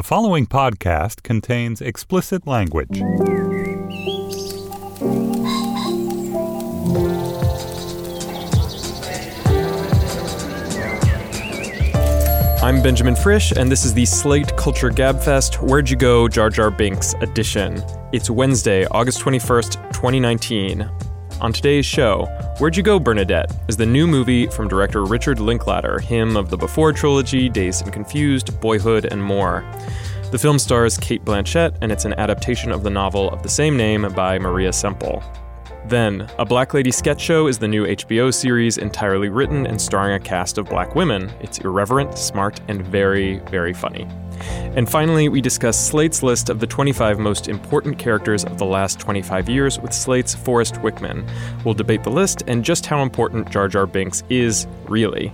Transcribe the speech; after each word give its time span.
The 0.00 0.04
following 0.04 0.46
podcast 0.46 1.22
contains 1.22 1.82
explicit 1.82 2.46
language. 2.46 3.02
I'm 12.62 12.82
Benjamin 12.82 13.14
Frisch, 13.14 13.52
and 13.52 13.70
this 13.70 13.84
is 13.84 13.92
the 13.92 14.06
Slate 14.06 14.56
Culture 14.56 14.88
Gabfest 14.88 15.56
Where'd 15.56 15.90
You 15.90 15.96
Go, 15.96 16.28
Jar 16.28 16.48
Jar 16.48 16.70
Binks 16.70 17.12
edition. 17.20 17.84
It's 18.10 18.30
Wednesday, 18.30 18.86
August 18.86 19.20
21st, 19.20 19.92
2019. 19.92 21.09
On 21.40 21.54
today's 21.54 21.86
show, 21.86 22.26
Where'd 22.58 22.76
You 22.76 22.82
Go, 22.82 22.98
Bernadette 22.98 23.50
is 23.66 23.74
the 23.74 23.86
new 23.86 24.06
movie 24.06 24.46
from 24.48 24.68
director 24.68 25.06
Richard 25.06 25.40
Linklater, 25.40 25.98
him 25.98 26.36
of 26.36 26.50
the 26.50 26.56
Before 26.58 26.92
trilogy, 26.92 27.48
Dazed 27.48 27.84
and 27.84 27.92
Confused, 27.92 28.60
Boyhood, 28.60 29.06
and 29.06 29.24
more. 29.24 29.64
The 30.32 30.38
film 30.38 30.58
stars 30.58 30.98
Cate 30.98 31.24
Blanchett, 31.24 31.78
and 31.80 31.90
it's 31.90 32.04
an 32.04 32.12
adaptation 32.12 32.70
of 32.70 32.82
the 32.82 32.90
novel 32.90 33.30
of 33.30 33.42
the 33.42 33.48
same 33.48 33.74
name 33.74 34.06
by 34.14 34.38
Maria 34.38 34.70
Semple. 34.70 35.22
Then, 35.86 36.28
A 36.38 36.44
Black 36.44 36.72
Lady 36.74 36.90
Sketch 36.90 37.20
Show 37.20 37.46
is 37.46 37.58
the 37.58 37.66
new 37.66 37.84
HBO 37.84 38.32
series 38.32 38.78
entirely 38.78 39.28
written 39.28 39.66
and 39.66 39.80
starring 39.80 40.14
a 40.14 40.20
cast 40.20 40.58
of 40.58 40.66
black 40.66 40.94
women. 40.94 41.30
It's 41.40 41.58
irreverent, 41.58 42.16
smart, 42.16 42.60
and 42.68 42.82
very, 42.82 43.38
very 43.50 43.72
funny. 43.72 44.06
And 44.76 44.88
finally, 44.88 45.28
we 45.28 45.40
discuss 45.40 45.78
Slate's 45.78 46.22
list 46.22 46.48
of 46.48 46.60
the 46.60 46.66
25 46.66 47.18
most 47.18 47.48
important 47.48 47.98
characters 47.98 48.44
of 48.44 48.58
the 48.58 48.64
last 48.64 49.00
25 49.00 49.48
years 49.48 49.78
with 49.80 49.92
Slate's 49.92 50.34
Forrest 50.34 50.74
Wickman. 50.76 51.28
We'll 51.64 51.74
debate 51.74 52.04
the 52.04 52.10
list 52.10 52.42
and 52.46 52.64
just 52.64 52.86
how 52.86 53.02
important 53.02 53.50
Jar 53.50 53.68
Jar 53.68 53.86
Binks 53.86 54.22
is, 54.30 54.66
really. 54.88 55.32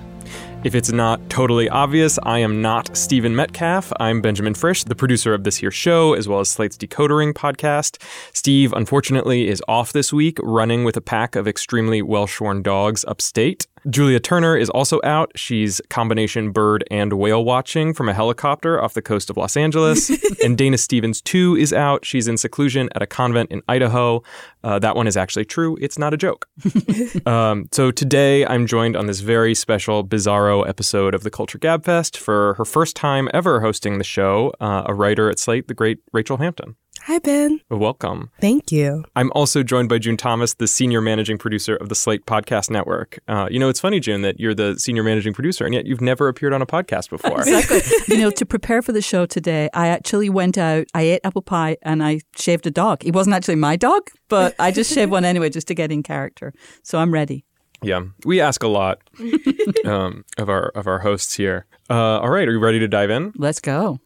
If 0.67 0.75
it's 0.75 0.91
not 0.91 1.31
totally 1.31 1.69
obvious, 1.69 2.19
I 2.25 2.41
am 2.41 2.61
not 2.61 2.97
Stephen 2.97 3.37
Metcalf. 3.37 3.93
I'm 4.01 4.21
Benjamin 4.21 4.53
Frisch, 4.53 4.83
the 4.83 4.97
producer 4.97 5.33
of 5.33 5.45
this 5.45 5.59
here 5.59 5.71
show, 5.71 6.15
as 6.15 6.27
well 6.27 6.41
as 6.41 6.51
Slate's 6.51 6.77
Decoder 6.77 7.19
Ring 7.19 7.33
podcast. 7.33 8.03
Steve, 8.33 8.73
unfortunately, 8.73 9.47
is 9.47 9.63
off 9.69 9.93
this 9.93 10.13
week, 10.13 10.41
running 10.43 10.83
with 10.83 10.97
a 10.97 11.01
pack 11.01 11.37
of 11.37 11.47
extremely 11.47 12.03
well 12.03 12.27
shorn 12.27 12.63
dogs 12.63 13.05
upstate. 13.07 13.69
Julia 13.89 14.19
Turner 14.19 14.57
is 14.57 14.69
also 14.71 15.01
out. 15.05 15.31
She's 15.37 15.81
combination 15.91 16.51
bird 16.51 16.85
and 16.91 17.13
whale 17.13 17.45
watching 17.45 17.95
from 17.95 18.09
a 18.09 18.15
helicopter 18.15 18.83
off 18.83 18.95
the 18.95 19.03
coast 19.03 19.31
of 19.31 19.37
Los 19.37 19.57
Angeles. 19.57 20.11
and 20.45 20.59
Dana 20.59 20.77
Stevens, 20.77 21.21
too, 21.21 21.57
is 21.57 21.73
out. 21.73 22.05
She's 22.05 22.27
in 22.27 22.37
seclusion 22.37 22.89
at 22.95 23.03
a 23.03 23.07
convent 23.07 23.51
in 23.53 23.63
Idaho. 23.69 24.23
Uh, 24.65 24.79
that 24.81 24.97
one 24.97 25.07
is 25.07 25.17
actually 25.17 25.45
true. 25.45 25.77
It's 25.81 25.99
not 25.99 26.13
a 26.13 26.17
joke. 26.17 26.49
um, 27.27 27.69
so 27.71 27.91
today 27.91 28.45
I'm 28.47 28.67
joined 28.67 28.97
on 28.97 29.07
this 29.07 29.21
very 29.21 29.55
special 29.55 30.05
Bizarro 30.05 30.69
episode 30.69 31.15
of 31.15 31.23
the 31.23 31.31
Culture 31.31 31.59
Gabfest 31.59 32.17
for 32.17 32.55
her 32.55 32.65
first 32.65 32.97
time 32.97 33.29
ever 33.33 33.61
hosting 33.61 33.99
the 33.99 34.05
show, 34.05 34.53
uh, 34.61 34.83
a 34.87 34.95
writer 34.95 35.31
at 35.31 35.39
Slate, 35.39 35.69
the 35.69 35.75
great 35.75 35.99
Rachel 36.13 36.39
Hampton. 36.39 36.77
Hi, 37.03 37.19
Ben. 37.21 37.61
Welcome. 37.71 38.31
Thank 38.41 38.73
you. 38.73 39.05
I'm 39.15 39.31
also 39.35 39.63
joined 39.63 39.89
by 39.89 39.99
June 39.99 40.17
Thomas, 40.17 40.55
the 40.55 40.67
senior 40.67 41.01
managing 41.01 41.39
producer 41.39 41.77
of 41.77 41.89
the 41.89 41.95
Slate 41.95 42.27
Podcast 42.27 42.71
Network. 42.71 43.19
Uh, 43.29 43.49
you 43.51 43.59
know, 43.59 43.69
it's 43.69 43.81
funny, 43.81 44.01
June, 44.01 44.23
that 44.23 44.41
you're 44.41 44.55
the 44.55 44.79
senior 44.79 45.03
managing 45.03 45.33
producer, 45.33 45.65
and 45.65 45.75
yet 45.75 45.87
you've 45.87 46.01
never 46.01 46.27
appeared 46.29 46.53
on 46.53 46.63
a 46.63 46.67
podcast 46.67 47.11
before. 47.11 47.41
exactly. 47.47 47.81
you 48.09 48.21
know, 48.21 48.31
to 48.31 48.45
prepare 48.45 48.83
for 48.83 48.93
the 48.93 49.03
show 49.03 49.27
today, 49.27 49.69
I 49.75 49.89
actually 49.89 50.31
went 50.31 50.59
out, 50.59 50.87
I 50.95 51.03
ate 51.03 51.21
apple 51.23 51.43
pie, 51.43 51.77
and 51.83 52.03
I 52.03 52.21
shaved 52.37 52.67
a 52.67 52.71
dog. 52.71 53.05
It 53.05 53.15
wasn't 53.15 53.37
actually 53.37 53.57
my 53.57 53.77
dog, 53.77 54.11
but 54.29 54.55
I 54.59 54.71
just 54.73 54.93
shaved 54.93 55.11
one 55.11 55.25
anyway, 55.25 55.51
just 55.51 55.69
to 55.69 55.75
get 55.75 55.93
in 55.93 56.03
character. 56.03 56.53
So 56.83 56.99
I'm 56.99 57.13
ready. 57.13 57.45
Yeah, 57.83 58.03
we 58.25 58.41
ask 58.41 58.63
a 58.63 58.69
lot 58.69 59.03
um, 59.85 60.25
of 60.39 60.49
our 60.49 60.69
of 60.71 60.87
our 60.87 60.99
hosts 61.01 61.35
here. 61.35 61.67
Uh, 61.91 62.21
all 62.21 62.31
right, 62.31 62.49
are 62.49 62.53
you 62.53 62.59
ready 62.59 62.79
to 62.79 62.89
dive 62.89 63.11
in? 63.11 63.33
Let's 63.37 63.61
go. 63.61 64.01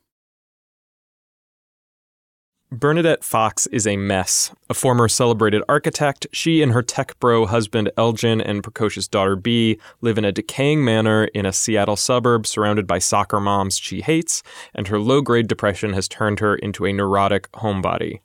Bernadette 2.72 3.24
Fox 3.24 3.66
is 3.68 3.84
a 3.84 3.96
mess. 3.96 4.52
A 4.68 4.74
former 4.74 5.08
celebrated 5.08 5.60
architect, 5.68 6.28
she 6.30 6.62
and 6.62 6.70
her 6.70 6.82
tech 6.82 7.18
bro 7.18 7.44
husband 7.44 7.90
Elgin 7.96 8.40
and 8.40 8.62
precocious 8.62 9.08
daughter 9.08 9.34
Bee 9.34 9.80
live 10.02 10.16
in 10.16 10.24
a 10.24 10.30
decaying 10.30 10.84
manor 10.84 11.24
in 11.34 11.46
a 11.46 11.52
Seattle 11.52 11.96
suburb 11.96 12.46
surrounded 12.46 12.86
by 12.86 13.00
soccer 13.00 13.40
moms 13.40 13.76
she 13.76 14.02
hates, 14.02 14.44
and 14.72 14.86
her 14.86 15.00
low 15.00 15.20
grade 15.20 15.48
depression 15.48 15.94
has 15.94 16.06
turned 16.06 16.38
her 16.38 16.54
into 16.54 16.86
a 16.86 16.92
neurotic 16.92 17.50
homebody. 17.54 18.20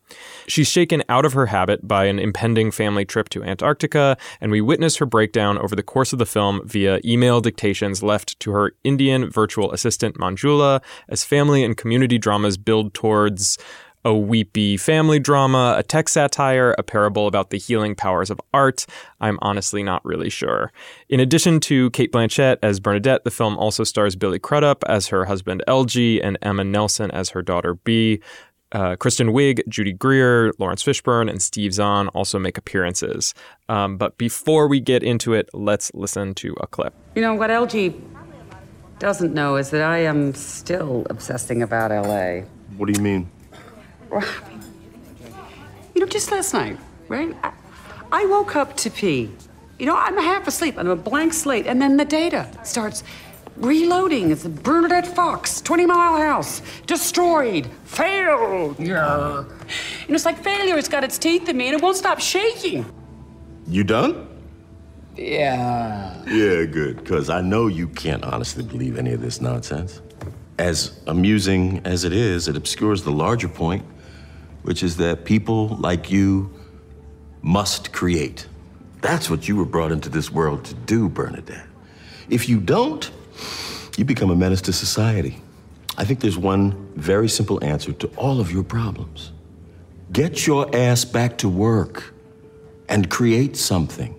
She's 0.45 0.69
shaken 0.69 1.01
out 1.09 1.25
of 1.25 1.33
her 1.33 1.47
habit 1.47 1.87
by 1.87 2.05
an 2.05 2.19
impending 2.19 2.69
family 2.69 3.03
trip 3.03 3.29
to 3.29 3.43
Antarctica, 3.43 4.15
and 4.39 4.51
we 4.51 4.61
witness 4.61 4.97
her 4.97 5.07
breakdown 5.07 5.57
over 5.57 5.75
the 5.75 5.81
course 5.81 6.13
of 6.13 6.19
the 6.19 6.25
film 6.27 6.61
via 6.65 6.99
email 7.03 7.41
dictations 7.41 8.03
left 8.03 8.39
to 8.41 8.51
her 8.51 8.73
Indian 8.83 9.27
virtual 9.27 9.71
assistant 9.71 10.17
Manjula 10.17 10.83
as 11.09 11.23
family 11.23 11.63
and 11.63 11.75
community 11.75 12.19
dramas 12.19 12.59
build 12.59 12.93
towards 12.93 13.57
a 14.05 14.15
weepy 14.15 14.77
family 14.77 15.19
drama, 15.19 15.75
a 15.77 15.83
tech 15.83 16.07
satire, 16.07 16.75
a 16.77 16.83
parable 16.83 17.25
about 17.25 17.49
the 17.49 17.57
healing 17.57 17.95
powers 17.95 18.29
of 18.29 18.39
art. 18.53 18.85
I'm 19.19 19.39
honestly 19.41 19.81
not 19.81 20.05
really 20.05 20.29
sure. 20.29 20.71
In 21.09 21.19
addition 21.19 21.59
to 21.61 21.89
Cate 21.89 22.11
Blanchett 22.11 22.57
as 22.61 22.79
Bernadette, 22.79 23.23
the 23.23 23.31
film 23.31 23.57
also 23.57 23.83
stars 23.83 24.15
Billy 24.15 24.37
Crudup 24.37 24.83
as 24.87 25.07
her 25.07 25.25
husband 25.25 25.63
Elgin 25.67 26.21
and 26.23 26.37
Emma 26.43 26.63
Nelson 26.63 27.09
as 27.11 27.29
her 27.29 27.41
daughter 27.41 27.73
Bee. 27.73 28.21
Uh, 28.71 28.95
Kristen 28.95 29.29
Wiig, 29.29 29.61
Judy 29.69 29.93
Greer, 29.93 30.51
Laurence 30.59 30.83
Fishburne, 30.83 31.29
and 31.29 31.41
Steve 31.41 31.73
Zahn 31.73 32.09
also 32.09 32.37
make 32.37 32.57
appearances. 32.57 33.33
Um, 33.69 33.97
but 33.97 34.17
before 34.17 34.67
we 34.67 34.79
get 34.79 35.01
into 35.01 35.33
it, 35.33 35.49
let's 35.53 35.91
listen 35.93 36.33
to 36.35 36.55
a 36.59 36.67
clip. 36.67 36.93
You 37.15 37.21
know, 37.21 37.35
what 37.35 37.51
Elgin 37.51 38.15
doesn't 38.99 39.33
know 39.33 39.55
is 39.55 39.69
that 39.69 39.81
I 39.81 39.99
am 39.99 40.33
still 40.33 41.07
obsessing 41.09 41.61
about 41.61 41.91
LA. 41.91 42.41
What 42.75 42.87
do 42.87 42.93
you 42.93 43.01
mean? 43.01 43.29
You 45.93 46.01
know, 46.01 46.07
just 46.07 46.31
last 46.31 46.53
night, 46.53 46.77
right? 47.07 47.35
I, 47.43 47.53
I 48.11 48.25
woke 48.25 48.55
up 48.55 48.75
to 48.77 48.89
pee. 48.89 49.31
You 49.79 49.85
know, 49.85 49.95
I'm 49.95 50.17
half 50.17 50.47
asleep. 50.47 50.75
I'm 50.77 50.89
a 50.89 50.95
blank 50.95 51.33
slate, 51.33 51.67
and 51.67 51.81
then 51.81 51.97
the 51.97 52.05
data 52.05 52.49
starts 52.63 53.03
reloading. 53.57 54.31
It's 54.31 54.45
a 54.45 54.49
Bernadette 54.49 55.07
Fox, 55.07 55.61
20 55.61 55.85
Mile 55.85 56.17
House, 56.17 56.61
destroyed, 56.85 57.67
failed. 57.85 58.79
Yeah. 58.79 59.45
And 60.07 60.15
it's 60.15 60.25
like 60.25 60.37
failure. 60.37 60.77
It's 60.77 60.89
got 60.89 61.03
its 61.03 61.17
teeth 61.17 61.47
in 61.49 61.57
me, 61.57 61.67
and 61.67 61.75
it 61.75 61.81
won't 61.81 61.97
stop 61.97 62.19
shaking. 62.19 62.85
You 63.67 63.83
done? 63.83 64.27
Yeah. 65.15 66.21
Yeah, 66.27 66.65
good, 66.65 66.97
because 66.97 67.29
I 67.29 67.41
know 67.41 67.67
you 67.67 67.87
can't 67.87 68.23
honestly 68.23 68.63
believe 68.63 68.97
any 68.97 69.13
of 69.13 69.21
this 69.21 69.39
nonsense. 69.39 70.01
As 70.57 70.99
amusing 71.07 71.81
as 71.85 72.03
it 72.03 72.13
is, 72.13 72.47
it 72.47 72.55
obscures 72.55 73.03
the 73.03 73.11
larger 73.11 73.47
point 73.47 73.83
which 74.65 74.81
is 74.81 74.97
that 74.97 75.25
people 75.25 75.67
like 75.79 76.09
you 76.09 76.51
must 77.43 77.93
create. 77.93 78.47
That's 79.01 79.29
what 79.29 79.47
you 79.47 79.55
were 79.55 79.65
brought 79.65 79.91
into 79.91 80.09
this 80.09 80.31
world 80.31 80.65
to 80.65 80.73
do, 80.73 81.07
Bernadette. 81.07 81.67
If 82.29 82.49
you 82.49 82.59
don't, 82.59 83.11
you 83.95 84.05
become 84.05 84.31
a 84.31 84.35
menace 84.35 84.61
to 84.61 84.73
society. 84.73 85.37
I 85.99 86.03
think 86.03 86.19
there's 86.19 86.37
one 86.37 86.91
very 86.95 87.29
simple 87.29 87.63
answer 87.63 87.93
to 87.93 88.07
all 88.17 88.39
of 88.39 88.51
your 88.51 88.63
problems. 88.63 89.31
Get 90.11 90.47
your 90.47 90.75
ass 90.75 91.05
back 91.05 91.37
to 91.39 91.47
work 91.47 92.15
and 92.89 93.07
create 93.07 93.57
something. 93.57 94.15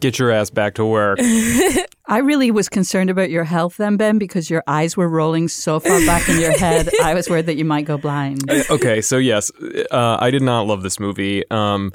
Get 0.00 0.18
your 0.18 0.30
ass 0.30 0.50
back 0.50 0.74
to 0.74 0.84
work. 0.84 1.18
I 2.08 2.18
really 2.18 2.50
was 2.52 2.68
concerned 2.68 3.10
about 3.10 3.30
your 3.30 3.44
health 3.44 3.78
then, 3.78 3.96
Ben, 3.96 4.18
because 4.18 4.48
your 4.48 4.62
eyes 4.68 4.96
were 4.96 5.08
rolling 5.08 5.48
so 5.48 5.80
far 5.80 5.98
back 6.06 6.28
in 6.28 6.40
your 6.40 6.56
head. 6.56 6.88
I 7.02 7.14
was 7.14 7.28
worried 7.28 7.46
that 7.46 7.56
you 7.56 7.64
might 7.64 7.84
go 7.84 7.98
blind. 7.98 8.48
Uh, 8.48 8.62
okay, 8.70 9.00
so 9.00 9.16
yes, 9.16 9.50
uh, 9.90 10.16
I 10.20 10.30
did 10.30 10.42
not 10.42 10.66
love 10.68 10.82
this 10.82 11.00
movie. 11.00 11.42
Um, 11.50 11.92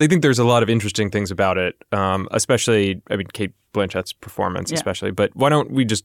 I 0.00 0.08
think 0.08 0.22
there's 0.22 0.40
a 0.40 0.44
lot 0.44 0.64
of 0.64 0.68
interesting 0.70 1.10
things 1.10 1.30
about 1.30 1.58
it, 1.58 1.76
um, 1.92 2.26
especially, 2.32 3.00
I 3.08 3.16
mean, 3.16 3.28
Cate 3.28 3.52
Blanchett's 3.72 4.12
performance, 4.12 4.70
Yeah. 4.72 4.76
especially. 4.76 5.12
But 5.12 5.30
why 5.36 5.48
don't 5.48 5.70
we 5.70 5.84
just 5.84 6.04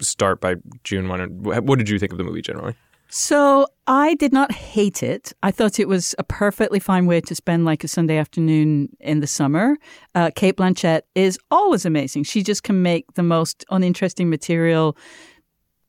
start 0.00 0.40
by 0.42 0.56
June? 0.84 1.08
One, 1.08 1.42
what 1.42 1.78
did 1.78 1.88
you 1.88 1.98
think 1.98 2.12
of 2.12 2.18
the 2.18 2.24
movie 2.24 2.42
generally? 2.42 2.74
So 3.10 3.66
I 3.88 4.14
did 4.14 4.32
not 4.32 4.52
hate 4.52 5.02
it. 5.02 5.32
I 5.42 5.50
thought 5.50 5.80
it 5.80 5.88
was 5.88 6.14
a 6.18 6.24
perfectly 6.24 6.78
fine 6.78 7.06
way 7.06 7.20
to 7.22 7.34
spend 7.34 7.64
like 7.64 7.82
a 7.82 7.88
Sunday 7.88 8.16
afternoon 8.16 8.88
in 9.00 9.18
the 9.18 9.26
summer. 9.26 9.76
Uh, 10.14 10.30
Cate 10.34 10.56
Blanchett 10.56 11.02
is 11.16 11.36
always 11.50 11.84
amazing. 11.84 12.22
She 12.22 12.44
just 12.44 12.62
can 12.62 12.82
make 12.82 13.12
the 13.14 13.24
most 13.24 13.64
uninteresting 13.68 14.30
material 14.30 14.96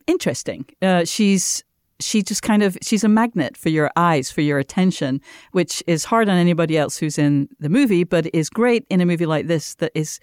interesting. 0.08 0.66
Uh, 0.82 1.06
she's 1.06 1.64
she 2.00 2.24
just 2.24 2.42
kind 2.42 2.64
of 2.64 2.76
she's 2.82 3.04
a 3.04 3.08
magnet 3.08 3.56
for 3.56 3.70
your 3.70 3.92
eyes 3.96 4.32
for 4.32 4.42
your 4.42 4.58
attention 4.58 5.22
which 5.52 5.84
is 5.86 6.04
hard 6.04 6.28
on 6.28 6.36
anybody 6.36 6.76
else 6.76 6.98
who's 6.98 7.20
in 7.20 7.48
the 7.60 7.70
movie 7.70 8.04
but 8.04 8.26
is 8.34 8.50
great 8.50 8.88
in 8.90 9.02
a 9.02 9.06
movie 9.06 9.28
like 9.28 9.46
this 9.46 9.76
that 9.76 9.92
is 9.94 10.20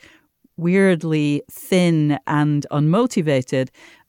weirdly 0.57 1.41
thin 1.49 2.19
and 2.27 2.67
unmotivated 2.73 3.69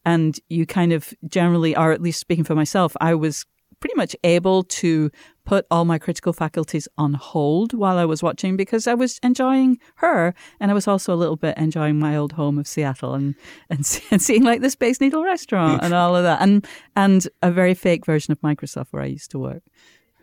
and 0.10 0.40
you 0.50 0.66
kind 0.66 0.92
of 0.92 1.14
generally 1.28 1.74
are 1.76 1.92
at 1.92 2.02
least 2.02 2.20
speaking 2.20 2.44
for 2.44 2.56
myself 2.56 2.96
i 3.02 3.14
was 3.14 3.46
pretty 3.80 3.96
much 3.96 4.16
able 4.24 4.64
to 4.64 5.10
put 5.46 5.66
all 5.72 5.86
my 5.86 5.98
critical 5.98 6.34
faculties 6.34 6.88
on 6.98 7.14
hold 7.14 7.74
while 7.74 7.98
I 7.98 8.06
was 8.06 8.22
watching 8.22 8.56
because 8.56 8.88
I 8.88 8.94
was 8.94 9.20
enjoying 9.24 9.80
her 9.96 10.34
and 10.60 10.70
I 10.70 10.74
was 10.74 10.88
also 10.88 11.14
a 11.14 11.18
little 11.18 11.36
bit 11.36 11.58
enjoying 11.58 11.98
my 11.98 12.16
old 12.16 12.34
home 12.34 12.60
of 12.60 12.68
Seattle 12.68 13.14
and 13.16 13.36
and, 13.70 14.02
and 14.12 14.22
seeing 14.22 14.44
like 14.44 14.62
the 14.62 14.70
Space 14.70 15.02
Needle 15.02 15.24
restaurant 15.24 15.82
and 15.84 15.94
all 15.94 16.16
of 16.16 16.24
that 16.24 16.42
and 16.42 16.68
and 16.96 17.28
a 17.42 17.52
very 17.52 17.74
fake 17.74 18.06
version 18.06 18.32
of 18.32 18.40
Microsoft 18.42 18.88
where 18.92 19.04
I 19.04 19.08
used 19.08 19.32
to 19.32 19.40
work. 19.40 19.64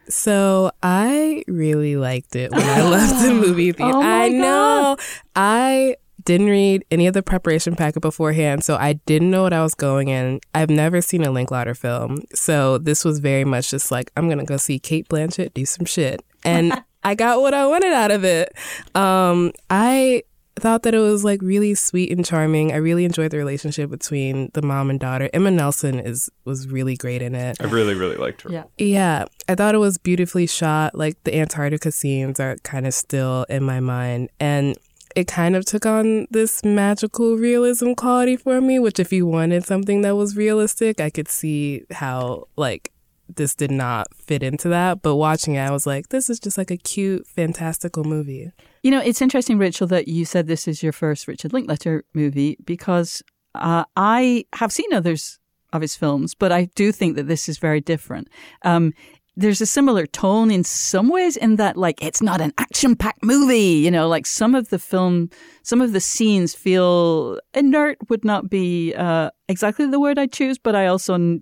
So 0.08 0.70
I 0.82 1.42
really 1.48 1.96
liked 1.96 2.36
it 2.36 2.52
when 2.52 2.62
I 2.62 2.88
left 2.88 3.24
the 3.24 3.34
movie 3.46 3.72
theater. 3.72 3.96
Oh 3.96 4.02
I 4.02 4.28
know. 4.28 4.96
I 5.34 5.96
didn't 6.26 6.48
read 6.48 6.84
any 6.90 7.06
of 7.06 7.14
the 7.14 7.22
preparation 7.22 7.74
packet 7.74 8.00
beforehand, 8.00 8.62
so 8.62 8.76
I 8.76 8.94
didn't 9.06 9.30
know 9.30 9.42
what 9.42 9.54
I 9.54 9.62
was 9.62 9.74
going 9.74 10.08
in. 10.08 10.40
I've 10.54 10.68
never 10.68 11.00
seen 11.00 11.22
a 11.22 11.30
Linklater 11.30 11.74
film, 11.74 12.22
so 12.34 12.76
this 12.76 13.04
was 13.04 13.20
very 13.20 13.44
much 13.44 13.70
just 13.70 13.90
like 13.90 14.12
I'm 14.16 14.28
gonna 14.28 14.44
go 14.44 14.58
see 14.58 14.78
Cate 14.78 15.08
Blanchett 15.08 15.54
do 15.54 15.64
some 15.64 15.86
shit, 15.86 16.22
and 16.44 16.82
I 17.04 17.14
got 17.14 17.40
what 17.40 17.54
I 17.54 17.66
wanted 17.66 17.92
out 17.92 18.10
of 18.10 18.24
it. 18.24 18.52
Um, 18.94 19.52
I 19.70 20.24
thought 20.58 20.82
that 20.82 20.94
it 20.94 20.98
was 20.98 21.22
like 21.22 21.40
really 21.42 21.74
sweet 21.74 22.10
and 22.10 22.24
charming. 22.24 22.72
I 22.72 22.76
really 22.76 23.04
enjoyed 23.04 23.30
the 23.30 23.36
relationship 23.36 23.90
between 23.90 24.50
the 24.54 24.62
mom 24.62 24.90
and 24.90 24.98
daughter. 24.98 25.30
Emma 25.32 25.50
Nelson 25.50 26.00
is 26.00 26.30
was 26.44 26.66
really 26.68 26.96
great 26.96 27.22
in 27.22 27.34
it. 27.34 27.58
I 27.60 27.64
really, 27.64 27.94
really 27.94 28.16
liked 28.16 28.42
her. 28.42 28.50
Yeah. 28.50 28.64
Yeah, 28.78 29.26
I 29.48 29.54
thought 29.54 29.74
it 29.74 29.78
was 29.78 29.98
beautifully 29.98 30.46
shot. 30.46 30.94
Like 30.94 31.22
the 31.24 31.36
Antarctica 31.36 31.92
scenes 31.92 32.40
are 32.40 32.56
kind 32.64 32.86
of 32.86 32.94
still 32.94 33.44
in 33.48 33.62
my 33.62 33.80
mind. 33.80 34.30
And 34.40 34.76
it 35.16 35.26
kind 35.26 35.56
of 35.56 35.64
took 35.64 35.86
on 35.86 36.26
this 36.30 36.62
magical 36.62 37.36
realism 37.36 37.94
quality 37.94 38.36
for 38.36 38.60
me, 38.60 38.78
which, 38.78 39.00
if 39.00 39.12
you 39.12 39.26
wanted 39.26 39.64
something 39.64 40.02
that 40.02 40.14
was 40.14 40.36
realistic, 40.36 41.00
I 41.00 41.08
could 41.08 41.26
see 41.26 41.84
how, 41.90 42.48
like, 42.56 42.92
this 43.34 43.54
did 43.54 43.70
not 43.70 44.14
fit 44.14 44.42
into 44.42 44.68
that. 44.68 45.00
But 45.00 45.16
watching 45.16 45.54
it, 45.54 45.60
I 45.60 45.70
was 45.70 45.86
like, 45.86 46.10
this 46.10 46.28
is 46.28 46.38
just 46.38 46.58
like 46.58 46.70
a 46.70 46.76
cute, 46.76 47.26
fantastical 47.26 48.04
movie. 48.04 48.52
You 48.82 48.90
know, 48.90 49.00
it's 49.00 49.22
interesting, 49.22 49.58
Rachel, 49.58 49.86
that 49.88 50.06
you 50.06 50.26
said 50.26 50.46
this 50.46 50.68
is 50.68 50.82
your 50.82 50.92
first 50.92 51.26
Richard 51.26 51.52
Linklater 51.52 52.04
movie 52.14 52.58
because 52.64 53.22
uh, 53.54 53.84
I 53.96 54.44
have 54.54 54.70
seen 54.70 54.92
others 54.92 55.40
of 55.72 55.80
his 55.82 55.96
films, 55.96 56.34
but 56.34 56.52
I 56.52 56.66
do 56.76 56.92
think 56.92 57.16
that 57.16 57.26
this 57.26 57.48
is 57.48 57.58
very 57.58 57.80
different. 57.80 58.28
Um, 58.62 58.92
there's 59.36 59.60
a 59.60 59.66
similar 59.66 60.06
tone 60.06 60.50
in 60.50 60.64
some 60.64 61.08
ways 61.08 61.36
in 61.36 61.56
that 61.56 61.76
like 61.76 62.02
it's 62.02 62.22
not 62.22 62.40
an 62.40 62.52
action 62.58 62.96
packed 62.96 63.22
movie 63.22 63.56
you 63.84 63.90
know? 63.90 64.08
Like 64.08 64.26
some 64.26 64.54
of 64.54 64.68
the 64.70 64.78
film 64.78 65.30
some 65.62 65.80
of 65.80 65.92
the 65.92 66.00
scenes 66.00 66.54
feel 66.54 67.38
inert 67.54 67.98
would 68.08 68.24
not 68.24 68.48
be 68.48 68.94
uh, 68.94 69.30
exactly 69.48 69.86
the 69.86 70.00
word 70.00 70.18
i 70.18 70.26
choose 70.26 70.58
but 70.58 70.74
i 70.74 70.86
also 70.86 71.38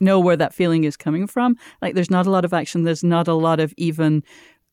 know 0.00 0.18
where 0.18 0.36
that 0.36 0.54
feeling 0.54 0.84
is 0.84 0.96
coming 0.96 1.26
from. 1.26 1.56
Like 1.82 1.94
there's 1.94 2.10
not 2.10 2.26
a 2.26 2.30
lot 2.30 2.44
of 2.44 2.52
action 2.52 2.84
there's 2.84 3.04
not 3.04 3.28
a 3.28 3.34
lot 3.34 3.60
of 3.60 3.74
even 3.76 4.22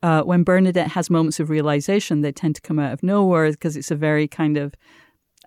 uh, 0.03 0.21
when 0.21 0.44
bernadette 0.44 0.89
has 0.89 1.10
moments 1.10 1.39
of 1.39 1.50
realization 1.50 2.21
they 2.21 2.31
tend 2.31 2.56
to 2.56 2.62
come 2.62 2.77
out 2.77 2.94
of 2.94 3.01
nowhere 3.01 3.50
because 3.50 3.75
it's 3.75 3.89
a 3.89 3.95
very 3.95 4.27
kind 4.27 4.56
of 4.56 4.75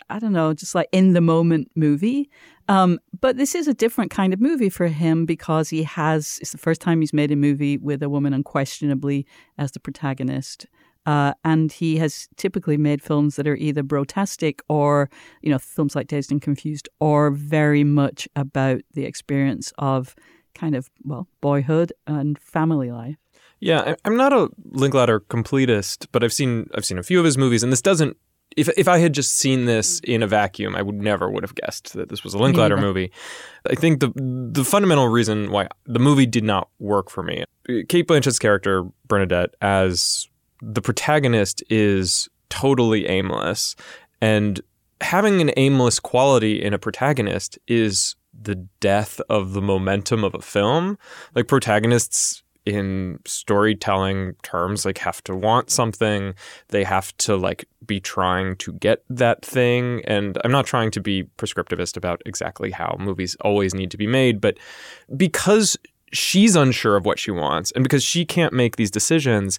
I 0.09 0.19
don't 0.19 0.33
know, 0.33 0.53
just 0.53 0.75
like 0.75 0.87
in 0.91 1.13
the 1.13 1.21
moment 1.21 1.71
movie. 1.75 2.29
Um, 2.67 2.99
but 3.19 3.37
this 3.37 3.55
is 3.55 3.67
a 3.67 3.73
different 3.73 4.11
kind 4.11 4.33
of 4.33 4.39
movie 4.39 4.69
for 4.69 4.87
him 4.87 5.25
because 5.25 5.69
he 5.69 5.83
has, 5.83 6.39
it's 6.41 6.51
the 6.51 6.57
first 6.57 6.81
time 6.81 7.01
he's 7.01 7.13
made 7.13 7.31
a 7.31 7.35
movie 7.35 7.77
with 7.77 8.01
a 8.01 8.09
woman 8.09 8.33
unquestionably 8.33 9.25
as 9.57 9.71
the 9.71 9.79
protagonist. 9.79 10.65
Uh, 11.05 11.33
and 11.43 11.71
he 11.71 11.97
has 11.97 12.29
typically 12.37 12.77
made 12.77 13.01
films 13.01 13.35
that 13.35 13.47
are 13.47 13.55
either 13.55 13.83
brotastic 13.83 14.61
or, 14.69 15.09
you 15.41 15.49
know, 15.49 15.57
films 15.57 15.95
like 15.95 16.07
Dazed 16.07 16.31
and 16.31 16.41
Confused, 16.41 16.87
or 16.99 17.31
very 17.31 17.83
much 17.83 18.27
about 18.35 18.81
the 18.93 19.05
experience 19.05 19.73
of 19.79 20.15
kind 20.53 20.75
of, 20.75 20.89
well, 21.03 21.27
boyhood 21.41 21.91
and 22.05 22.37
family 22.37 22.91
life. 22.91 23.15
Yeah, 23.59 23.95
I'm 24.05 24.17
not 24.17 24.33
a 24.33 24.49
Linklater 24.71 25.19
completist, 25.19 26.07
but 26.11 26.23
I've 26.23 26.33
seen 26.33 26.67
I've 26.73 26.85
seen 26.85 26.97
a 26.97 27.03
few 27.03 27.19
of 27.19 27.25
his 27.25 27.37
movies, 27.37 27.63
and 27.63 27.71
this 27.71 27.81
doesn't. 27.81 28.17
If 28.57 28.69
if 28.77 28.87
I 28.87 28.97
had 28.97 29.13
just 29.13 29.33
seen 29.33 29.65
this 29.65 29.99
in 30.01 30.23
a 30.23 30.27
vacuum, 30.27 30.75
I 30.75 30.81
would 30.81 30.95
never 30.95 31.29
would 31.29 31.43
have 31.43 31.55
guessed 31.55 31.93
that 31.93 32.09
this 32.09 32.23
was 32.23 32.33
a 32.33 32.37
Linklater 32.37 32.77
movie. 32.77 33.11
I 33.69 33.75
think 33.75 33.99
the 33.99 34.11
the 34.51 34.65
fundamental 34.65 35.07
reason 35.07 35.51
why 35.51 35.67
the 35.85 35.99
movie 35.99 36.25
did 36.25 36.43
not 36.43 36.69
work 36.79 37.09
for 37.09 37.23
me, 37.23 37.45
Kate 37.87 38.07
Blanchett's 38.07 38.39
character 38.39 38.85
Bernadette 39.07 39.55
as 39.61 40.27
the 40.61 40.81
protagonist 40.81 41.63
is 41.69 42.29
totally 42.49 43.07
aimless, 43.07 43.75
and 44.21 44.61
having 44.99 45.41
an 45.41 45.51
aimless 45.57 45.99
quality 45.99 46.61
in 46.61 46.73
a 46.73 46.77
protagonist 46.77 47.57
is 47.67 48.15
the 48.39 48.55
death 48.79 49.19
of 49.29 49.53
the 49.53 49.61
momentum 49.61 50.23
of 50.23 50.33
a 50.35 50.41
film. 50.41 50.97
Like 51.35 51.47
protagonists 51.47 52.43
in 52.65 53.17
storytelling 53.25 54.35
terms 54.43 54.85
like 54.85 54.99
have 54.99 55.23
to 55.23 55.35
want 55.35 55.69
something 55.71 56.33
they 56.69 56.83
have 56.83 57.15
to 57.17 57.35
like 57.35 57.65
be 57.85 57.99
trying 57.99 58.55
to 58.55 58.71
get 58.73 59.03
that 59.09 59.43
thing 59.43 60.01
and 60.05 60.37
i'm 60.43 60.51
not 60.51 60.65
trying 60.65 60.91
to 60.91 61.01
be 61.01 61.23
prescriptivist 61.37 61.97
about 61.97 62.21
exactly 62.25 62.69
how 62.71 62.95
movies 62.99 63.35
always 63.41 63.73
need 63.73 63.89
to 63.89 63.97
be 63.97 64.05
made 64.07 64.39
but 64.39 64.57
because 65.17 65.75
she's 66.13 66.55
unsure 66.55 66.95
of 66.97 67.05
what 67.05 67.17
she 67.17 67.31
wants 67.31 67.71
and 67.71 67.83
because 67.83 68.03
she 68.03 68.25
can't 68.25 68.53
make 68.53 68.75
these 68.75 68.91
decisions 68.91 69.57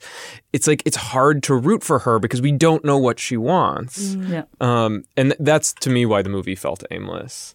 it's 0.52 0.66
like 0.68 0.82
it's 0.86 0.96
hard 0.96 1.42
to 1.42 1.54
root 1.56 1.82
for 1.82 1.98
her 2.00 2.18
because 2.18 2.40
we 2.40 2.52
don't 2.52 2.84
know 2.84 2.98
what 2.98 3.18
she 3.18 3.36
wants 3.36 4.14
Yeah. 4.14 4.44
um, 4.60 5.02
and 5.16 5.34
that's 5.40 5.72
to 5.74 5.90
me 5.90 6.06
why 6.06 6.22
the 6.22 6.28
movie 6.30 6.54
felt 6.54 6.84
aimless 6.90 7.54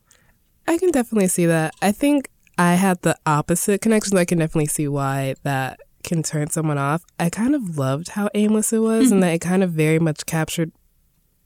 I 0.70 0.78
can 0.78 0.92
definitely 0.92 1.30
see 1.30 1.46
that. 1.46 1.74
I 1.82 1.94
think 1.94 2.30
I 2.58 2.76
had 2.76 3.02
the 3.02 3.18
opposite 3.26 3.82
connection. 3.82 4.18
I 4.18 4.26
can 4.26 4.40
definitely 4.40 4.68
see 4.68 4.88
why 4.88 5.36
that 5.44 5.80
can 6.04 6.24
turn 6.24 6.50
someone 6.50 6.78
off. 6.78 7.04
I 7.20 7.30
kind 7.30 7.54
of 7.54 7.78
loved 7.78 8.10
how 8.10 8.30
aimless 8.34 8.74
it 8.74 8.80
was 8.80 9.12
and 9.12 9.22
that 9.24 9.34
it 9.34 9.40
kind 9.42 9.64
of 9.64 9.72
very 9.72 10.00
much 10.00 10.26
captured 10.26 10.72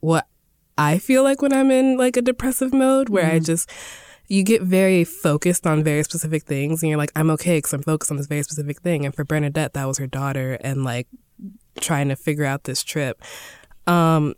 what 0.00 0.26
I 0.78 0.98
feel 0.98 1.22
like 1.22 1.42
when 1.42 1.52
I'm 1.52 1.70
in 1.70 1.96
like 1.96 2.16
a 2.16 2.22
depressive 2.22 2.72
mode 2.72 3.08
where 3.08 3.30
I 3.30 3.38
just 3.38 3.70
you 4.28 4.42
get 4.42 4.62
very 4.62 5.04
focused 5.04 5.66
on 5.66 5.84
very 5.84 6.02
specific 6.04 6.44
things 6.44 6.82
and 6.82 6.88
you're 6.88 6.98
like 6.98 7.12
I'm 7.14 7.30
okay 7.32 7.60
cuz 7.60 7.72
I'm 7.72 7.82
focused 7.82 8.10
on 8.10 8.16
this 8.16 8.26
very 8.26 8.42
specific 8.42 8.80
thing 8.80 9.04
and 9.04 9.14
for 9.14 9.24
Bernadette 9.24 9.74
that 9.74 9.86
was 9.86 9.98
her 9.98 10.06
daughter 10.06 10.54
and 10.62 10.84
like 10.84 11.08
trying 11.80 12.08
to 12.08 12.16
figure 12.16 12.44
out 12.44 12.64
this 12.64 12.82
trip. 12.82 13.20
Um 13.86 14.34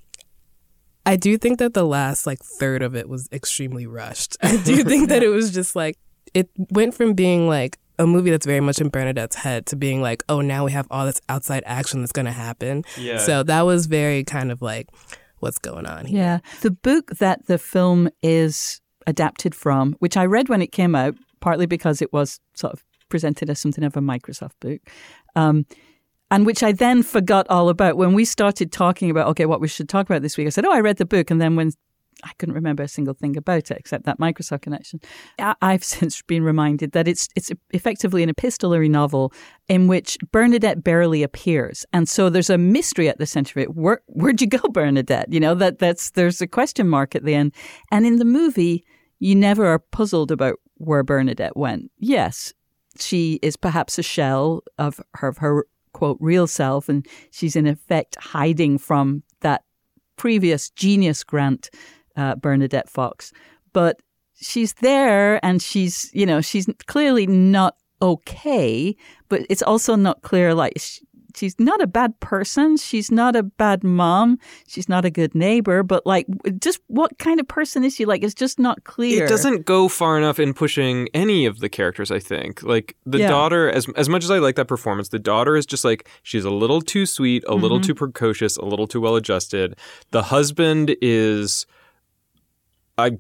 I 1.07 1.17
do 1.17 1.37
think 1.37 1.59
that 1.59 1.75
the 1.75 1.85
last 1.85 2.27
like 2.27 2.43
third 2.43 2.83
of 2.83 2.97
it 2.97 3.09
was 3.09 3.29
extremely 3.31 3.87
rushed. 3.87 4.37
I 4.43 4.57
do 4.57 4.83
think 4.85 5.11
that 5.11 5.23
it 5.29 5.29
was 5.29 5.53
just 5.53 5.77
like 5.77 5.99
it 6.33 6.49
went 6.71 6.95
from 6.95 7.15
being 7.15 7.49
like 7.49 7.79
a 7.99 8.07
movie 8.07 8.31
that's 8.31 8.47
very 8.47 8.61
much 8.61 8.81
in 8.81 8.89
Bernadette's 8.89 9.37
head 9.37 9.67
to 9.67 9.77
being 9.77 10.03
like, 10.03 10.25
oh, 10.29 10.41
now 10.41 10.65
we 10.65 10.73
have 10.73 10.87
all 10.91 11.07
this 11.07 11.21
outside 11.29 11.63
action 11.67 12.01
that's 12.01 12.13
going 12.13 12.27
to 12.27 12.33
happen. 12.33 12.85
Yeah. 12.97 13.19
So 13.19 13.43
that 13.45 13.63
was 13.63 13.87
very 13.87 14.25
kind 14.25 14.51
of 14.51 14.63
like, 14.63 14.89
what's 15.39 15.59
going 15.59 15.87
on 15.87 16.07
here? 16.07 16.19
Yeah. 16.19 16.39
The 16.63 16.71
book 16.71 17.11
that 17.19 17.47
the 17.47 17.59
film 17.59 18.09
is 18.23 18.81
adapted 19.07 19.55
from, 19.55 19.93
which 20.01 20.17
I 20.17 20.25
read 20.25 20.49
when 20.49 20.63
it 20.63 20.73
came 20.73 20.95
out, 20.95 21.15
partly 21.41 21.67
because 21.67 22.03
it 22.03 22.13
was 22.13 22.41
sort 22.55 22.73
of 22.73 22.85
presented 23.09 23.51
as 23.51 23.61
something 23.61 23.85
of 23.85 23.97
a 23.97 24.01
Microsoft 24.01 24.55
book, 24.61 24.81
um, 25.37 25.67
and 26.31 26.47
which 26.47 26.63
I 26.63 26.73
then 26.73 27.03
forgot 27.03 27.47
all 27.49 27.69
about. 27.69 27.97
When 27.97 28.15
we 28.15 28.25
started 28.25 28.73
talking 28.73 29.11
about, 29.11 29.29
okay, 29.29 29.47
what 29.47 29.61
we 29.61 29.69
should 29.69 29.89
talk 29.89 30.07
about 30.07 30.23
this 30.23 30.37
week, 30.37 30.47
I 30.47 30.51
said, 30.51 30.65
oh, 30.65 30.73
I 30.73 30.81
read 30.81 30.97
the 30.97 31.05
book. 31.05 31.31
And 31.31 31.41
then 31.41 31.55
when 31.55 31.71
I 32.25 32.31
couldn't 32.39 32.55
remember 32.55 32.83
a 32.83 32.89
single 32.89 33.15
thing 33.15 33.37
about 33.37 33.71
it 33.71 33.77
except 33.77 34.05
that 34.05 34.19
Microsoft 34.19 34.63
connection. 34.63 35.01
I've 35.39 35.85
since 35.95 36.21
been 36.23 36.43
reminded 36.43 36.93
that 36.93 37.07
it's 37.07 37.29
it's 37.37 37.53
effectively 37.71 38.23
an 38.23 38.31
epistolary 38.31 38.89
novel 38.89 39.33
in 39.69 39.87
which 39.87 40.19
Bernadette 40.33 40.83
barely 40.83 41.23
appears, 41.23 41.87
and 41.93 42.09
so 42.09 42.29
there's 42.29 42.51
a 42.51 42.59
mystery 42.59 43.09
at 43.09 43.19
the 43.19 43.27
center 43.27 43.61
of 43.61 43.63
it. 43.65 43.75
Where 43.75 44.01
where'd 44.07 44.41
you 44.41 44.47
go, 44.47 44.59
Bernadette? 44.73 45.33
You 45.33 45.41
know 45.41 45.55
that 45.55 45.79
that's 45.79 46.11
there's 46.13 46.41
a 46.41 46.47
question 46.47 46.89
mark 46.89 47.15
at 47.15 47.25
the 47.25 47.35
end, 47.35 47.53
and 47.91 48.07
in 48.07 48.17
the 48.17 48.25
movie, 48.25 48.85
you 49.19 49.35
never 49.35 49.67
are 49.67 49.79
puzzled 49.79 50.31
about 50.31 50.57
where 50.77 51.03
Bernadette 51.03 51.57
went. 51.57 51.91
Yes, 51.99 52.53
she 52.99 53.39
is 53.43 53.57
perhaps 53.57 53.99
a 53.99 54.03
shell 54.03 54.63
of 54.79 55.01
her, 55.15 55.29
of 55.29 55.39
her 55.39 55.67
quote 55.93 56.19
real 56.21 56.47
self, 56.47 56.89
and 56.89 57.07
she's 57.31 57.57
in 57.57 57.67
effect 57.67 58.17
hiding 58.21 58.79
from 58.79 59.23
that 59.41 59.63
previous 60.17 60.71
genius 60.71 61.25
grant 61.25 61.71
uh, 62.17 62.35
Bernadette 62.37 62.89
Fox, 62.89 63.33
but 63.73 64.01
she's 64.35 64.73
there 64.75 65.45
and 65.45 65.61
she's 65.63 66.11
you 66.13 66.27
know 66.27 66.41
she's 66.41 66.69
clearly 66.87 67.27
not 67.27 67.77
okay, 68.03 68.95
but 69.29 69.43
it's 69.49 69.63
also 69.63 69.95
not 69.97 70.23
clear 70.23 70.55
like. 70.55 70.75
sh 70.79 71.01
She's 71.37 71.59
not 71.59 71.83
a 71.83 71.89
bad 71.89 72.21
person. 72.21 72.77
She's 72.77 73.11
not 73.11 73.35
a 73.35 73.43
bad 73.43 73.83
mom. 73.83 74.39
She's 74.69 74.89
not 74.89 75.05
a 75.05 75.11
good 75.11 75.35
neighbor. 75.35 75.83
But 75.83 76.07
like, 76.07 76.29
just 76.61 76.79
what 76.87 77.19
kind 77.19 77.41
of 77.41 77.49
person 77.49 77.83
is 77.83 77.97
she? 77.97 78.05
Like, 78.05 78.23
it's 78.23 78.35
just 78.35 78.61
not 78.61 78.85
clear. 78.85 79.25
It 79.25 79.29
doesn't 79.31 79.67
go 79.67 79.89
far 79.89 80.17
enough 80.17 80.39
in 80.39 80.55
pushing 80.55 81.09
any 81.13 81.45
of 81.45 81.59
the 81.59 81.69
characters, 81.69 82.13
I 82.13 82.21
think. 82.21 82.63
Like 82.63 82.95
the 83.05 83.19
Yeah. 83.19 83.27
daughter, 83.31 83.69
as 83.69 83.89
as 83.97 84.09
much 84.09 84.23
as 84.23 84.31
I 84.31 84.39
like 84.39 84.55
that 84.55 84.69
performance, 84.69 85.09
the 85.09 85.19
daughter 85.19 85.57
is 85.57 85.67
just 85.67 85.85
like 85.85 86.09
she's 86.23 86.45
a 86.45 86.51
little 86.51 86.81
too 86.81 87.05
sweet, 87.05 87.43
a 87.49 87.57
little 87.57 87.79
Mm-hmm. 87.79 87.87
too 87.89 87.95
precocious, 87.97 88.57
a 88.57 88.65
little 88.65 88.87
too 88.87 89.01
well 89.01 89.17
adjusted. 89.17 89.77
The 90.13 90.23
husband 90.23 90.95
is 91.03 91.67
I 92.99 93.19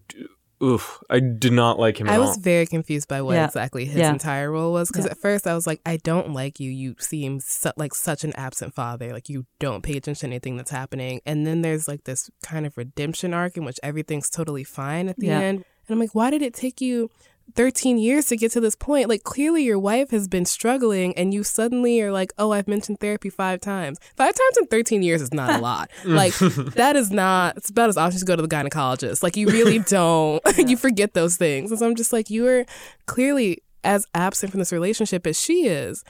oof, 0.62 1.02
I 1.10 1.20
did 1.20 1.52
not 1.52 1.78
like 1.78 2.00
him 2.00 2.06
at 2.08 2.14
I 2.14 2.16
all. 2.16 2.28
was 2.28 2.36
very 2.38 2.64
confused 2.64 3.06
by 3.08 3.20
what 3.20 3.34
Yeah. 3.34 3.44
exactly 3.46 3.84
his 3.84 3.96
Yeah. 3.96 4.10
entire 4.10 4.50
role 4.50 4.72
was 4.72 4.88
because 4.88 5.04
Yeah. 5.04 5.10
at 5.10 5.18
first 5.18 5.46
I 5.46 5.54
was 5.54 5.66
like, 5.66 5.80
I 5.84 5.96
don't 5.98 6.32
like 6.32 6.58
you. 6.60 6.70
You 6.70 6.94
seem 6.98 7.40
su- 7.40 7.72
like 7.76 7.94
such 7.94 8.24
an 8.24 8.32
absent 8.36 8.72
father. 8.74 9.12
Like 9.12 9.28
you 9.28 9.46
don't 9.58 9.82
pay 9.82 9.96
attention 9.96 10.30
to 10.30 10.34
anything 10.34 10.56
that's 10.56 10.70
happening. 10.70 11.20
And 11.26 11.46
then 11.46 11.60
there's 11.62 11.86
like 11.88 12.04
this 12.04 12.30
kind 12.42 12.64
of 12.66 12.78
redemption 12.78 13.34
arc 13.34 13.56
in 13.56 13.64
which 13.64 13.78
everything's 13.82 14.30
totally 14.30 14.64
fine 14.64 15.08
at 15.08 15.18
the 15.18 15.26
Yeah. 15.26 15.40
end. 15.40 15.64
And 15.86 15.94
I'm 15.94 15.98
like, 15.98 16.14
why 16.14 16.30
did 16.30 16.40
it 16.40 16.54
take 16.54 16.80
you 16.80 17.10
13 17.54 17.98
years 17.98 18.26
to 18.26 18.36
get 18.36 18.50
to 18.52 18.60
this 18.60 18.74
point? 18.74 19.08
Like 19.08 19.22
clearly 19.22 19.62
your 19.62 19.78
wife 19.78 20.10
has 20.10 20.28
been 20.28 20.44
struggling 20.44 21.16
and 21.16 21.32
you 21.32 21.44
suddenly 21.44 22.00
are 22.00 22.10
like, 22.12 22.32
oh, 22.38 22.52
I've 22.52 22.68
mentioned 22.68 23.00
therapy 23.00 23.30
five 23.30 23.60
times. 23.60 23.98
Five 24.16 24.34
times 24.34 24.58
in 24.58 24.66
13 24.66 25.02
years 25.02 25.22
is 25.22 25.32
not 25.32 25.58
a 25.58 25.58
lot. 25.58 25.90
Mm. 26.04 26.16
like 26.16 26.34
that 26.74 26.96
is 26.96 27.10
not, 27.10 27.56
it's 27.56 27.70
about 27.70 27.88
as 27.88 27.96
often 27.96 28.14
as 28.14 28.20
you 28.20 28.26
go 28.26 28.36
to 28.36 28.42
the 28.42 28.48
gynecologist. 28.48 29.22
Like 29.22 29.36
you 29.36 29.46
really 29.48 29.78
don't, 29.88 30.42
you 30.58 30.76
forget 30.76 31.14
those 31.14 31.36
things. 31.36 31.70
And 31.70 31.78
so 31.78 31.86
I'm 31.86 31.94
just 31.94 32.12
like, 32.12 32.28
you 32.30 32.46
are 32.46 32.66
clearly 33.06 33.62
as 33.84 34.06
absent 34.14 34.50
from 34.50 34.58
this 34.58 34.72
relationship 34.72 35.26
as 35.26 35.40
she 35.40 35.66
is. 35.66 36.04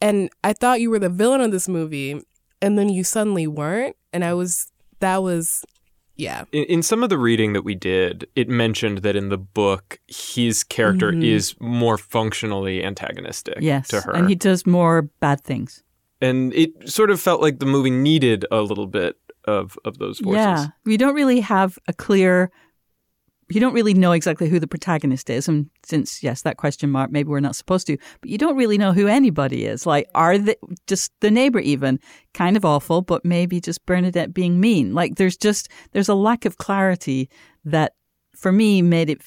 And 0.00 0.28
I 0.42 0.52
thought 0.52 0.80
you 0.80 0.90
were 0.90 0.98
the 0.98 1.08
villain 1.08 1.40
of 1.40 1.50
this 1.50 1.68
movie 1.68 2.20
and 2.60 2.78
then 2.78 2.88
you 2.88 3.04
suddenly 3.04 3.46
weren't. 3.46 3.96
And 4.12 4.24
I 4.24 4.34
was, 4.34 4.70
that 5.00 5.22
was, 5.22 5.64
yeah. 6.16 6.44
in, 6.52 6.64
in 6.64 6.82
some 6.82 7.02
of 7.02 7.08
the 7.10 7.18
reading 7.18 7.52
that 7.54 7.62
we 7.62 7.74
did, 7.74 8.26
it 8.36 8.48
mentioned 8.48 8.98
that 8.98 9.16
in 9.16 9.28
the 9.28 9.38
book, 9.38 9.98
his 10.06 10.62
character 10.64 11.10
Mm-hmm. 11.12 11.22
is 11.22 11.54
more 11.60 11.98
functionally 11.98 12.84
antagonistic 12.84 13.58
Yes. 13.60 13.88
to 13.88 14.00
her. 14.00 14.12
And 14.12 14.28
he 14.28 14.34
does 14.34 14.66
more 14.66 15.02
bad 15.20 15.40
things. 15.42 15.82
and 16.20 16.54
it 16.54 16.70
sort 16.88 17.10
of 17.10 17.20
felt 17.20 17.40
like 17.42 17.58
the 17.58 17.66
movie 17.66 17.90
needed 17.90 18.46
a 18.50 18.60
little 18.62 18.86
bit 18.86 19.16
of, 19.44 19.76
of 19.84 19.98
those 19.98 20.20
voices. 20.20 20.36
Yeah. 20.36 20.66
We 20.86 20.96
don't 20.96 21.14
really 21.14 21.40
have 21.40 21.78
a 21.88 21.92
clear 21.92 22.50
you 23.54 23.60
don't 23.60 23.74
really 23.74 23.94
know 23.94 24.12
exactly 24.12 24.48
who 24.48 24.58
the 24.58 24.66
protagonist 24.66 25.30
is. 25.30 25.48
And 25.48 25.70
since, 25.84 26.22
yes, 26.22 26.42
that 26.42 26.56
question 26.56 26.90
mark, 26.90 27.10
maybe 27.10 27.28
we're 27.28 27.40
not 27.40 27.56
supposed 27.56 27.86
to, 27.86 27.96
but 28.20 28.30
you 28.30 28.38
don't 28.38 28.56
really 28.56 28.78
know 28.78 28.92
who 28.92 29.06
anybody 29.06 29.66
is. 29.66 29.86
Like, 29.86 30.08
are 30.14 30.38
they 30.38 30.56
just 30.86 31.12
the 31.20 31.30
neighbor 31.30 31.58
even 31.60 32.00
kind 32.32 32.56
of 32.56 32.64
awful, 32.64 33.02
but 33.02 33.24
maybe 33.24 33.60
just 33.60 33.84
Bernadette 33.86 34.34
being 34.34 34.60
mean? 34.60 34.94
Like, 34.94 35.16
there's 35.16 35.36
just, 35.36 35.68
there's 35.92 36.08
a 36.08 36.14
lack 36.14 36.44
of 36.44 36.58
clarity 36.58 37.28
that 37.64 37.94
for 38.34 38.52
me 38.52 38.82
made 38.82 39.10
it, 39.10 39.22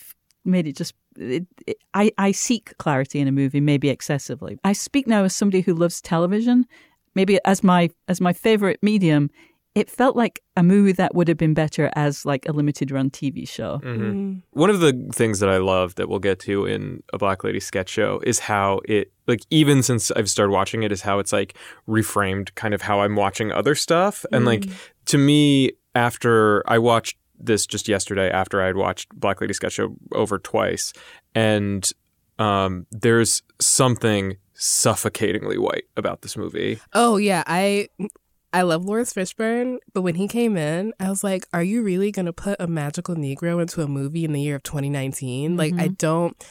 made 0.46 0.67
it 0.67 0.75
just, 0.75 0.93
it, 1.17 1.46
it, 1.65 1.77
I, 1.93 2.12
I 2.17 2.31
seek 2.31 2.77
clarity 2.77 3.19
in 3.19 3.27
a 3.27 3.31
movie, 3.31 3.62
maybe 3.62 3.89
excessively. 3.89 4.57
I 4.63 4.74
speak 4.74 5.07
now 5.07 5.24
as 5.24 5.36
somebody 5.36 5.62
who 5.62 5.74
loves 5.74 6.01
television, 6.01 6.65
maybe 7.15 7.39
as 7.46 7.63
my, 7.63 7.89
as 8.07 8.22
my 8.22 8.34
favorite 8.34 8.79
medium 8.81 9.29
it 9.77 9.91
felt 9.91 10.15
like 10.15 10.41
a 10.55 10.63
movie 10.63 10.91
that 10.93 11.13
would 11.13 11.27
have 11.27 11.38
been 11.38 11.53
better 11.53 11.91
as 11.96 12.25
like 12.25 12.50
a 12.50 12.51
limited 12.51 12.89
run 12.89 13.12
TV 13.12 13.48
show. 13.48 13.79
Mm-hmm. 13.84 14.39
One 14.51 14.72
of 14.72 14.79
the 14.79 15.07
things 15.13 15.39
that 15.39 15.50
I 15.50 15.57
love 15.57 15.93
that 15.96 16.10
we'll 16.10 16.17
get 16.17 16.39
to 16.41 16.65
in 16.65 17.03
a 17.13 17.19
Black 17.19 17.43
Lady 17.43 17.60
sketch 17.60 17.89
show 17.89 18.19
is 18.24 18.39
how 18.39 18.81
it 18.86 19.12
like 19.27 19.41
even 19.51 19.84
since 19.84 20.10
I've 20.10 20.31
started 20.31 20.51
watching 20.51 20.81
it 20.81 20.91
is 20.91 21.01
how 21.01 21.19
it's 21.19 21.31
like 21.31 21.55
reframed 21.88 22.55
kind 22.55 22.74
of 22.74 22.81
how 22.81 23.01
I'm 23.01 23.15
watching 23.15 23.51
other 23.51 23.75
stuff. 23.75 24.25
And 24.31 24.46
like 24.46 24.65
to 25.05 25.19
me, 25.19 25.74
after 25.93 26.67
I 26.67 26.79
watched 26.79 27.19
this 27.39 27.67
just 27.67 27.88
yesterday 27.88 28.31
after 28.31 28.60
I 28.63 28.65
had 28.65 28.77
watched 28.77 29.10
Black 29.13 29.41
Lady 29.41 29.53
sketch 29.53 29.74
show 29.74 29.96
over 30.12 30.39
twice, 30.39 30.91
and 31.36 31.88
um, 32.39 32.88
there's 32.89 33.43
something 33.62 34.38
suffocatingly 34.55 35.60
white 35.60 35.86
about 35.96 36.24
this 36.24 36.36
movie. 36.36 36.79
Oh 36.93 37.17
yeah, 37.17 37.43
I 37.46 37.89
I 38.53 38.61
love 38.61 38.85
Laurence 38.85 39.13
Fishburne, 39.13 39.77
but 39.93 40.01
when 40.01 40.15
he 40.15 40.27
came 40.27 40.57
in, 40.57 40.93
I 40.99 41.09
was 41.09 41.23
like, 41.23 41.47
"Are 41.53 41.63
you 41.63 41.83
really 41.83 42.11
gonna 42.11 42.33
put 42.33 42.55
a 42.59 42.67
magical 42.67 43.15
Negro 43.15 43.61
into 43.61 43.81
a 43.81 43.87
movie 43.87 44.25
in 44.25 44.33
the 44.33 44.41
year 44.41 44.55
of 44.55 44.63
2019?" 44.63 45.57
Like, 45.57 45.73
I 45.73 45.87
mm-hmm. 45.87 45.93
don't. 45.93 46.45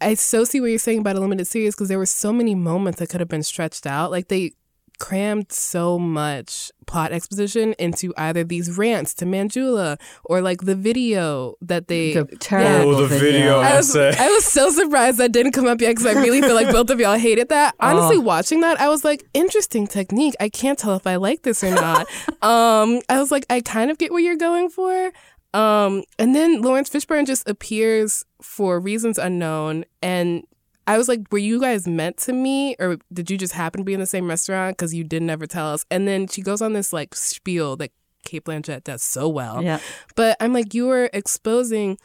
I 0.00 0.14
so 0.14 0.44
see 0.44 0.60
what 0.60 0.68
you're 0.68 0.78
saying 0.78 1.00
about 1.00 1.16
a 1.16 1.20
limited 1.20 1.46
series 1.46 1.74
because 1.74 1.88
there 1.88 1.98
were 1.98 2.06
so 2.06 2.32
many 2.32 2.54
moments 2.54 3.00
that 3.00 3.08
could 3.08 3.20
have 3.20 3.28
been 3.28 3.42
stretched 3.42 3.86
out. 3.86 4.10
Like 4.10 4.28
they 4.28 4.52
crammed 4.98 5.52
so 5.52 5.98
much 5.98 6.70
plot 6.86 7.12
exposition 7.12 7.74
into 7.78 8.12
either 8.16 8.42
these 8.44 8.76
rants 8.76 9.12
to 9.14 9.24
Manjula 9.26 9.98
or 10.24 10.40
like 10.40 10.62
the 10.62 10.74
video 10.74 11.54
that 11.60 11.88
they 11.88 12.14
The 12.14 12.24
terrible 12.40 12.96
Oh, 12.96 13.06
the 13.06 13.18
video. 13.18 13.60
I 13.60 13.76
was. 13.76 13.94
I 13.94 14.28
was 14.28 14.44
so 14.44 14.70
surprised 14.70 15.18
that 15.18 15.32
didn't 15.32 15.52
come 15.52 15.66
up 15.66 15.80
yet 15.80 15.90
because 15.90 16.06
I 16.06 16.12
really 16.20 16.40
feel 16.40 16.54
like 16.54 16.70
both 16.72 16.90
of 16.90 16.98
y'all 16.98 17.18
hated 17.18 17.48
that. 17.50 17.74
Honestly, 17.80 18.16
Oh. 18.16 18.20
watching 18.20 18.60
that, 18.62 18.80
I 18.80 18.88
was 18.88 19.04
like, 19.04 19.24
interesting 19.34 19.86
technique. 19.86 20.34
I 20.40 20.48
can't 20.48 20.78
tell 20.78 20.94
if 20.96 21.06
I 21.06 21.16
like 21.16 21.42
this 21.42 21.62
or 21.62 21.70
not. 21.70 22.06
um, 22.42 23.00
I 23.08 23.18
was 23.20 23.30
like, 23.30 23.44
I 23.50 23.60
kind 23.60 23.90
of 23.90 23.98
get 23.98 24.10
what 24.10 24.22
you're 24.22 24.36
going 24.36 24.68
for. 24.70 25.12
Um, 25.54 26.04
and 26.18 26.34
then 26.34 26.60
Laurence 26.62 26.90
Fishburne 26.90 27.26
just 27.26 27.48
appears 27.48 28.24
for 28.42 28.80
reasons 28.80 29.18
unknown. 29.18 29.84
And 30.02 30.44
I 30.88 30.96
was 30.96 31.06
like, 31.06 31.30
were 31.30 31.38
you 31.38 31.60
guys 31.60 31.86
meant 31.86 32.16
to 32.18 32.32
meet 32.32 32.76
or 32.80 32.96
did 33.12 33.30
you 33.30 33.36
just 33.36 33.52
happen 33.52 33.80
to 33.80 33.84
be 33.84 33.92
in 33.92 34.00
the 34.00 34.06
same 34.06 34.26
restaurant 34.26 34.76
because 34.76 34.94
you 34.94 35.04
didn't 35.04 35.28
ever 35.28 35.46
tell 35.46 35.72
us? 35.72 35.84
And 35.90 36.08
then 36.08 36.26
she 36.26 36.40
goes 36.40 36.62
on 36.62 36.72
this 36.72 36.92
like 36.94 37.14
spiel 37.14 37.76
that 37.76 37.90
Cate 38.24 38.44
Blanchett 38.44 38.84
does 38.84 39.02
so 39.02 39.28
well. 39.28 39.62
Yeah. 39.62 39.80
But 40.16 40.38
I'm 40.40 40.54
like, 40.54 40.72
you 40.72 40.86
were 40.86 41.10
exposing 41.12 41.98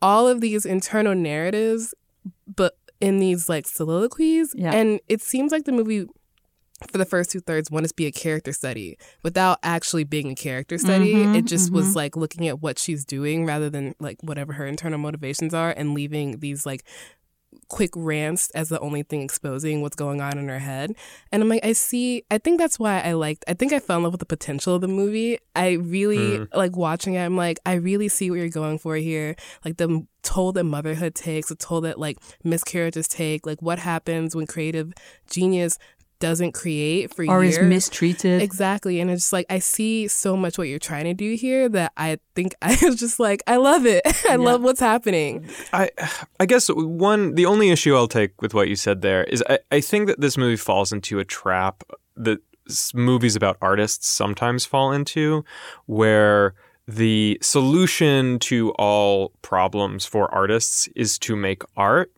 all 0.00 0.28
of 0.28 0.40
these 0.40 0.64
internal 0.64 1.16
narratives, 1.16 1.94
but 2.46 2.76
in 3.00 3.18
these 3.18 3.48
like 3.48 3.66
soliloquies. 3.66 4.54
Yeah. 4.56 4.72
And 4.72 5.00
it 5.08 5.20
seems 5.20 5.50
like 5.50 5.64
the 5.64 5.72
movie, 5.72 6.06
for 6.92 6.98
the 6.98 7.04
first 7.04 7.32
two 7.32 7.40
thirds, 7.40 7.72
wanted 7.72 7.88
to 7.88 7.94
be 7.94 8.06
a 8.06 8.12
character 8.12 8.52
study 8.52 8.96
without 9.24 9.58
actually 9.64 10.04
being 10.04 10.30
a 10.30 10.36
character 10.36 10.78
study. 10.78 11.14
Mhm, 11.14 11.36
it 11.36 11.44
just 11.44 11.72
was 11.72 11.96
like 11.96 12.16
looking 12.16 12.46
at 12.46 12.60
what 12.60 12.78
she's 12.78 13.04
doing 13.04 13.44
rather 13.44 13.68
than 13.68 13.96
like 13.98 14.18
whatever 14.22 14.52
her 14.52 14.66
internal 14.66 14.98
motivations 14.98 15.52
are 15.52 15.70
and 15.70 15.92
leaving 15.92 16.38
these 16.38 16.64
like 16.64 16.84
quick 17.68 17.90
rants 17.94 18.50
as 18.50 18.68
the 18.68 18.80
only 18.80 19.02
thing 19.02 19.22
exposing 19.22 19.82
what's 19.82 19.96
going 19.96 20.20
on 20.20 20.38
in 20.38 20.48
her 20.48 20.58
head. 20.58 20.94
And 21.30 21.42
I'm 21.42 21.48
like, 21.48 21.64
I 21.64 21.72
see, 21.72 22.24
I 22.30 22.38
think 22.38 22.58
that's 22.58 22.78
why 22.78 23.00
I 23.00 23.12
liked, 23.12 23.44
I 23.46 23.54
think 23.54 23.72
I 23.72 23.78
fell 23.78 23.98
in 23.98 24.04
love 24.04 24.12
with 24.12 24.20
the 24.20 24.26
potential 24.26 24.74
of 24.74 24.80
the 24.80 24.88
movie. 24.88 25.38
I 25.54 25.72
really 25.72 26.38
mm. 26.38 26.48
like 26.54 26.76
watching 26.76 27.14
it. 27.14 27.24
I'm 27.24 27.36
like, 27.36 27.58
I 27.66 27.74
really 27.74 28.08
see 28.08 28.30
what 28.30 28.38
you're 28.38 28.48
going 28.48 28.78
for 28.78 28.96
here. 28.96 29.36
Like 29.64 29.76
the 29.76 30.06
toll 30.22 30.52
that 30.52 30.64
motherhood 30.64 31.14
takes, 31.14 31.48
the 31.48 31.54
toll 31.54 31.82
that 31.82 31.98
like 31.98 32.18
miscarriages 32.44 33.08
take, 33.08 33.46
like 33.46 33.60
what 33.62 33.78
happens 33.78 34.34
when 34.34 34.46
creative 34.46 34.92
genius 35.30 35.78
doesn't 36.20 36.52
create 36.52 37.14
for 37.14 37.22
you. 37.22 37.30
Or 37.30 37.42
years. 37.42 37.58
is 37.58 37.64
mistreated. 37.64 38.42
Exactly. 38.42 39.00
And 39.00 39.10
it's 39.10 39.22
just 39.22 39.32
like, 39.32 39.46
I 39.48 39.58
see 39.58 40.08
so 40.08 40.36
much 40.36 40.58
what 40.58 40.68
you're 40.68 40.78
trying 40.78 41.04
to 41.04 41.14
do 41.14 41.34
here 41.34 41.68
that 41.68 41.92
I 41.96 42.18
think 42.34 42.54
I 42.62 42.76
was 42.82 42.96
just 42.96 43.20
like, 43.20 43.42
I 43.46 43.56
love 43.56 43.86
it. 43.86 44.02
I 44.28 44.36
love 44.36 44.62
what's 44.62 44.80
happening. 44.80 45.48
I 45.72 45.90
I 46.40 46.46
guess 46.46 46.68
one 46.68 47.34
the 47.34 47.46
only 47.46 47.70
issue 47.70 47.94
I'll 47.94 48.08
take 48.08 48.40
with 48.42 48.54
what 48.54 48.68
you 48.68 48.76
said 48.76 49.02
there 49.02 49.24
is 49.24 49.42
I, 49.48 49.58
I 49.70 49.80
think 49.80 50.08
that 50.08 50.20
this 50.20 50.36
movie 50.36 50.56
falls 50.56 50.92
into 50.92 51.18
a 51.18 51.24
trap 51.24 51.84
that 52.16 52.40
movies 52.94 53.36
about 53.36 53.56
artists 53.62 54.08
sometimes 54.08 54.64
fall 54.64 54.92
into 54.92 55.44
where 55.86 56.54
the 56.86 57.38
solution 57.42 58.38
to 58.38 58.70
all 58.72 59.32
problems 59.42 60.04
for 60.04 60.32
artists 60.34 60.88
is 60.94 61.18
to 61.18 61.36
make 61.36 61.62
art 61.76 62.12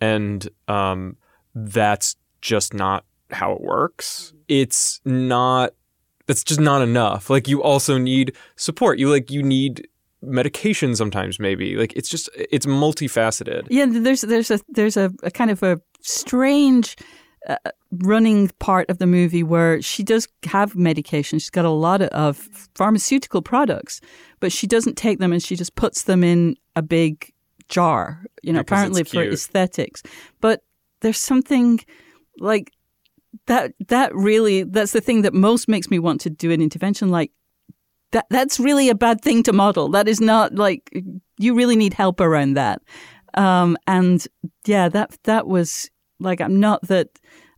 and 0.00 0.48
um, 0.68 1.16
that's 1.54 2.16
just 2.40 2.74
not 2.74 3.04
how 3.32 3.52
it 3.52 3.60
works 3.60 4.32
it's 4.48 5.00
not 5.04 5.72
that's 6.26 6.44
just 6.44 6.60
not 6.60 6.82
enough 6.82 7.30
like 7.30 7.48
you 7.48 7.62
also 7.62 7.98
need 7.98 8.34
support 8.56 8.98
you 8.98 9.08
like 9.10 9.30
you 9.30 9.42
need 9.42 9.88
medication 10.22 10.94
sometimes 10.94 11.38
maybe 11.40 11.76
like 11.76 11.92
it's 11.94 12.08
just 12.08 12.28
it's 12.34 12.64
multifaceted 12.66 13.66
Yeah, 13.68 13.86
there's 13.88 14.22
there's 14.22 14.50
a 14.50 14.60
there's 14.68 14.96
a, 14.96 15.10
a 15.22 15.30
kind 15.30 15.50
of 15.50 15.62
a 15.62 15.80
strange 16.00 16.96
uh, 17.48 17.56
running 17.90 18.50
part 18.60 18.88
of 18.88 18.98
the 18.98 19.06
movie 19.06 19.42
where 19.42 19.82
she 19.82 20.04
does 20.04 20.28
have 20.44 20.76
medication. 20.76 21.40
She's 21.40 21.50
got 21.50 21.64
a 21.64 21.70
lot 21.70 22.02
of 22.02 22.36
pharmaceutical 22.76 23.42
products, 23.42 24.00
but 24.38 24.52
she 24.52 24.66
doesn't 24.66 24.96
take 24.96 25.18
them 25.18 25.32
and 25.32 25.42
she 25.42 25.56
just 25.56 25.74
puts 25.74 26.02
them 26.02 26.22
in 26.22 26.56
a 26.76 26.82
big 26.82 27.32
jar. 27.68 28.24
You 28.42 28.52
know, 28.52 28.60
Because 28.60 28.78
apparently 28.78 29.04
for 29.04 29.24
aesthetics. 29.24 30.04
But 30.40 30.62
there's 31.00 31.18
something 31.18 31.80
like 32.38 32.72
that. 33.46 33.72
That 33.88 34.14
really 34.14 34.62
that's 34.64 34.92
the 34.92 35.00
thing 35.00 35.22
that 35.22 35.34
most 35.34 35.68
makes 35.68 35.90
me 35.90 35.98
want 35.98 36.20
to 36.22 36.30
do 36.30 36.50
an 36.50 36.62
intervention 36.62 37.10
like 37.10 37.30
that 38.12 38.26
that's 38.30 38.60
really 38.60 38.88
a 38.88 38.94
bad 38.94 39.20
thing 39.20 39.42
to 39.44 39.52
model. 39.52 39.88
That 39.88 40.08
is 40.08 40.20
not 40.20 40.54
like 40.54 40.90
you 41.38 41.54
really 41.54 41.76
need 41.76 41.94
help 41.94 42.20
around 42.20 42.54
that. 42.54 42.82
Um, 43.34 43.76
and 43.86 44.26
yeah, 44.66 44.88
that 44.90 45.18
that 45.24 45.46
was 45.46 45.90
like 46.20 46.40
I'm 46.40 46.60
not 46.60 46.86
that 46.88 47.08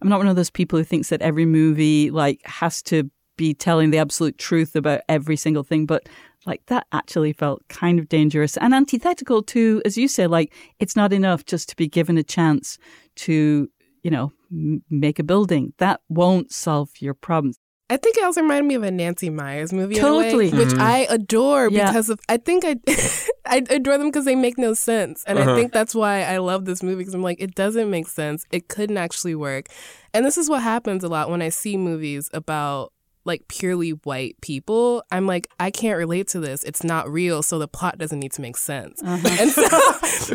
I'm 0.00 0.09
not 0.09 0.19
one 0.19 0.28
of 0.28 0.37
those 0.37 0.50
people 0.50 0.78
who 0.78 0.85
thinks 0.85 1.09
that 1.09 1.23
every 1.23 1.47
movie 1.47 2.11
like 2.11 2.40
has 2.47 2.83
to 2.85 3.11
be 3.37 3.52
telling 3.52 3.90
the 3.90 3.99
absolute 3.99 4.38
truth 4.38 4.76
about 4.76 5.00
every 5.09 5.37
single 5.37 5.64
thing, 5.64 5.87
but 5.87 6.09
like 6.47 6.64
that 6.66 6.87
actually 6.93 7.33
felt 7.33 7.66
kind 7.69 7.99
of 7.99 8.09
dangerous 8.09 8.57
and 8.59 8.75
antithetical 8.75 9.43
to, 9.43 9.83
as 9.85 9.97
you 9.97 10.07
say, 10.09 10.26
like 10.26 10.52
it's 10.78 10.95
not 10.95 11.12
enough 11.12 11.45
just 11.45 11.69
to 11.71 11.76
be 11.76 11.88
given 11.88 12.19
a 12.19 12.23
chance 12.23 12.78
to, 13.16 13.69
you 14.02 14.11
know, 14.11 14.33
m- 14.54 14.82
make 14.88 15.18
a 15.18 15.25
building. 15.25 15.73
That 15.78 16.00
won't 16.08 16.52
solve 16.52 16.90
your 17.00 17.14
problems. 17.14 17.58
I 17.90 17.99
think 17.99 18.16
it 18.16 18.25
also 18.25 18.40
reminded 18.40 18.66
me 18.66 18.75
of 18.76 18.82
a 18.82 18.90
Nancy 18.90 19.28
Meyers 19.28 19.70
movie, 19.73 19.96
in 19.99 20.04
a 20.04 20.08
Totally. 20.08 20.50
way, 20.50 20.58
which 20.58 20.73
I 20.78 21.06
adore 21.11 21.68
Yeah. 21.70 21.88
because 21.88 22.08
of. 22.08 22.18
I 22.30 22.38
think 22.38 22.64
I, 22.64 22.76
I 23.46 23.56
adore 23.68 23.99
them 23.99 24.08
because 24.08 24.25
they 24.25 24.34
make 24.34 24.56
no 24.56 24.73
sense, 24.73 25.23
and 25.26 25.38
Uh-huh. 25.38 25.52
I 25.52 25.54
think 25.54 25.73
that's 25.73 25.94
why 25.94 26.23
I 26.23 26.38
love 26.38 26.64
this 26.64 26.82
movie 26.82 26.96
because 27.02 27.12
I'm 27.14 27.23
like, 27.23 27.40
it 27.42 27.54
doesn't 27.54 27.90
make 27.90 28.08
sense. 28.08 28.46
It 28.50 28.68
couldn't 28.68 28.96
actually 28.96 29.34
work, 29.34 29.66
and 30.14 30.25
this 30.25 30.38
is 30.38 30.49
what 30.49 30.62
happens 30.62 31.04
a 31.04 31.08
lot 31.08 31.28
when 31.28 31.42
I 31.42 31.50
see 31.50 31.76
movies 31.76 32.30
about 32.32 32.92
like 33.25 33.49
purely 33.49 33.90
white 33.90 34.40
people. 34.40 35.02
I'm 35.11 35.26
like, 35.26 35.49
I 35.59 35.71
can't 35.71 35.97
relate 35.97 36.28
to 36.28 36.40
this. 36.40 36.62
It's 36.64 36.85
not 36.85 37.11
real, 37.11 37.43
so 37.43 37.59
the 37.59 37.69
plot 37.69 37.99
doesn't 37.99 38.19
need 38.19 38.33
to 38.33 38.43
make 38.43 38.57
sense. 38.57 39.00
And 39.02 39.50
so 39.50 39.62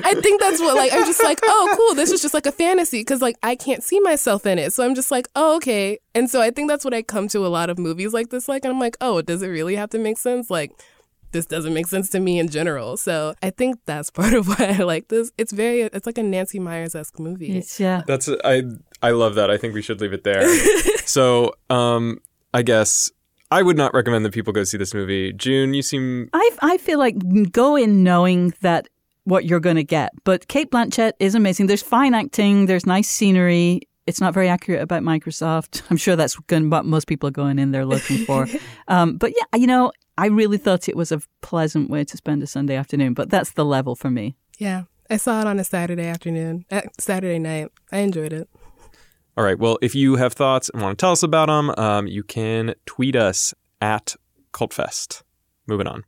I 0.03 0.15
think 0.21 0.41
that's 0.41 0.59
what 0.59 0.75
like 0.75 0.91
I'm 0.93 1.05
just 1.05 1.23
like, 1.23 1.39
oh, 1.43 1.73
cool. 1.77 1.95
This 1.95 2.11
is 2.11 2.21
just 2.21 2.33
like 2.33 2.45
a 2.45 2.51
fantasy 2.51 3.01
because 3.01 3.21
like 3.21 3.37
I 3.43 3.55
can't 3.55 3.83
see 3.83 3.99
myself 3.99 4.45
in 4.45 4.59
it. 4.59 4.73
So 4.73 4.85
I'm 4.85 4.95
just 4.95 5.11
like, 5.11 5.27
oh, 5.35 5.55
okay. 5.57 5.99
And 6.15 6.29
so 6.29 6.41
I 6.41 6.51
think 6.51 6.69
that's 6.69 6.83
what 6.83 6.93
I 6.93 7.01
come 7.01 7.27
to 7.29 7.45
a 7.45 7.47
lot 7.49 7.69
of 7.69 7.77
movies 7.77 8.13
like 8.13 8.29
this 8.29 8.47
like, 8.47 8.65
and 8.65 8.73
I'm 8.73 8.79
like, 8.79 8.97
oh, 9.01 9.21
does 9.21 9.41
it 9.41 9.47
really 9.47 9.75
have 9.75 9.89
to 9.91 9.99
make 9.99 10.17
sense? 10.17 10.49
Like. 10.49 10.71
This 11.31 11.45
doesn't 11.45 11.75
make 11.75 11.85
sense 11.85 12.09
to 12.09 12.19
me 12.19 12.39
in 12.39 12.47
general. 12.47 12.97
So 12.97 13.35
I 13.43 13.51
think 13.51 13.81
that's 13.85 14.09
part 14.09 14.33
of 14.33 14.47
why 14.47 14.75
I 14.79 14.81
like 14.81 15.09
this. 15.09 15.31
It's 15.37 15.51
very, 15.51 15.81
it's 15.81 16.07
like 16.07 16.17
a 16.17 16.23
Nancy 16.23 16.57
Meyers 16.57 16.95
esque 16.95 17.19
movie. 17.19 17.55
It's 17.55 17.79
yeah. 17.79 18.01
That's 18.07 18.27
I 18.43 18.63
I 19.01 19.11
love 19.11 19.35
that. 19.35 19.49
I 19.49 19.57
think 19.57 19.73
we 19.73 19.81
should 19.83 20.01
leave 20.01 20.13
it 20.13 20.23
there. 20.23 20.47
so, 21.05 21.53
um, 21.69 22.19
I 22.53 22.61
guess 22.61 23.11
I 23.51 23.63
would 23.63 23.77
not 23.77 23.93
recommend 23.93 24.25
that 24.25 24.33
people 24.33 24.53
go 24.53 24.63
see 24.63 24.77
this 24.77 24.93
movie. 24.93 25.33
June, 25.33 25.73
you 25.73 25.81
seem 25.81 26.29
I 26.33 26.49
I 26.61 26.77
feel 26.77 26.99
like 26.99 27.15
go 27.51 27.75
in 27.75 28.03
knowing 28.03 28.53
that 28.61 28.87
what 29.23 29.45
you're 29.45 29.59
going 29.59 29.75
to 29.75 29.83
get. 29.83 30.11
But 30.23 30.47
Cate 30.47 30.71
Blanchett 30.71 31.13
is 31.19 31.35
amazing. 31.35 31.67
There's 31.67 31.83
fine 31.83 32.13
acting. 32.13 32.65
There's 32.65 32.85
nice 32.85 33.07
scenery. 33.07 33.81
It's 34.07 34.19
not 34.19 34.33
very 34.33 34.49
accurate 34.49 34.81
about 34.81 35.03
Microsoft. 35.03 35.83
I'm 35.89 35.97
sure 35.97 36.15
that's 36.15 36.35
what 36.35 36.85
most 36.85 37.07
people 37.07 37.29
are 37.29 37.31
going 37.31 37.59
in 37.59 37.71
there 37.71 37.85
looking 37.85 38.25
for. 38.25 38.47
um, 38.87 39.17
but 39.17 39.31
yeah, 39.31 39.59
you 39.59 39.67
know, 39.67 39.91
I 40.17 40.27
really 40.27 40.57
thought 40.57 40.89
it 40.89 40.95
was 40.95 41.11
a 41.11 41.21
pleasant 41.41 41.89
way 41.89 42.03
to 42.03 42.17
spend 42.17 42.41
a 42.41 42.47
Sunday 42.47 42.75
afternoon. 42.75 43.13
But 43.13 43.29
that's 43.29 43.51
the 43.51 43.65
level 43.65 43.95
for 43.95 44.09
me. 44.09 44.35
Yeah. 44.57 44.83
I 45.11 45.17
saw 45.17 45.41
it 45.41 45.47
on 45.47 45.59
a 45.59 45.63
Saturday 45.63 46.05
afternoon, 46.05 46.65
uh, 46.69 46.81
Saturday 46.99 47.39
night. 47.39 47.69
I 47.91 47.99
enjoyed 47.99 48.31
it. 48.31 48.47
All 49.39 49.45
right. 49.45 49.57
Well, 49.57 49.79
if 49.81 49.95
you 49.95 50.17
have 50.17 50.33
thoughts 50.33 50.67
and 50.67 50.81
want 50.81 50.99
to 50.99 51.01
tell 51.01 51.13
us 51.13 51.23
about 51.23 51.45
them, 51.45 51.73
um, 51.77 52.07
you 52.07 52.23
can 52.23 52.75
tweet 52.85 53.15
us 53.15 53.53
at 53.79 54.17
Cultfest. 54.51 55.23
Moving 55.65 55.87
on. 55.87 56.03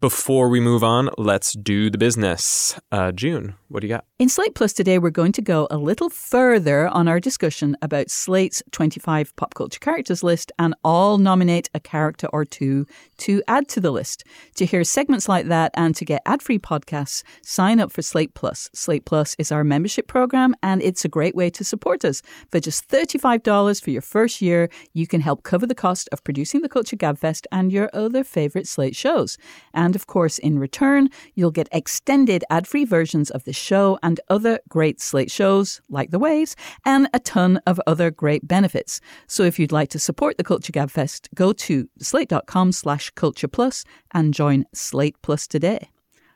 Before 0.00 0.48
we 0.48 0.60
move 0.60 0.84
on, 0.84 1.10
let's 1.18 1.54
do 1.54 1.90
the 1.90 1.98
business. 1.98 2.78
Uh, 2.92 3.10
June, 3.10 3.54
what 3.66 3.80
do 3.80 3.88
you 3.88 3.94
got? 3.94 4.04
In 4.20 4.28
Slate 4.28 4.54
Plus 4.54 4.72
today, 4.72 4.98
we're 5.00 5.10
going 5.10 5.32
to 5.32 5.42
go 5.42 5.66
a 5.72 5.76
little 5.76 6.08
further 6.10 6.86
on 6.86 7.08
our 7.08 7.18
discussion 7.18 7.76
about 7.82 8.10
Slate's 8.10 8.62
25 8.70 9.34
pop 9.34 9.54
culture 9.54 9.80
characters 9.80 10.22
list 10.22 10.52
and 10.58 10.74
all 10.84 11.18
nominate 11.18 11.68
a 11.74 11.80
character 11.80 12.28
or 12.32 12.44
two 12.44 12.86
to 13.18 13.42
add 13.48 13.68
to 13.68 13.80
the 13.80 13.90
list. 13.90 14.24
To 14.56 14.66
hear 14.66 14.84
segments 14.84 15.28
like 15.28 15.46
that 15.46 15.72
and 15.74 15.94
to 15.96 16.04
get 16.04 16.22
ad 16.26 16.42
free 16.42 16.58
podcasts, 16.58 17.22
sign 17.42 17.80
up 17.80 17.92
for 17.92 18.02
Slate 18.02 18.34
Plus. 18.34 18.70
Slate 18.72 19.04
Plus 19.04 19.34
is 19.38 19.52
our 19.52 19.64
membership 19.64 20.06
program 20.06 20.54
and 20.62 20.82
it's 20.82 21.04
a 21.04 21.08
great 21.08 21.34
way 21.34 21.50
to 21.50 21.64
support 21.64 22.04
us. 22.04 22.22
For 22.50 22.60
just 22.60 22.88
$35 22.88 23.82
for 23.82 23.90
your 23.90 24.02
first 24.02 24.42
year, 24.42 24.68
you 24.92 25.06
can 25.06 25.20
help 25.20 25.42
cover 25.42 25.66
the 25.66 25.74
cost 25.74 26.08
of 26.12 26.24
producing 26.24 26.62
the 26.62 26.68
Culture 26.68 26.96
Gabfest 26.96 27.46
and 27.52 27.72
your 27.72 27.90
other 27.92 28.24
favorite 28.24 28.66
Slate 28.66 28.96
shows. 28.96 29.36
And 29.72 29.94
of 29.94 30.06
course, 30.06 30.38
in 30.38 30.58
return, 30.58 31.08
you'll 31.34 31.50
get 31.50 31.68
extended 31.72 32.44
ad 32.50 32.66
free 32.66 32.84
versions 32.84 33.30
of 33.30 33.44
the 33.44 33.52
show 33.52 33.98
and 34.02 34.20
other 34.28 34.60
great 34.68 35.00
Slate 35.00 35.30
shows 35.30 35.80
like 35.88 36.10
The 36.10 36.18
Waves 36.18 36.56
and 36.84 37.08
a 37.12 37.18
ton 37.18 37.60
of 37.66 37.80
other 37.86 38.10
great 38.10 38.46
benefits. 38.46 39.00
So 39.26 39.42
if 39.42 39.58
you'd 39.58 39.72
like 39.72 39.90
to 39.90 39.98
support 39.98 40.36
the 40.36 40.44
Culture 40.44 40.72
Gabfest, 40.72 41.28
go 41.34 41.52
to 41.52 41.88
slate.com 41.98 42.72
slash 42.72 43.10
culture 43.14 43.48
plus 43.48 43.84
and 44.12 44.34
join 44.34 44.64
Slate 44.74 45.16
Plus 45.22 45.46
today. 45.46 45.90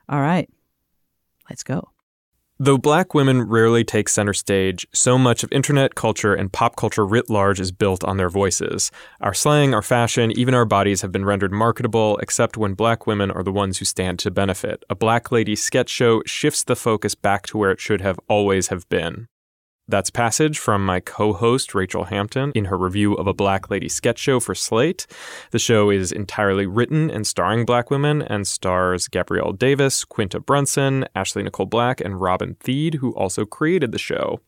All 0.08 0.20
right, 0.20 0.48
let's 1.48 1.62
go. 1.62 1.90
Though 2.60 2.76
black 2.76 3.14
women 3.14 3.42
rarely 3.42 3.84
take 3.84 4.08
center 4.08 4.32
stage, 4.32 4.84
so 4.92 5.16
much 5.16 5.44
of 5.44 5.52
internet 5.52 5.94
culture 5.94 6.34
and 6.34 6.52
pop 6.52 6.74
culture 6.74 7.06
writ 7.06 7.30
large 7.30 7.60
is 7.60 7.70
built 7.70 8.02
on 8.02 8.16
their 8.16 8.28
voices. 8.28 8.90
Our 9.20 9.32
slang, 9.32 9.74
our 9.74 9.82
fashion, 9.82 10.32
even 10.32 10.54
our 10.54 10.64
bodies 10.64 11.02
have 11.02 11.12
been 11.12 11.24
rendered 11.24 11.52
marketable, 11.52 12.16
except 12.16 12.56
when 12.56 12.74
black 12.74 13.06
women 13.06 13.30
are 13.30 13.44
the 13.44 13.52
ones 13.52 13.78
who 13.78 13.84
stand 13.84 14.18
to 14.20 14.32
benefit. 14.32 14.82
A 14.90 14.96
Black 14.96 15.30
Lady 15.30 15.54
sketch 15.54 15.88
show 15.88 16.20
shifts 16.26 16.64
the 16.64 16.74
focus 16.74 17.14
back 17.14 17.46
to 17.46 17.58
where 17.58 17.70
it 17.70 17.80
should 17.80 18.00
have 18.00 18.18
always 18.28 18.68
have 18.68 18.88
been. 18.88 19.28
That's 19.90 20.10
passage 20.10 20.58
from 20.58 20.84
my 20.84 21.00
co-host 21.00 21.74
Rachel 21.74 22.04
Hampton 22.04 22.52
in 22.54 22.66
her 22.66 22.76
review 22.76 23.14
of 23.14 23.26
a 23.26 23.32
Black 23.32 23.70
Lady 23.70 23.88
sketch 23.88 24.18
show 24.18 24.38
for 24.38 24.54
Slate. 24.54 25.06
The 25.50 25.58
show 25.58 25.88
is 25.88 26.12
entirely 26.12 26.66
written 26.66 27.10
and 27.10 27.26
starring 27.26 27.64
black 27.64 27.90
women 27.90 28.20
and 28.20 28.46
stars 28.46 29.08
Gabrielle 29.08 29.52
Davis, 29.52 30.04
Quinta 30.04 30.40
Brunson, 30.40 31.06
Ashley 31.14 31.42
Nicole 31.42 31.64
Black, 31.64 32.02
and 32.02 32.20
Robin 32.20 32.58
Thede, 32.60 32.96
who 32.96 33.12
also 33.12 33.46
created 33.46 33.92
the 33.92 33.98
show. 33.98 34.40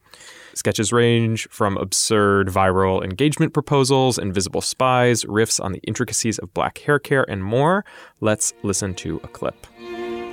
Sketches 0.53 0.93
range 0.93 1.49
from 1.49 1.79
absurd 1.79 2.49
viral 2.49 3.03
engagement 3.03 3.55
proposals, 3.55 4.19
invisible 4.19 4.61
spies, 4.61 5.25
riffs 5.25 5.59
on 5.59 5.73
the 5.73 5.81
intricacies 5.85 6.39
of 6.39 6.53
black 6.53 6.77
hair 6.79 6.99
care, 6.99 7.25
and 7.31 7.43
more. 7.43 7.83
Let's 8.21 8.53
listen 8.63 8.93
to 8.97 9.19
a 9.25 9.29
clip. 9.29 9.67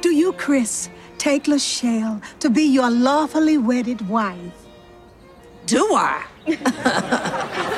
Do 0.01 0.09
you, 0.09 0.33
Chris, 0.33 0.89
take 1.17 1.45
Lachelle 1.45 2.21
to 2.39 2.49
be 2.49 2.63
your 2.63 2.89
lawfully 2.89 3.57
wedded 3.57 4.05
wife? 4.09 4.66
Do 5.67 5.85
I? 5.93 6.25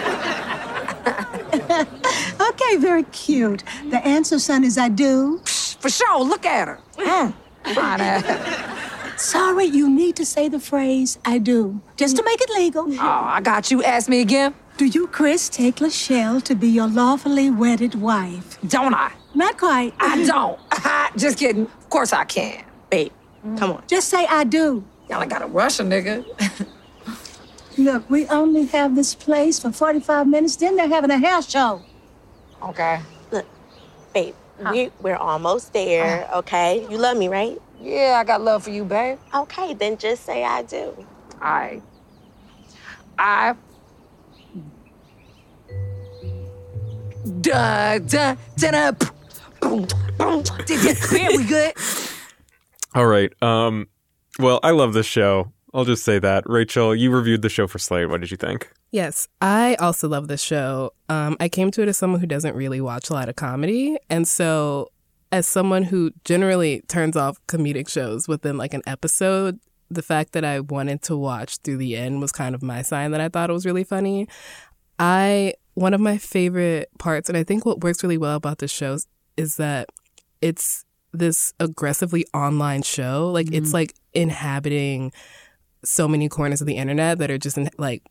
Okay, 2.39 2.77
very 2.77 3.03
cute. 3.03 3.63
The 3.89 3.97
answer, 4.05 4.39
son, 4.39 4.63
is 4.63 4.77
I 4.77 4.89
do. 4.89 5.41
For 5.79 5.89
sure. 5.89 6.23
Look 6.23 6.45
at 6.45 6.67
her. 6.67 6.79
Mm. 6.97 7.33
Fine. 7.73 9.17
Sorry, 9.17 9.65
you 9.65 9.89
need 9.89 10.15
to 10.17 10.25
say 10.25 10.47
the 10.49 10.59
phrase 10.59 11.17
I 11.25 11.37
do, 11.39 11.81
just 11.97 12.15
to 12.17 12.23
make 12.23 12.39
it 12.41 12.49
legal. 12.51 12.85
Oh, 12.93 12.97
I 12.99 13.41
got 13.41 13.69
you. 13.69 13.83
Ask 13.83 14.07
me 14.07 14.21
again. 14.21 14.53
Do 14.77 14.85
you, 14.85 15.07
Chris, 15.07 15.49
take 15.49 15.77
Lachelle 15.77 16.41
to 16.43 16.55
be 16.55 16.69
your 16.69 16.87
lawfully 16.87 17.49
wedded 17.49 17.95
wife? 17.95 18.57
Don't 18.67 18.93
I? 18.93 19.11
Not 19.35 19.57
quite. 19.57 19.93
I 19.99 20.25
don't. 20.25 20.59
Just 21.17 21.37
kidding. 21.37 21.63
Of 21.63 21.89
course 21.89 22.13
I 22.13 22.23
can. 22.23 22.63
Babe, 22.89 23.11
come 23.57 23.71
on. 23.71 23.83
Just 23.87 24.09
say 24.09 24.25
I 24.27 24.43
do. 24.45 24.83
Y'all 25.09 25.21
ain't 25.21 25.31
gotta 25.31 25.47
rush 25.47 25.79
a 25.79 25.83
nigga. 25.83 26.25
Look, 27.79 28.09
we 28.09 28.27
only 28.27 28.65
have 28.65 28.93
this 28.93 29.15
place 29.15 29.57
for 29.57 29.71
45 29.71 30.27
minutes, 30.27 30.57
then 30.57 30.75
they're 30.75 30.89
having 30.89 31.11
a 31.11 31.17
hair 31.17 31.41
show. 31.41 31.81
Okay. 32.61 32.99
Look, 33.31 33.45
babe, 34.13 34.35
we, 34.69 34.91
we're 35.01 35.15
almost 35.15 35.71
there, 35.71 36.29
okay? 36.33 36.85
You 36.89 36.97
love 36.97 37.15
me, 37.15 37.29
right? 37.29 37.57
Yeah, 37.81 38.17
I 38.19 38.25
got 38.25 38.41
love 38.41 38.65
for 38.65 38.69
you, 38.69 38.83
babe. 38.83 39.17
Okay, 39.33 39.73
then 39.75 39.97
just 39.97 40.25
say 40.25 40.43
I 40.43 40.63
do. 40.63 41.05
I. 41.41 41.81
I. 43.17 43.55
Da 47.39 47.99
da 47.99 48.35
da 48.57 48.71
da. 48.71 48.91
Boom, 49.61 49.87
boom. 50.17 50.43
There 50.67 51.37
we 51.37 51.45
good. 51.45 51.73
All 52.95 53.05
right. 53.05 53.31
Um, 53.41 53.87
well, 54.37 54.59
I 54.63 54.71
love 54.71 54.93
this 54.93 55.05
show. 55.05 55.53
I'll 55.73 55.85
just 55.85 56.03
say 56.03 56.19
that. 56.19 56.43
Rachel, 56.47 56.95
you 56.95 57.11
reviewed 57.11 57.41
the 57.41 57.49
show 57.49 57.67
for 57.67 57.77
Slate. 57.77 58.09
What 58.09 58.21
did 58.21 58.31
you 58.31 58.37
think? 58.37 58.71
Yes, 58.91 59.27
I 59.39 59.75
also 59.75 60.07
love 60.07 60.27
this 60.27 60.41
show. 60.41 60.93
Um, 61.09 61.37
I 61.39 61.47
came 61.47 61.69
to 61.71 61.81
it 61.83 61.87
as 61.87 61.97
someone 61.97 62.19
who 62.19 62.27
doesn't 62.27 62.55
really 62.55 62.81
watch 62.81 63.09
a 63.09 63.13
lot 63.13 63.29
of 63.29 63.35
comedy. 63.35 63.97
And 64.09 64.27
so, 64.27 64.91
as 65.31 65.47
someone 65.47 65.83
who 65.83 66.11
generally 66.25 66.81
turns 66.87 67.15
off 67.15 67.37
comedic 67.47 67.87
shows 67.87 68.27
within 68.27 68.57
like 68.57 68.73
an 68.73 68.81
episode, 68.87 69.59
the 69.91 70.01
fact 70.01 70.31
that 70.33 70.43
I 70.43 70.59
wanted 70.59 71.03
to 71.03 71.15
watch 71.15 71.57
through 71.57 71.77
the 71.77 71.95
end 71.95 72.19
was 72.19 72.31
kind 72.31 72.55
of 72.55 72.63
my 72.63 72.81
sign 72.81 73.11
that 73.11 73.21
I 73.21 73.29
thought 73.29 73.51
it 73.51 73.53
was 73.53 73.65
really 73.65 73.83
funny. 73.83 74.27
I, 74.97 75.53
one 75.75 75.93
of 75.93 76.01
my 76.01 76.17
favorite 76.17 76.89
parts, 76.97 77.29
and 77.29 77.37
I 77.37 77.43
think 77.43 77.65
what 77.65 77.83
works 77.83 78.03
really 78.03 78.17
well 78.17 78.35
about 78.35 78.57
this 78.57 78.71
show 78.71 78.97
is 79.37 79.57
that 79.57 79.89
it's 80.41 80.83
this 81.11 81.53
aggressively 81.59 82.25
online 82.33 82.81
show. 82.81 83.29
Like, 83.31 83.51
it's 83.51 83.73
like 83.73 83.93
inhabiting 84.13 85.11
so 85.83 86.07
many 86.07 86.29
corners 86.29 86.61
of 86.61 86.67
the 86.67 86.77
internet 86.77 87.19
that 87.19 87.31
are 87.31 87.37
just 87.37 87.57
in, 87.57 87.69
like 87.77 88.03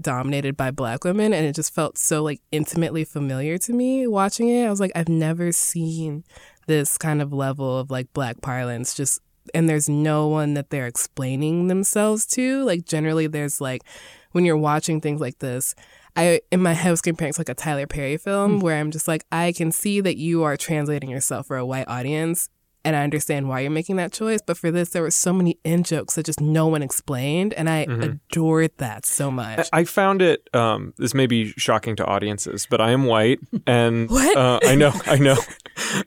dominated 0.00 0.56
by 0.56 0.70
black 0.70 1.04
women 1.04 1.32
and 1.32 1.46
it 1.46 1.54
just 1.54 1.74
felt 1.74 1.96
so 1.96 2.22
like 2.22 2.40
intimately 2.52 3.04
familiar 3.04 3.58
to 3.58 3.72
me 3.72 4.06
watching 4.06 4.48
it. 4.48 4.66
I 4.66 4.70
was 4.70 4.80
like 4.80 4.92
I've 4.94 5.08
never 5.08 5.52
seen 5.52 6.24
this 6.66 6.98
kind 6.98 7.22
of 7.22 7.32
level 7.32 7.78
of 7.78 7.90
like 7.90 8.12
black 8.12 8.40
parlance 8.42 8.94
just 8.94 9.20
and 9.54 9.68
there's 9.68 9.88
no 9.88 10.26
one 10.26 10.54
that 10.54 10.70
they're 10.70 10.86
explaining 10.86 11.68
themselves 11.68 12.26
to. 12.26 12.64
Like 12.64 12.84
generally 12.84 13.26
there's 13.26 13.60
like 13.60 13.82
when 14.32 14.44
you're 14.44 14.56
watching 14.56 15.00
things 15.00 15.20
like 15.20 15.38
this, 15.38 15.74
I 16.14 16.40
in 16.50 16.62
my 16.62 16.72
head 16.72 16.90
was 16.90 17.00
comparing 17.00 17.32
to 17.32 17.40
like 17.40 17.48
a 17.48 17.54
Tyler 17.54 17.86
Perry 17.86 18.16
film 18.16 18.60
mm. 18.60 18.62
where 18.62 18.78
I'm 18.78 18.90
just 18.90 19.08
like 19.08 19.24
I 19.32 19.52
can 19.52 19.72
see 19.72 20.00
that 20.00 20.16
you 20.16 20.42
are 20.42 20.56
translating 20.56 21.10
yourself 21.10 21.46
for 21.46 21.56
a 21.56 21.66
white 21.66 21.88
audience 21.88 22.48
and 22.86 22.96
I 22.96 23.02
understand 23.02 23.48
why 23.48 23.60
you're 23.60 23.70
making 23.70 23.96
that 23.96 24.12
choice. 24.12 24.40
But 24.46 24.56
for 24.56 24.70
this, 24.70 24.90
there 24.90 25.02
were 25.02 25.10
so 25.10 25.32
many 25.32 25.58
in 25.64 25.82
jokes 25.82 26.14
that 26.14 26.24
just 26.24 26.40
no 26.40 26.66
one 26.68 26.82
explained, 26.82 27.52
and 27.54 27.68
I 27.68 27.80
adored 27.80 28.70
that 28.78 29.04
so 29.04 29.30
much. 29.30 29.68
I 29.72 29.84
found 29.84 30.22
it. 30.22 30.48
Um, 30.54 30.94
this 30.96 31.12
may 31.12 31.26
be 31.26 31.52
shocking 31.56 31.96
to 31.96 32.04
audiences, 32.06 32.66
but 32.70 32.80
I 32.80 32.92
am 32.92 33.04
white, 33.04 33.40
and 33.66 34.08
What? 34.08 34.36
Uh, 34.36 34.60
I 34.62 34.74
know, 34.76 34.92
I 35.06 35.16
know. 35.16 35.36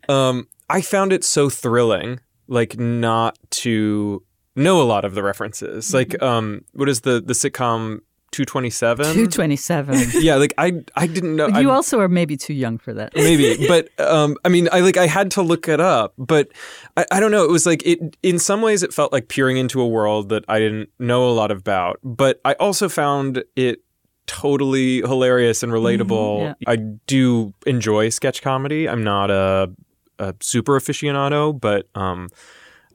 Um, 0.08 0.48
I 0.70 0.82
found 0.82 1.14
it 1.14 1.24
so 1.24 1.50
thrilling, 1.50 2.20
like 2.48 2.78
not 2.80 3.38
to 3.52 4.24
know 4.56 4.82
a 4.82 4.84
lot 4.84 5.06
of 5.06 5.14
the 5.16 5.24
references. 5.24 5.94
Like, 5.94 6.22
um, 6.22 6.64
what 6.74 6.90
is 6.90 7.02
the 7.02 7.22
the 7.22 7.34
sitcom 7.34 8.00
Two 8.32 8.46
Twenty 8.46 8.70
Seven? 8.70 9.06
227. 9.06 10.22
Yeah, 10.22 10.36
like 10.36 10.54
I 10.58 10.84
I 10.96 11.08
didn't 11.08 11.36
know. 11.36 11.48
you 11.48 11.70
I- 11.70 11.74
also 11.74 12.00
are 12.00 12.08
maybe 12.08 12.38
too 12.38 12.54
young 12.54 12.78
for 12.78 12.94
that. 12.94 13.16
maybe 13.16 13.66
but 13.68 13.90
um 14.00 14.36
i 14.46 14.50
mean 14.50 14.70
i 14.72 14.80
like 14.82 14.98
i 14.98 15.08
had 15.08 15.32
to 15.32 15.42
look 15.42 15.68
it 15.68 15.80
up 15.80 16.14
but 16.18 16.50
I, 16.98 17.06
I 17.12 17.20
don't 17.20 17.32
know 17.32 17.44
it 17.44 17.52
was 17.52 17.66
like 17.66 17.86
it 17.86 18.18
in 18.24 18.40
some 18.40 18.62
ways 18.62 18.84
it 18.84 18.94
felt 18.94 19.12
like 19.12 19.28
peering 19.28 19.58
into 19.58 19.82
a 19.82 19.88
world 19.88 20.30
that 20.30 20.44
i 20.48 20.60
didn't 20.60 20.90
know 21.00 21.28
a 21.30 21.32
lot 21.32 21.52
about 21.52 22.00
but 22.04 22.40
i 22.46 22.54
also 22.54 22.90
found 22.90 23.44
it 23.56 23.82
totally 24.28 24.98
hilarious 25.02 25.64
and 25.64 25.72
relatable 25.72 26.42
yeah. 26.42 26.54
i 26.68 26.76
do 26.76 27.54
enjoy 27.66 28.10
sketch 28.10 28.42
comedy 28.42 28.88
i'm 28.88 29.04
not 29.04 29.32
a, 29.32 29.72
a 30.20 30.36
super 30.40 30.80
aficionado 30.80 31.60
but 31.60 31.88
um 31.96 32.30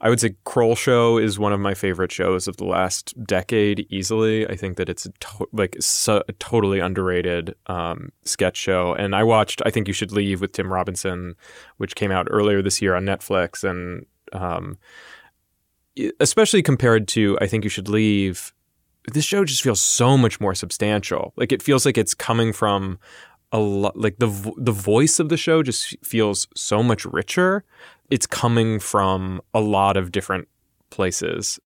I 0.01 0.09
would 0.09 0.19
say 0.19 0.35
Kroll 0.43 0.75
Show 0.75 1.17
is 1.17 1.39
one 1.39 1.53
of 1.53 1.59
my 1.59 1.73
favorite 1.73 2.11
shows 2.11 2.47
of 2.47 2.57
the 2.57 2.65
last 2.65 3.13
decade, 3.25 3.87
easily. 3.89 4.47
I 4.47 4.55
think 4.55 4.75
that 4.77 4.89
it's 4.89 5.05
a 5.05 5.11
to- 5.11 5.47
like 5.53 5.77
so, 5.79 6.21
a 6.27 6.33
totally 6.33 6.79
underrated 6.79 7.55
um, 7.67 8.09
sketch 8.23 8.57
show. 8.57 8.93
And 8.93 9.15
I 9.15 9.23
watched 9.23 9.61
I 9.65 9.71
Think 9.71 9.87
You 9.87 9.93
Should 9.93 10.11
Leave 10.11 10.41
with 10.41 10.51
Tim 10.51 10.71
Robinson, 10.71 11.35
which 11.77 11.95
came 11.95 12.11
out 12.11 12.27
earlier 12.29 12.61
this 12.61 12.81
year 12.81 12.93
on 12.93 13.05
Netflix, 13.05 13.63
and 13.63 14.05
um, 14.33 14.77
especially 16.19 16.61
compared 16.61 17.07
to 17.09 17.37
I 17.39 17.47
Think 17.47 17.63
You 17.63 17.69
Should 17.69 17.87
Leave, 17.87 18.53
this 19.13 19.25
show 19.25 19.45
just 19.45 19.63
feels 19.63 19.81
so 19.81 20.17
much 20.17 20.39
more 20.41 20.55
substantial. 20.55 21.33
Like 21.37 21.51
it 21.51 21.61
feels 21.61 21.85
like 21.85 21.97
it's 21.97 22.13
coming 22.13 22.51
from 22.51 22.99
a 23.55 23.59
lot. 23.59 23.97
Like 23.97 24.19
the 24.19 24.27
vo- 24.27 24.55
the 24.57 24.73
voice 24.73 25.19
of 25.19 25.29
the 25.29 25.37
show 25.37 25.63
just 25.63 25.95
feels 26.03 26.47
so 26.55 26.83
much 26.83 27.05
richer. 27.05 27.63
It's 28.11 28.27
coming 28.27 28.79
from 28.79 29.41
a 29.53 29.61
lot 29.61 29.95
of 29.95 30.11
different 30.11 30.47
places. 30.89 31.57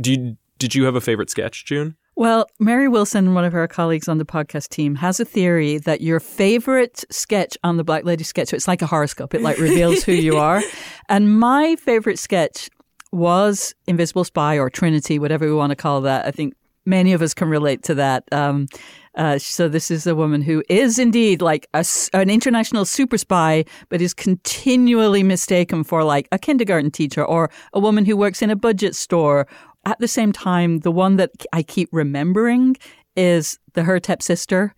Do 0.00 0.12
you, 0.12 0.36
did 0.58 0.74
you 0.74 0.84
have 0.84 0.94
a 0.94 1.00
favorite 1.00 1.30
sketch, 1.30 1.64
June? 1.64 1.96
Well, 2.16 2.46
Mary 2.60 2.86
Wilson, 2.86 3.34
one 3.34 3.44
of 3.44 3.54
our 3.54 3.66
colleagues 3.66 4.08
on 4.08 4.18
the 4.18 4.24
podcast 4.24 4.68
team, 4.68 4.94
has 4.94 5.18
a 5.18 5.24
theory 5.24 5.78
that 5.78 6.00
your 6.00 6.20
favorite 6.20 7.04
sketch 7.10 7.58
on 7.64 7.76
the 7.76 7.84
Black 7.84 8.04
Lady 8.04 8.22
sketch, 8.22 8.48
so 8.48 8.56
it's 8.56 8.68
like 8.68 8.82
a 8.82 8.86
horoscope, 8.86 9.34
it 9.34 9.42
like 9.42 9.58
reveals 9.58 10.04
who 10.04 10.12
you 10.12 10.36
are. 10.36 10.62
And 11.08 11.38
my 11.38 11.76
favorite 11.76 12.18
sketch 12.18 12.70
was 13.12 13.74
Invisible 13.86 14.24
Spy 14.24 14.58
or 14.58 14.70
Trinity, 14.70 15.18
whatever 15.18 15.44
we 15.44 15.52
want 15.52 15.70
to 15.70 15.76
call 15.76 16.00
that. 16.02 16.24
I 16.24 16.30
think 16.30 16.54
many 16.86 17.12
of 17.12 17.20
us 17.20 17.34
can 17.34 17.48
relate 17.48 17.82
to 17.84 17.94
that. 17.96 18.24
Um, 18.32 18.68
uh, 19.16 19.38
so 19.38 19.68
this 19.68 19.90
is 19.90 20.06
a 20.06 20.14
woman 20.14 20.42
who 20.42 20.62
is 20.68 20.98
indeed 20.98 21.40
like 21.40 21.68
a 21.72 21.84
an 22.12 22.30
international 22.30 22.84
super 22.84 23.18
spy, 23.18 23.64
but 23.88 24.00
is 24.00 24.14
continually 24.14 25.22
mistaken 25.22 25.84
for 25.84 26.02
like 26.02 26.28
a 26.32 26.38
kindergarten 26.38 26.90
teacher 26.90 27.24
or 27.24 27.50
a 27.72 27.80
woman 27.80 28.04
who 28.04 28.16
works 28.16 28.42
in 28.42 28.50
a 28.50 28.56
budget 28.56 28.94
store. 28.94 29.46
At 29.86 29.98
the 29.98 30.08
same 30.08 30.32
time, 30.32 30.80
the 30.80 30.90
one 30.90 31.16
that 31.16 31.30
I 31.52 31.62
keep 31.62 31.88
remembering 31.92 32.76
is 33.16 33.58
the 33.74 33.84
Hotep 33.84 34.22
sister, 34.22 34.74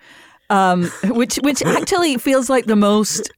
um, 0.51 0.85
which 1.05 1.37
which 1.37 1.63
actually 1.63 2.19
feels 2.19 2.51
like 2.51 2.67
the 2.67 2.77
most 2.77 3.31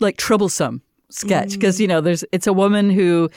like 0.00 0.16
troublesome 0.16 0.82
sketch 1.10 1.54
because 1.54 1.80
you 1.80 1.88
know 1.88 2.00
there's 2.02 2.22
it's 2.32 2.46
a 2.46 2.52
woman 2.52 2.90
who 2.90 3.30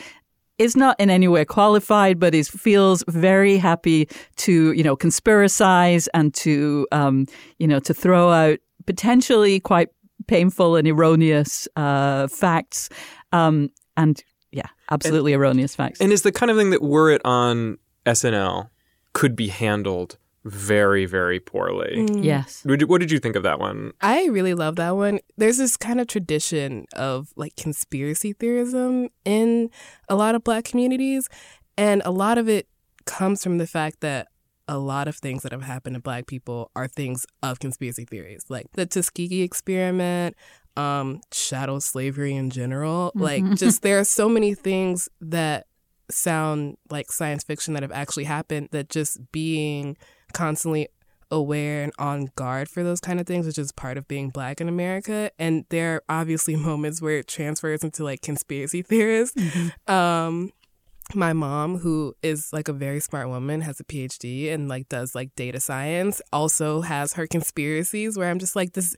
is 0.62 0.78
not 0.78 0.96
in 1.00 1.10
any 1.10 1.28
way 1.28 1.44
qualified, 1.44 2.20
but 2.20 2.36
is 2.36 2.48
feels 2.48 3.04
very 3.08 3.58
happy 3.58 4.08
to 4.38 4.72
you 4.74 4.84
know 4.84 4.96
conspiracize 4.96 6.08
and 6.14 6.34
to 6.36 6.88
um, 6.92 7.26
you 7.58 7.68
know 7.68 7.80
to 7.80 7.94
throw 7.94 8.30
out 8.30 8.60
potentially 8.86 9.60
quite 9.60 9.90
painful 10.28 10.76
and 10.76 10.88
erroneous 10.88 11.68
uh, 11.76 12.28
facts, 12.28 12.90
um, 13.32 13.70
and 13.98 14.24
yeah, 14.52 14.68
absolutely 14.92 15.34
erroneous 15.34 15.76
facts. 15.76 16.00
And 16.00 16.12
is 16.12 16.22
the 16.22 16.32
kind 16.32 16.52
of 16.52 16.58
thing 16.58 16.70
that 16.70 16.82
were 16.82 17.10
it 17.10 17.22
on 17.26 17.80
SNL 18.06 18.70
could 19.14 19.36
be 19.36 19.48
handled 19.48 20.18
very, 20.44 21.06
very 21.06 21.40
poorly. 21.40 22.08
yes. 22.22 22.62
What 22.66 22.80
did- 22.80 22.90
What 22.90 23.00
did 23.02 23.12
you 23.12 23.20
think 23.20 23.36
of 23.36 23.44
that 23.44 23.60
one? 23.60 23.92
I 24.02 24.26
really 24.26 24.54
love 24.54 24.76
that 24.78 24.96
one. 24.96 25.20
There's 25.38 25.58
this 25.58 25.78
kind 25.78 26.00
of 26.02 26.08
tradition 26.08 26.86
of 26.94 27.32
like 27.36 27.56
conspiracy 27.56 28.34
theorism 28.34 29.10
in 29.24 29.70
a 30.10 30.16
lot 30.16 30.34
of 30.36 30.44
black 30.44 30.64
communities. 30.66 31.28
And 31.78 32.02
a 32.06 32.12
lot 32.12 32.38
of 32.38 32.50
it 32.50 32.68
comes 33.06 33.44
from 33.44 33.58
the 33.60 33.68
fact 33.68 34.02
that 34.02 34.28
a 34.68 34.78
lot 34.78 35.08
of 35.08 35.16
things 35.18 35.44
that 35.44 35.52
have 35.52 35.64
happened 35.64 35.96
to 35.96 36.00
black 36.02 36.28
people 36.28 36.72
are 36.76 36.88
things 36.88 37.26
of 37.44 37.60
conspiracy 37.60 38.06
theories, 38.06 38.46
like 38.50 38.68
the 38.74 38.86
Tuskegee 38.86 39.42
experiment, 39.42 40.36
um, 40.78 41.20
chattel 41.32 41.82
slavery 41.82 42.34
in 42.36 42.50
general. 42.50 43.12
Like, 43.16 43.44
just 43.56 43.82
there 43.82 44.00
are 44.00 44.04
so 44.06 44.30
many 44.30 44.54
things 44.54 45.10
that 45.20 45.66
sound 46.10 46.78
like 46.90 47.12
science 47.12 47.44
fiction 47.44 47.74
that 47.74 47.84
have 47.84 47.92
actually 47.92 48.26
happened 48.26 48.70
that 48.72 48.90
just 48.90 49.32
being 49.32 49.98
constantly 50.32 50.88
aware 51.32 51.84
and 51.84 51.94
on 51.98 52.30
guard 52.36 52.70
for 52.70 52.84
those 52.84 53.00
kind 53.00 53.20
of 53.20 53.26
things, 53.26 53.46
which 53.46 53.58
is 53.58 53.72
part 53.72 53.98
of 53.98 54.08
being 54.08 54.30
black 54.30 54.60
in 54.60 54.68
America. 54.68 55.32
And 55.40 55.66
there 55.70 55.96
are 55.96 56.04
obviously 56.10 56.56
moments 56.58 57.02
where 57.02 57.18
it 57.18 57.28
transfers 57.28 57.84
into 57.84 58.04
like 58.04 58.22
conspiracy 58.22 58.82
theorists. 58.82 59.42
Um, 59.88 60.52
my 61.16 61.34
mom, 61.34 61.80
who 61.80 62.16
is 62.22 62.54
like 62.54 62.68
a 62.68 62.74
very 62.74 63.00
smart 63.00 63.28
woman, 63.28 63.62
has 63.62 63.80
a 63.80 63.84
PhD 63.84 64.52
and 64.54 64.70
like 64.70 64.88
does 64.90 65.16
like 65.16 65.36
data 65.36 65.60
science, 65.60 66.22
also 66.32 66.82
has 66.82 67.14
her 67.14 67.28
conspiracies 67.28 68.18
where 68.18 68.30
I'm 68.30 68.40
just 68.40 68.56
like, 68.56 68.74
this, 68.74 68.96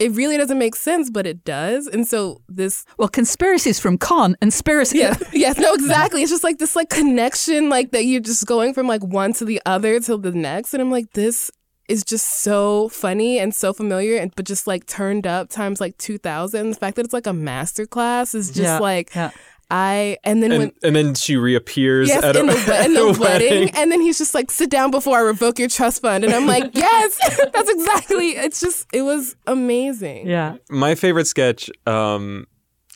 it 0.00 0.12
really 0.12 0.36
doesn't 0.36 0.58
make 0.58 0.74
sense, 0.74 1.10
but 1.10 1.26
it 1.26 1.44
does. 1.44 1.86
And 1.86 2.06
so 2.08 2.40
this 2.48 2.84
Well, 2.98 3.08
conspiracies 3.08 3.78
from 3.78 3.98
con 3.98 4.36
and 4.40 4.50
conspiracy. 4.50 4.98
yeah, 4.98 5.14
yes, 5.32 5.58
no, 5.58 5.72
exactly. 5.74 6.22
It's 6.22 6.30
just 6.32 6.42
like 6.42 6.58
this 6.58 6.74
like 6.74 6.88
connection, 6.90 7.68
like 7.68 7.92
that 7.92 8.04
you're 8.04 8.20
just 8.20 8.46
going 8.46 8.74
from 8.74 8.88
like 8.88 9.02
one 9.04 9.32
to 9.34 9.44
the 9.44 9.60
other 9.66 10.00
to 10.00 10.16
the 10.16 10.32
next, 10.32 10.74
and 10.74 10.80
I'm 10.82 10.90
like, 10.90 11.12
this 11.12 11.50
is 11.88 12.04
just 12.04 12.42
so 12.42 12.88
funny 12.88 13.38
and 13.38 13.54
so 13.54 13.72
familiar, 13.72 14.16
and 14.16 14.32
but 14.36 14.46
just 14.46 14.66
like 14.66 14.86
turned 14.86 15.26
up 15.26 15.48
times 15.50 15.80
like 15.80 15.96
two 15.98 16.18
thousand. 16.18 16.70
The 16.70 16.76
fact 16.76 16.96
that 16.96 17.04
it's 17.04 17.12
like 17.14 17.26
a 17.26 17.32
master 17.32 17.84
class 17.86 18.34
is 18.34 18.48
just 18.48 18.58
Yeah, 18.60 18.78
like 18.78 19.14
yeah. 19.14 19.30
I, 19.70 20.16
and 20.24 20.42
then 20.42 20.50
And, 20.52 20.58
when. 20.60 20.72
and 20.82 20.96
then 20.96 21.14
she 21.14 21.36
reappears 21.36 22.08
Yes, 22.08 22.24
at 22.24 22.36
a, 22.36 22.40
in 22.40 22.46
the, 22.46 22.84
in 22.84 22.94
the 22.94 23.04
a 23.06 23.12
wedding. 23.18 23.70
And 23.70 23.90
then 23.92 24.00
he's 24.00 24.18
just 24.18 24.34
like, 24.34 24.50
sit 24.50 24.68
down 24.70 24.90
before 24.90 25.16
I 25.18 25.20
revoke 25.20 25.58
your 25.58 25.68
trust 25.68 26.02
fund. 26.02 26.24
And 26.24 26.32
I'm 26.32 26.46
like, 26.46 26.70
yes, 26.74 27.18
that's 27.52 27.70
exactly. 27.70 28.30
It's 28.30 28.60
just, 28.60 28.86
it 28.92 29.02
was 29.02 29.36
amazing. 29.46 30.26
Yeah. 30.26 30.56
My 30.70 30.94
favorite 30.94 31.26
sketch, 31.26 31.70
um, 31.86 32.46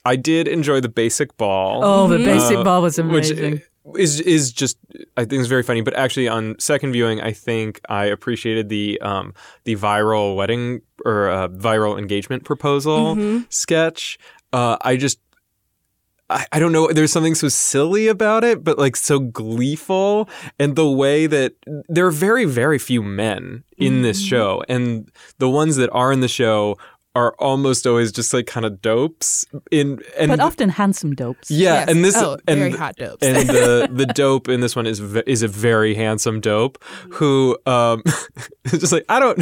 I 0.05 0.17
did 0.17 0.49
enjoy 0.49 0.81
the 0.81 0.89
basic 0.89 1.37
ball. 1.37 1.85
Oh, 1.85 2.09
the 2.09 2.19
basic 2.19 2.59
Uh, 2.59 2.65
ball 2.65 2.83
was 2.83 2.99
amazing. 2.99 3.53
which 3.53 3.63
is 3.99 4.21
is 4.21 4.51
just 4.53 4.79
I 5.17 5.25
think 5.27 5.41
it's 5.41 5.49
very 5.49 5.63
funny. 5.63 5.81
But 5.83 5.95
actually, 5.95 6.27
on 6.29 6.57
second 6.59 6.93
viewing, 6.93 7.21
I 7.21 7.33
think 7.33 7.81
I 7.89 8.07
appreciated 8.07 8.69
the 8.69 9.01
um, 9.01 9.33
the 9.65 9.77
viral 9.77 10.37
wedding 10.37 10.81
or 11.05 11.29
uh, 11.31 11.49
viral 11.49 11.99
engagement 11.99 12.45
proposal 12.45 13.15
Mm-hmm. 13.15 13.45
sketch. 13.51 14.19
Uh, 14.53 14.77
I 14.83 14.97
just. 14.97 15.19
I, 16.31 16.47
I 16.53 16.59
don't 16.59 16.73
know. 16.73 16.91
There's 16.91 17.13
something 17.13 17.35
so 17.35 17.49
silly 17.49 18.09
about 18.09 18.45
it, 18.45 18.65
but 18.65 18.79
like 18.79 18.97
so 18.97 19.19
gleeful, 19.19 20.29
and 20.59 20.75
the 20.77 20.91
way 20.91 21.27
that 21.27 21.55
there 21.89 22.07
are 22.07 22.11
very, 22.11 22.45
very 22.45 22.79
few 22.79 23.03
men 23.03 23.65
in 23.77 24.03
this 24.03 24.21
Mm-hmm. 24.21 24.29
show, 24.29 24.63
and 24.69 25.11
the 25.39 25.51
ones 25.51 25.77
that 25.77 25.91
are 25.93 26.13
in 26.13 26.21
the 26.21 26.29
show 26.29 26.77
are 27.17 27.35
almost 27.39 27.87
always 27.87 28.11
just 28.11 28.35
like 28.35 28.47
kind 28.47 28.67
of 28.67 28.83
dopes 28.83 29.45
in 29.71 30.01
and 30.19 30.31
but 30.31 30.41
often 30.41 30.69
handsome 30.69 31.15
dopes. 31.15 31.51
yeah, 31.51 31.75
Yes. 31.75 31.89
and 31.91 32.05
this 32.05 32.17
Oh, 32.17 32.39
and 32.49 32.59
very 32.59 32.71
hot 32.73 32.97
dopes. 32.97 33.25
and 33.27 33.49
the 33.49 33.89
the 33.93 34.07
dope 34.07 34.49
in 34.49 34.61
this 34.61 34.75
one 34.75 34.87
is 34.87 34.99
ve- 34.99 35.23
is 35.27 35.43
a 35.43 35.49
very 35.49 35.95
handsome 35.95 36.41
dope 36.41 36.83
who 37.13 37.57
um 37.67 38.03
just 38.67 38.93
like 38.93 39.05
I 39.09 39.21
don't 39.21 39.39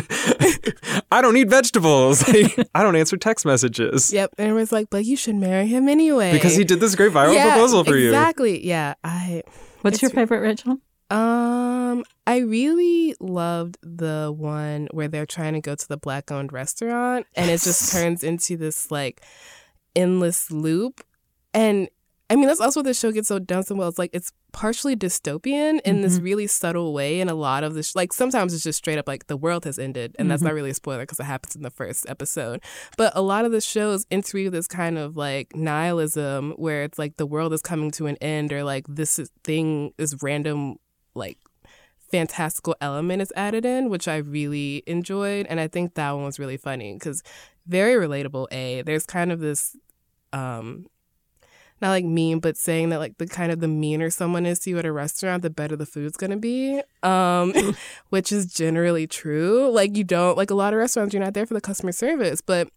I 1.13 1.23
don't 1.23 1.37
eat 1.37 1.49
vegetables. 1.49 2.27
Like, 2.29 2.69
I 2.75 2.83
don't 2.83 2.97
answer 2.97 3.17
text 3.17 3.45
messages 3.47 4.13
Yep. 4.13 4.35
And 4.39 4.49
everyone's 4.49 4.73
like, 4.73 4.89
but 4.91 5.05
you 5.05 5.17
should 5.17 5.37
marry 5.37 5.67
him 5.67 5.89
anyway. 5.89 6.33
because 6.33 6.55
he 6.57 6.65
did 6.65 6.81
this 6.81 6.95
great 6.95 7.13
viral 7.13 7.35
yeah, 7.35 7.53
proposal 7.53 7.85
for 7.85 7.97
you. 7.97 8.09
Exactly. 8.09 8.67
Yeah. 8.67 8.95
I 9.05 9.43
What's 9.83 10.01
your 10.03 10.11
favorite, 10.11 10.41
Rachel? 10.41 10.79
Um 11.13 12.05
I 12.27 12.39
really 12.39 13.15
loved 13.21 13.77
the 13.83 14.33
one 14.35 14.89
where 14.93 15.09
they're 15.09 15.27
trying 15.27 15.53
to 15.55 15.61
go 15.61 15.75
to 15.75 15.89
the 15.89 15.97
black 15.97 16.31
owned 16.33 16.53
restaurant 16.53 17.27
and 17.35 17.51
it 17.51 17.61
just 17.61 17.93
turns 17.93 18.25
into 18.25 18.57
this 18.57 18.91
like 18.91 19.23
endless 19.95 20.51
loop 20.51 21.03
and 21.53 21.89
I 22.31 22.37
mean, 22.37 22.47
that's 22.47 22.63
also 22.63 22.81
what 22.81 22.87
the 22.87 22.95
show 22.95 23.13
gets 23.13 23.29
so 23.29 23.39
done 23.39 23.63
so 23.63 23.75
well. 23.75 23.89
It's 23.91 23.99
like 23.99 24.09
it's 24.15 24.33
partially 24.53 24.97
dystopian 24.97 25.81
in 25.85 26.01
this 26.01 26.15
Mm-hmm. 26.15 26.25
really 26.25 26.47
subtle 26.47 26.95
way, 26.95 27.21
and 27.21 27.29
a 27.29 27.35
lot 27.35 27.63
of 27.63 27.75
this, 27.75 27.95
like 27.95 28.15
sometimes 28.15 28.55
it's 28.55 28.63
just 28.63 28.79
straight 28.79 28.97
up 28.97 29.07
like 29.07 29.27
the 29.27 29.37
world 29.37 29.67
has 29.67 29.79
ended, 29.79 30.17
and 30.19 30.25
Mm-hmm. 30.25 30.29
that's 30.31 30.43
not 30.43 30.55
really 30.55 30.71
a 30.71 30.75
spoiler 30.75 31.01
because 31.03 31.21
it 31.21 31.25
happens 31.25 31.55
in 31.57 31.61
the 31.61 31.69
first 31.71 32.09
episode. 32.09 32.63
But 32.97 33.13
a 33.15 33.21
lot 33.21 33.45
of 33.45 33.53
the 33.53 33.61
shows 33.61 34.07
interweave 34.11 34.51
this 34.53 34.67
kind 34.67 34.97
of 34.97 35.15
like 35.15 35.55
nihilism 35.55 36.53
where 36.53 36.85
it's 36.85 36.99
like 36.99 37.19
the 37.19 37.27
world 37.27 37.53
is 37.53 37.61
coming 37.61 37.91
to 37.93 38.07
an 38.07 38.17
end, 38.23 38.51
or 38.51 38.65
like 38.65 38.87
this 38.89 39.19
is, 39.19 39.31
thing 39.45 39.93
is 39.99 40.23
random, 40.23 40.77
like 41.15 41.39
fantastical 42.11 42.77
element 42.81 43.23
is 43.23 43.33
added 43.35 43.65
in, 43.65 43.89
which 43.89 44.07
I 44.07 44.19
really 44.19 44.83
enjoyed, 44.87 45.47
and 45.47 45.59
I 45.59 45.69
think 45.69 45.95
that 45.95 46.13
one 46.13 46.25
was 46.25 46.39
really 46.39 46.57
funny 46.57 46.95
because 46.95 47.23
very 47.67 47.95
relatable. 47.95 48.47
A 48.53 48.83
there's 48.83 49.07
kind 49.07 49.33
of 49.33 49.41
this 49.41 49.77
um 50.33 50.87
not 51.81 51.91
like 51.91 52.05
mean, 52.05 52.39
but 52.39 52.57
saying 52.57 52.91
that 52.91 53.01
like 53.01 53.19
the 53.19 53.27
kind 53.27 53.51
of 53.51 53.59
the 53.59 53.69
meaner 53.69 54.09
someone 54.09 54.47
is 54.47 54.61
to 54.61 54.71
you 54.71 54.79
at 54.79 54.87
a 54.87 54.93
restaurant, 54.93 55.43
the 55.43 55.51
better 55.51 55.75
the 55.75 55.85
food's 55.85 56.17
gonna 56.17 56.37
be. 56.37 56.81
Um, 57.03 57.53
which 58.11 58.31
is 58.31 58.47
generally 58.47 59.09
true. 59.09 59.69
Like 59.71 59.97
you 59.97 60.05
don't 60.05 60.37
like 60.37 60.51
a 60.51 60.55
lot 60.55 60.73
of 60.73 60.79
restaurants, 60.79 61.13
you're 61.13 61.23
not 61.23 61.35
there 61.35 61.47
for 61.47 61.55
the 61.55 61.61
customer 61.61 61.93
service, 61.93 62.41
but 62.41 62.69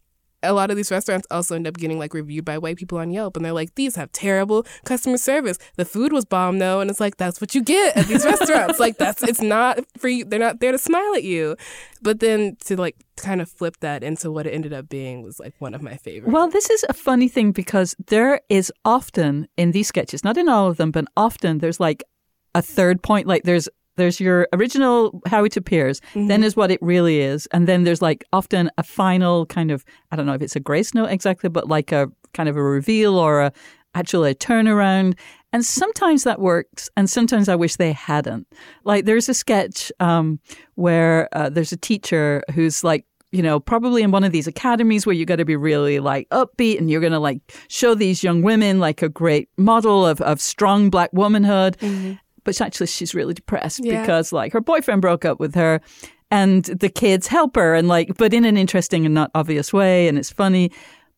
a 0.45 0.53
lot 0.53 0.71
of 0.71 0.77
these 0.77 0.91
restaurants 0.91 1.27
also 1.31 1.55
end 1.55 1.67
up 1.67 1.75
getting 1.75 1.99
like 1.99 2.13
reviewed 2.13 2.45
by 2.45 2.57
white 2.57 2.77
people 2.77 2.97
on 2.97 3.11
Yelp, 3.11 3.35
and 3.35 3.45
they're 3.45 3.53
like, 3.53 3.75
"These 3.75 3.95
have 3.95 4.11
terrible 4.11 4.65
customer 4.85 5.17
service. 5.17 5.57
The 5.75 5.85
food 5.85 6.13
was 6.13 6.25
bomb, 6.25 6.59
though." 6.59 6.79
And 6.79 6.89
it's 6.89 6.99
like 6.99 7.17
that's 7.17 7.41
what 7.41 7.55
you 7.55 7.63
get 7.63 7.97
at 7.97 8.07
these 8.07 8.25
restaurants. 8.25 8.79
Like 8.79 8.97
that's 8.97 9.23
it's 9.23 9.41
not 9.41 9.79
for 9.97 10.07
you. 10.07 10.25
They're 10.25 10.39
not 10.39 10.59
there 10.59 10.71
to 10.71 10.77
smile 10.77 11.15
at 11.15 11.23
you. 11.23 11.55
But 12.01 12.19
then 12.19 12.57
to 12.65 12.75
like 12.75 12.95
kind 13.17 13.41
of 13.41 13.49
flip 13.49 13.77
that 13.79 14.03
into 14.03 14.31
what 14.31 14.45
it 14.45 14.51
ended 14.51 14.73
up 14.73 14.89
being 14.89 15.23
was 15.23 15.39
like 15.39 15.53
one 15.59 15.73
of 15.73 15.81
my 15.81 15.95
favorites. 15.95 16.31
Well, 16.31 16.49
this 16.49 16.69
is 16.69 16.85
a 16.89 16.93
funny 16.93 17.27
thing 17.27 17.51
because 17.51 17.95
there 18.07 18.41
is 18.49 18.71
often 18.83 19.47
in 19.57 19.71
these 19.71 19.87
sketches, 19.87 20.23
not 20.23 20.37
in 20.37 20.49
all 20.49 20.67
of 20.67 20.77
them, 20.77 20.91
but 20.91 21.05
often 21.17 21.59
there's 21.59 21.79
like 21.79 22.03
a 22.53 22.61
third 22.61 23.01
point. 23.01 23.27
Like 23.27 23.43
there's 23.43 23.69
there's 23.97 24.19
your 24.19 24.47
original 24.53 25.21
how 25.25 25.43
it 25.43 25.57
appears, 25.57 26.01
then 26.13 26.43
is 26.43 26.55
what 26.55 26.71
it 26.71 26.81
really 26.81 27.19
is, 27.19 27.47
and 27.51 27.67
then 27.67 27.83
there's 27.83 28.01
like 28.01 28.23
often 28.33 28.69
a 28.77 28.83
final 28.83 29.45
kind 29.45 29.71
of 29.71 29.85
I 30.11 30.15
don't 30.15 30.25
know 30.25 30.33
if 30.33 30.41
it's 30.41 30.55
a 30.55 30.59
grace 30.59 30.93
note 30.93 31.09
exactly, 31.09 31.49
but 31.49 31.67
like 31.67 31.91
a 31.91 32.09
kind 32.33 32.49
of 32.49 32.57
a 32.57 32.63
reveal 32.63 33.15
or 33.17 33.41
a 33.41 33.51
actually 33.93 34.31
a 34.31 34.35
turnaround. 34.35 35.17
And 35.53 35.65
sometimes 35.65 36.25
that 36.25 36.41
works, 36.41 36.89
and 36.97 37.09
sometimes 37.09 37.47
I 37.47 37.55
wish 37.55 37.77
they 37.77 37.93
hadn't. 37.93 38.45
Like 38.83 39.05
there's 39.05 39.29
a 39.29 39.33
sketch 39.33 39.89
um, 40.01 40.39
where 40.75 41.29
uh, 41.31 41.49
there's 41.49 41.71
a 41.71 41.77
teacher 41.77 42.43
who's 42.53 42.83
like 42.83 43.05
you 43.31 43.41
know, 43.41 43.59
probably 43.59 44.01
in 44.01 44.11
one 44.11 44.23
of 44.23 44.31
these 44.31 44.47
academies 44.47 45.05
where 45.05 45.13
you 45.13 45.25
got 45.25 45.35
to 45.37 45.45
be 45.45 45.57
really 45.57 45.99
like 45.99 46.29
upbeat 46.29 46.77
and 46.77 46.89
you're 46.89 47.01
going 47.01 47.11
to 47.11 47.19
like 47.19 47.41
show 47.67 47.93
these 47.93 48.23
young 48.23 48.43
women 48.43 48.79
like 48.79 49.01
a 49.01 49.09
great 49.09 49.49
model 49.57 50.05
of, 50.05 50.21
of 50.21 50.39
strong 50.39 50.89
black 50.89 51.09
womanhood. 51.11 51.75
But 52.45 52.61
actually, 52.61 52.87
she's 52.87 53.13
really 53.13 53.33
depressed 53.33 53.83
Yeah. 53.83 54.01
because 54.01 54.31
like 54.31 54.53
her 54.53 54.61
boyfriend 54.61 55.01
broke 55.01 55.25
up 55.25 55.39
with 55.39 55.55
her 55.55 55.81
and 56.31 56.63
the 56.65 56.89
kids 56.89 57.27
help 57.27 57.55
her 57.57 57.75
and 57.75 57.87
like, 57.89 58.15
but 58.17 58.33
in 58.33 58.45
an 58.45 58.55
interesting 58.55 59.05
and 59.05 59.13
not 59.13 59.31
obvious 59.35 59.73
way. 59.73 60.07
And 60.07 60.17
it's 60.17 60.31
funny. 60.31 60.71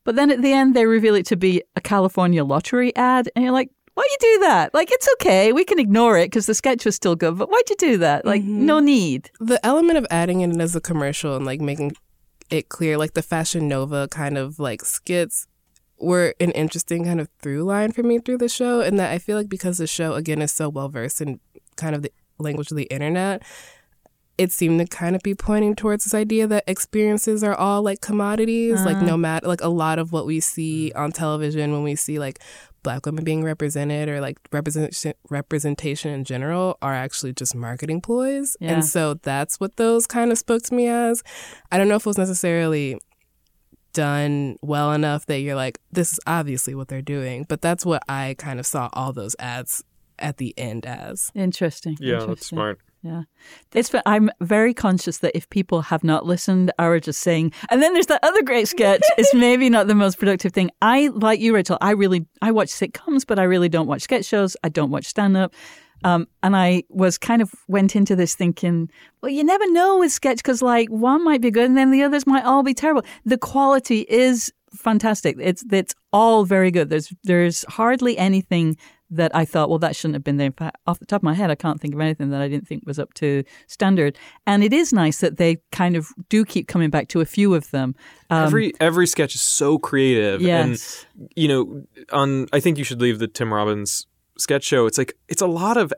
But 0.04 0.16
then 0.16 0.32
at 0.32 0.42
the 0.42 0.54
end, 0.54 0.76
they 0.76 0.86
reveal 0.86 1.16
it 1.16 1.26
to 1.28 1.36
be 1.36 1.62
a 1.76 1.82
California 1.82 2.44
lottery 2.44 2.96
ad. 2.96 3.30
And 3.36 3.44
you're 3.44 3.54
like, 3.54 3.70
why'd 3.94 4.06
you 4.10 4.18
do 4.20 4.40
that? 4.46 4.74
Like, 4.74 4.90
it's 4.92 5.08
okay. 5.16 5.52
We 5.52 5.66
can 5.66 5.80
ignore 5.80 6.18
it 6.18 6.28
because 6.28 6.46
the 6.46 6.54
sketch 6.54 6.86
was 6.86 6.96
still 6.96 7.16
good. 7.16 7.38
But 7.38 7.50
why'd 7.50 7.70
you 7.70 7.76
do 7.78 7.98
that? 7.98 8.26
Like, 8.26 8.42
mm-hmm. 8.42 8.66
no 8.66 8.80
need. 8.80 9.30
the 9.40 9.64
element 9.66 9.98
of 9.98 10.08
adding 10.10 10.42
it 10.42 10.50
in 10.50 10.62
as 10.62 10.76
a 10.76 10.82
commercial 10.82 11.36
and 11.36 11.46
like 11.46 11.60
making 11.60 11.94
it 12.50 12.70
clear, 12.70 12.98
like 12.98 13.16
the 13.16 13.22
Fashion 13.22 13.68
Nova 13.68 14.08
kind 14.08 14.38
of 14.38 14.60
like 14.60 14.86
skits 14.86 15.46
were 16.00 16.34
an 16.40 16.52
interesting 16.52 17.06
kind 17.06 17.20
of 17.20 17.30
through 17.40 17.64
line 17.64 17.92
for 17.92 18.04
me 18.04 18.20
through 18.20 18.38
the 18.38 18.50
show. 18.50 18.82
And 18.82 19.00
that 19.00 19.12
I 19.12 19.18
feel 19.18 19.38
like 19.38 19.50
because 19.50 19.78
the 19.78 19.88
show, 19.88 20.14
again, 20.14 20.42
is 20.42 20.52
so 20.52 20.70
well 20.70 20.90
versed 20.90 21.22
in 21.22 21.40
kind 21.76 21.96
of 21.96 22.02
the 22.02 22.12
language 22.38 22.72
of 22.72 22.78
the 22.78 22.84
internet, 22.86 23.44
it 24.38 24.52
seemed 24.52 24.80
to 24.80 24.86
kind 24.86 25.16
of 25.16 25.24
be 25.24 25.34
pointing 25.34 25.76
towards 25.76 26.04
this 26.04 26.14
idea 26.14 26.46
that 26.46 26.64
experiences 26.68 27.44
are 27.44 27.56
all 27.56 27.82
like 27.82 28.02
commodities, 28.02 28.84
like 28.86 28.98
uh-huh. 28.98 29.06
no 29.06 29.18
matter, 29.18 29.48
like 29.48 29.62
a 29.62 29.70
lot 29.70 29.98
of 29.98 30.12
what 30.12 30.28
we 30.28 30.40
see 30.40 30.92
on 30.94 31.12
television 31.12 31.72
when 31.72 31.84
we 31.84 31.96
see 31.96 32.20
like 32.20 32.40
black 32.84 33.06
women 33.06 33.24
being 33.24 33.44
represented 33.44 34.08
or 34.08 34.22
like 34.22 34.38
representation 34.52 35.14
representation 35.30 36.12
in 36.12 36.24
general 36.24 36.78
are 36.82 36.94
actually 36.94 37.34
just 37.34 37.56
marketing 37.56 38.00
ploys. 38.00 38.56
Yeah. 38.60 38.74
And 38.74 38.86
so 38.86 39.16
that's 39.16 39.60
what 39.60 39.78
those 39.78 40.06
kind 40.06 40.32
of 40.32 40.38
spoke 40.38 40.62
to 40.64 40.74
me 40.76 40.88
as. 40.88 41.24
I 41.72 41.78
don't 41.78 41.88
know 41.88 41.96
if 41.96 42.04
it 42.04 42.10
was 42.10 42.18
necessarily 42.18 43.00
done 43.98 44.58
well 44.62 44.92
enough 44.92 45.26
that 45.26 45.40
you're 45.40 45.56
like, 45.56 45.80
this 45.92 46.14
is 46.14 46.20
obviously 46.28 46.76
what 46.76 46.88
they're 46.88 47.02
doing. 47.02 47.48
But 47.50 47.62
that's 47.62 47.84
what 47.84 48.04
I 48.08 48.36
kind 48.38 48.60
of 48.60 48.66
saw 48.68 48.90
all 48.94 49.12
those 49.12 49.36
ads 49.40 49.84
at 50.20 50.38
the 50.38 50.54
end 50.56 50.86
as. 50.86 51.32
Interesting. 51.34 51.98
Yeah, 52.00 52.24
that's 52.24 52.46
smart. 52.46 52.80
Yeah. 53.02 53.24
It's 53.74 53.92
I'm 54.06 54.30
very 54.40 54.74
conscious 54.76 55.20
that 55.20 55.36
if 55.36 55.50
people 55.50 55.82
have 55.82 56.04
not 56.04 56.28
listened 56.28 56.72
or 56.78 56.94
are 56.96 57.00
just 57.00 57.22
saying 57.22 57.54
and 57.70 57.82
then 57.82 57.94
there's 57.94 58.08
that 58.08 58.24
other 58.24 58.44
great 58.44 58.68
sketch, 58.68 59.02
it's 59.18 59.34
maybe 59.34 59.70
not 59.70 59.88
the 59.88 59.96
most 59.96 60.20
productive 60.20 60.54
thing. 60.54 60.70
I 60.82 61.08
like 61.08 61.40
you, 61.40 61.56
Rachel, 61.56 61.80
I 61.82 61.92
really 61.92 62.28
I 62.42 62.52
watch 62.52 62.70
sitcoms, 62.70 63.26
but 63.26 63.40
I 63.40 63.44
really 63.44 63.70
don't 63.70 63.88
watch 63.88 64.04
sketch 64.04 64.26
shows. 64.26 64.56
I 64.64 64.70
don't 64.70 64.92
watch 64.92 65.06
stand 65.06 65.38
up. 65.38 65.54
Um, 66.04 66.28
and 66.44 66.56
I 66.56 66.84
was 66.90 67.18
kind 67.18 67.42
of 67.42 67.52
went 67.68 67.96
into 67.96 68.16
this 68.16 68.36
thinking, 68.36 68.90
well, 69.22 69.32
you 69.32 69.44
never 69.44 69.70
know 69.72 69.98
with 70.00 70.12
sketch 70.12 70.38
because 70.38 70.62
like 70.62 70.90
one 70.90 71.24
might 71.24 71.42
be 71.42 71.52
good 71.52 71.66
and 71.66 71.78
then 71.78 71.92
the 71.92 72.04
others 72.04 72.28
might 72.28 72.44
all 72.44 72.64
be 72.64 72.74
terrible. 72.74 73.04
The 73.26 73.38
quality 73.38 74.06
is 74.10 74.52
fantastic. 74.74 75.38
It's 75.40 75.64
it's 75.72 75.96
all 76.14 76.46
very 76.46 76.72
good. 76.72 76.90
There's 76.90 77.14
there's 77.24 77.66
hardly 77.70 78.18
anything 78.18 78.78
that 79.10 79.34
I 79.34 79.46
thought, 79.46 79.70
well, 79.70 79.80
that 79.80 79.96
shouldn't 79.96 80.16
have 80.16 80.24
been 80.24 80.38
there. 80.38 80.48
In 80.48 80.54
fact, 80.54 80.78
off 80.86 81.00
the 81.00 81.06
top 81.06 81.20
of 81.20 81.24
my 81.24 81.34
head, 81.34 81.50
I 81.50 81.56
can't 81.56 81.80
think 81.80 81.94
of 81.94 82.02
anything 82.02 82.30
that 82.32 82.42
I 82.42 82.50
didn't 82.50 82.68
think 82.68 82.84
was 82.86 83.00
up 83.00 83.14
to 83.16 83.44
standard. 83.68 84.18
And 84.46 84.64
it 84.64 84.74
is 84.74 84.92
nice 84.92 85.20
that 85.22 85.38
they 85.38 85.58
kind 85.72 85.96
of 85.96 86.10
do 86.30 86.44
keep 86.44 86.68
coming 86.68 86.90
back 86.90 87.08
to 87.10 87.22
a 87.22 87.26
few 87.26 87.54
of 87.54 87.72
them. 87.72 87.96
Um, 88.30 88.44
every 88.46 88.74
every 88.80 89.08
sketch 89.08 89.36
is 89.36 89.42
so 89.42 89.78
creative. 89.78 90.42
Yes. 90.42 91.06
And 91.18 91.30
you 91.36 91.48
know, 91.48 91.84
on 92.12 92.48
I 92.52 92.60
think 92.60 92.78
you 92.78 92.84
should 92.84 93.02
leave 93.02 93.20
the 93.20 93.28
Tim 93.28 93.54
Robbins 93.54 94.08
sketch 94.38 94.64
show. 94.64 94.86
It's 94.86 94.98
like 94.98 95.18
it's 95.28 95.42
a 95.42 95.48
lot 95.48 95.78
of 95.78 95.94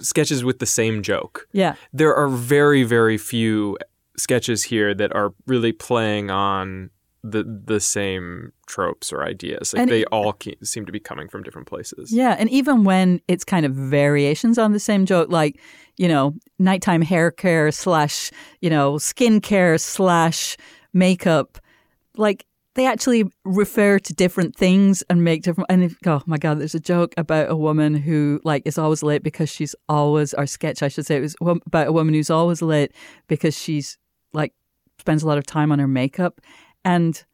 sketches 0.00 0.44
with 0.44 0.58
the 0.58 0.66
same 0.66 1.02
joke. 1.02 1.48
yeah. 1.52 1.74
There 1.92 2.14
are 2.14 2.28
very 2.28 2.84
very 2.84 3.18
few 3.18 3.76
sketches 4.16 4.64
here 4.64 4.94
that 4.94 5.14
are 5.14 5.32
really 5.46 5.72
playing 5.72 6.30
on 6.30 6.90
the 7.24 7.42
the 7.64 7.80
same 7.80 8.52
tropes 8.66 9.12
or 9.12 9.24
ideas. 9.24 9.72
Like 9.72 9.82
And 9.82 9.90
they 9.90 10.04
all 10.06 10.32
ke- 10.32 10.56
seem 10.62 10.86
to 10.86 10.92
be 10.92 11.00
coming 11.00 11.28
from 11.28 11.42
different 11.42 11.66
places. 11.66 12.12
Yeah, 12.12 12.36
and 12.38 12.48
even 12.50 12.84
when 12.84 13.20
it's 13.26 13.44
kind 13.44 13.66
of 13.66 13.72
variations 13.74 14.56
on 14.58 14.72
the 14.72 14.80
same 14.80 15.04
joke, 15.06 15.30
like 15.30 15.58
you 15.96 16.06
know, 16.06 16.34
nighttime 16.60 17.02
hair 17.02 17.30
care 17.32 17.72
slash 17.72 18.30
you 18.60 18.70
know 18.70 18.94
skincare 18.94 19.80
slash 19.80 20.56
makeup, 20.92 21.58
like 22.16 22.44
they 22.78 22.86
actually 22.86 23.24
refer 23.44 23.98
to 23.98 24.14
different 24.14 24.56
things 24.56 25.02
and 25.10 25.24
make 25.24 25.42
different. 25.42 25.70
And 25.70 25.84
if, 25.84 25.96
oh 26.06 26.22
my 26.26 26.38
god, 26.38 26.60
there's 26.60 26.74
a 26.74 26.80
joke 26.80 27.14
about 27.16 27.50
a 27.50 27.56
woman 27.56 27.94
who 27.94 28.40
like 28.44 28.62
is 28.66 28.78
always 28.78 29.02
late 29.02 29.22
because 29.22 29.48
she's 29.48 29.74
always. 29.88 30.34
Our 30.34 30.46
sketch, 30.46 30.82
I 30.82 30.88
should 30.88 31.06
say, 31.06 31.16
it 31.16 31.20
was 31.20 31.36
about 31.40 31.88
a 31.88 31.92
woman 31.92 32.14
who's 32.14 32.30
always 32.30 32.62
late 32.62 32.92
because 33.26 33.56
she's 33.56 33.98
like 34.32 34.52
spends 34.98 35.22
a 35.22 35.26
lot 35.26 35.38
of 35.38 35.46
time 35.46 35.72
on 35.72 35.78
her 35.78 35.88
makeup 35.88 36.40
and 36.84 37.24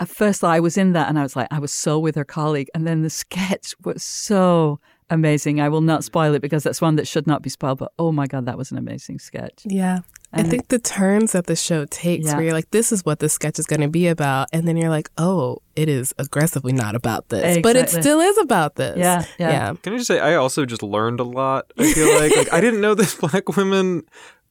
at 0.00 0.08
first 0.08 0.44
I 0.44 0.60
was 0.60 0.76
in 0.76 0.92
that 0.92 1.08
and 1.08 1.18
I 1.18 1.22
was 1.22 1.34
like, 1.34 1.48
I 1.50 1.58
was 1.58 1.72
so 1.72 1.98
with 1.98 2.14
her 2.14 2.24
colleague. 2.24 2.68
And 2.74 2.86
then 2.86 3.02
the 3.02 3.10
sketch 3.10 3.74
was 3.84 4.02
so 4.02 4.80
amazing. 5.10 5.60
I 5.60 5.68
will 5.68 5.80
not 5.80 6.04
spoil 6.04 6.34
it 6.34 6.42
because 6.42 6.62
that's 6.62 6.80
one 6.80 6.96
that 6.96 7.08
should 7.08 7.26
not 7.26 7.42
be 7.42 7.50
spoiled, 7.50 7.78
but 7.78 7.92
oh 7.98 8.12
my 8.12 8.26
God, 8.26 8.46
that 8.46 8.58
was 8.58 8.70
an 8.70 8.78
amazing 8.78 9.18
sketch. 9.18 9.62
Yeah. 9.64 10.00
I 10.32 10.42
think 10.42 10.68
the 10.68 10.78
turns 10.78 11.32
that 11.32 11.46
the 11.46 11.56
show 11.56 11.86
takes, 11.86 12.26
Yeah. 12.26 12.34
where 12.34 12.44
you're 12.44 12.52
like, 12.52 12.70
this 12.70 12.92
is 12.92 13.04
what 13.04 13.18
the 13.18 13.28
sketch 13.28 13.58
is 13.58 13.66
going 13.66 13.80
to 13.80 13.88
be 13.88 14.08
about. 14.08 14.48
And 14.52 14.68
then 14.68 14.76
you're 14.76 14.90
like, 14.90 15.08
oh, 15.16 15.62
it 15.74 15.88
is 15.88 16.14
aggressively 16.18 16.72
not 16.72 16.94
about 16.94 17.30
this. 17.30 17.58
But 17.62 17.76
it 17.76 17.88
still 17.88 18.20
is 18.20 18.36
about 18.38 18.76
this. 18.76 18.98
Yeah, 18.98 19.24
yeah. 19.38 19.50
Yeah. 19.50 19.74
Can 19.82 19.94
I 19.94 19.96
just 19.96 20.08
say 20.08 20.20
I 20.20 20.34
also 20.34 20.66
just 20.66 20.82
learned 20.82 21.20
a 21.20 21.24
lot. 21.24 21.72
I 21.78 21.92
feel 21.92 22.14
like 22.14 22.36
like 22.36 22.52
I 22.52 22.60
didn't 22.60 22.80
know 22.80 22.94
that 22.94 23.16
black 23.20 23.56
women 23.56 24.02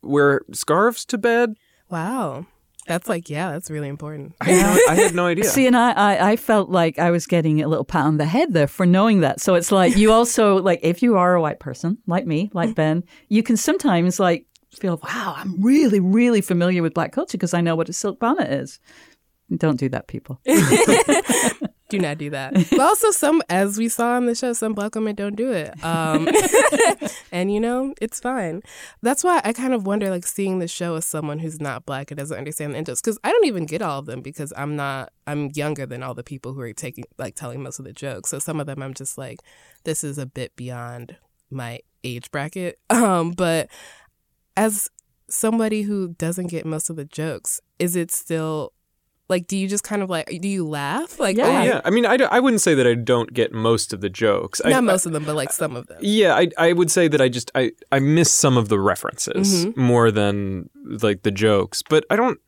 wear 0.01 0.41
scarves 0.51 1.05
to 1.05 1.17
bed. 1.17 1.55
Wow. 1.89 2.45
That's 2.87 3.09
like, 3.09 3.29
yeah, 3.29 3.51
that's 3.51 3.69
really 3.69 3.89
important. 3.89 4.33
I 4.39 4.45
had 4.45 4.75
no, 4.75 4.81
I 4.89 4.95
had 4.95 5.13
no 5.13 5.25
idea. 5.25 5.43
See, 5.43 5.67
and 5.67 5.75
I, 5.75 5.91
I, 5.91 6.31
I 6.31 6.35
felt 6.37 6.69
like 6.69 6.97
I 6.97 7.11
was 7.11 7.27
getting 7.27 7.61
a 7.61 7.67
little 7.67 7.83
pat 7.83 8.05
on 8.05 8.15
the 8.15 8.25
head 8.25 8.53
there 8.53 8.67
for 8.67 8.85
knowing 8.85 9.19
that. 9.19 9.41
So 9.41 9.55
it's 9.55 9.73
like 9.73 9.97
you 9.97 10.11
also 10.13 10.55
like 10.61 10.79
if 10.83 11.03
you 11.03 11.17
are 11.17 11.35
a 11.35 11.41
white 11.41 11.59
person 11.59 11.97
like 12.07 12.25
me, 12.25 12.49
like 12.53 12.69
mm-hmm. 12.69 12.75
Ben, 12.75 13.03
you 13.27 13.43
can 13.43 13.57
sometimes 13.57 14.19
like 14.21 14.45
feel, 14.79 14.99
wow, 15.03 15.35
I'm 15.37 15.61
really, 15.61 15.99
really 15.99 16.41
familiar 16.41 16.81
with 16.81 16.93
black 16.93 17.11
culture 17.11 17.37
because 17.37 17.53
I 17.53 17.61
know 17.61 17.75
what 17.75 17.89
a 17.89 17.93
silk 17.93 18.19
bonnet 18.19 18.51
is. 18.51 18.79
Don't 19.55 19.79
do 19.79 19.89
that, 19.89 20.07
people. 20.07 20.41
do 21.89 21.99
not 21.99 22.17
do 22.17 22.29
that. 22.31 22.53
But 22.53 22.79
also, 22.79 23.11
some, 23.11 23.41
as 23.49 23.77
we 23.77 23.87
saw 23.87 24.15
on 24.15 24.25
the 24.25 24.35
show, 24.35 24.53
some 24.53 24.73
black 24.73 24.95
women 24.95 25.15
don't 25.15 25.35
do 25.35 25.51
it. 25.51 25.83
Um, 25.83 26.27
and 27.31 27.53
you 27.53 27.59
know, 27.59 27.93
it's 28.01 28.19
fine. 28.19 28.61
That's 29.01 29.23
why 29.23 29.41
I 29.43 29.53
kind 29.53 29.73
of 29.73 29.85
wonder, 29.85 30.09
like, 30.09 30.25
seeing 30.25 30.59
the 30.59 30.67
show 30.67 30.95
as 30.95 31.05
someone 31.05 31.39
who's 31.39 31.61
not 31.61 31.85
black 31.85 32.11
and 32.11 32.17
doesn't 32.17 32.37
understand 32.37 32.73
the 32.73 32.79
intros, 32.79 33.01
because 33.01 33.17
I 33.23 33.31
don't 33.31 33.45
even 33.45 33.65
get 33.65 33.81
all 33.81 33.99
of 33.99 34.05
them 34.05 34.21
because 34.21 34.51
I'm 34.57 34.75
not. 34.75 35.11
I'm 35.25 35.51
younger 35.55 35.85
than 35.85 36.03
all 36.03 36.13
the 36.13 36.23
people 36.23 36.53
who 36.53 36.61
are 36.61 36.73
taking, 36.73 37.05
like, 37.17 37.35
telling 37.35 37.63
most 37.63 37.79
of 37.79 37.85
the 37.85 37.93
jokes. 37.93 38.29
So 38.29 38.39
some 38.39 38.59
of 38.59 38.65
them, 38.65 38.81
I'm 38.81 38.93
just 38.93 39.17
like, 39.17 39.39
this 39.83 40.03
is 40.03 40.17
a 40.17 40.25
bit 40.25 40.55
beyond 40.55 41.17
my 41.49 41.79
age 42.03 42.31
bracket. 42.31 42.79
Um, 42.89 43.31
but 43.31 43.69
as 44.57 44.89
somebody 45.29 45.83
who 45.83 46.09
doesn't 46.09 46.47
get 46.47 46.65
most 46.65 46.89
of 46.89 46.95
the 46.95 47.05
jokes, 47.05 47.61
is 47.79 47.95
it 47.95 48.11
still 48.11 48.73
like 49.29 49.45
do 49.45 49.57
you 49.57 49.67
just 49.67 49.83
kind 49.83 50.01
of 50.01 50.09
like 50.09 50.27
do 50.41 50.47
you 50.47 50.65
laugh 50.65 51.19
like 51.19 51.37
Oh, 51.37 51.61
yeah. 51.61 51.81
I 51.83 51.89
mean, 51.89 52.05
I, 52.05 52.15
I 52.31 52.39
wouldn't 52.39 52.61
say 52.61 52.73
that 52.75 52.87
I 52.87 52.93
don't 52.95 53.33
get 53.33 53.51
most 53.51 53.91
of 53.91 53.99
the 53.99 54.09
jokes. 54.09 54.61
I- 54.63 54.69
not 54.69 54.83
most 54.85 55.05
of 55.05 55.11
them 55.11 55.25
but 55.25 55.35
like 55.35 55.51
some 55.51 55.75
of 55.75 55.87
them 55.87 55.97
Yeah, 56.01 56.33
I 56.35 56.47
I 56.57 56.71
would 56.73 56.89
say 56.89 57.07
that 57.09 57.19
I 57.21 57.27
just 57.29 57.51
I 57.53 57.71
I 57.91 57.99
miss 57.99 58.31
some 58.31 58.55
of 58.57 58.69
the 58.69 58.79
references 58.79 59.65
Mhm. 59.65 59.75
more 59.77 60.11
than 60.11 60.69
like 61.01 61.23
the 61.23 61.31
jokes, 61.31 61.83
but 61.89 62.05
I 62.09 62.15
don't 62.15 62.39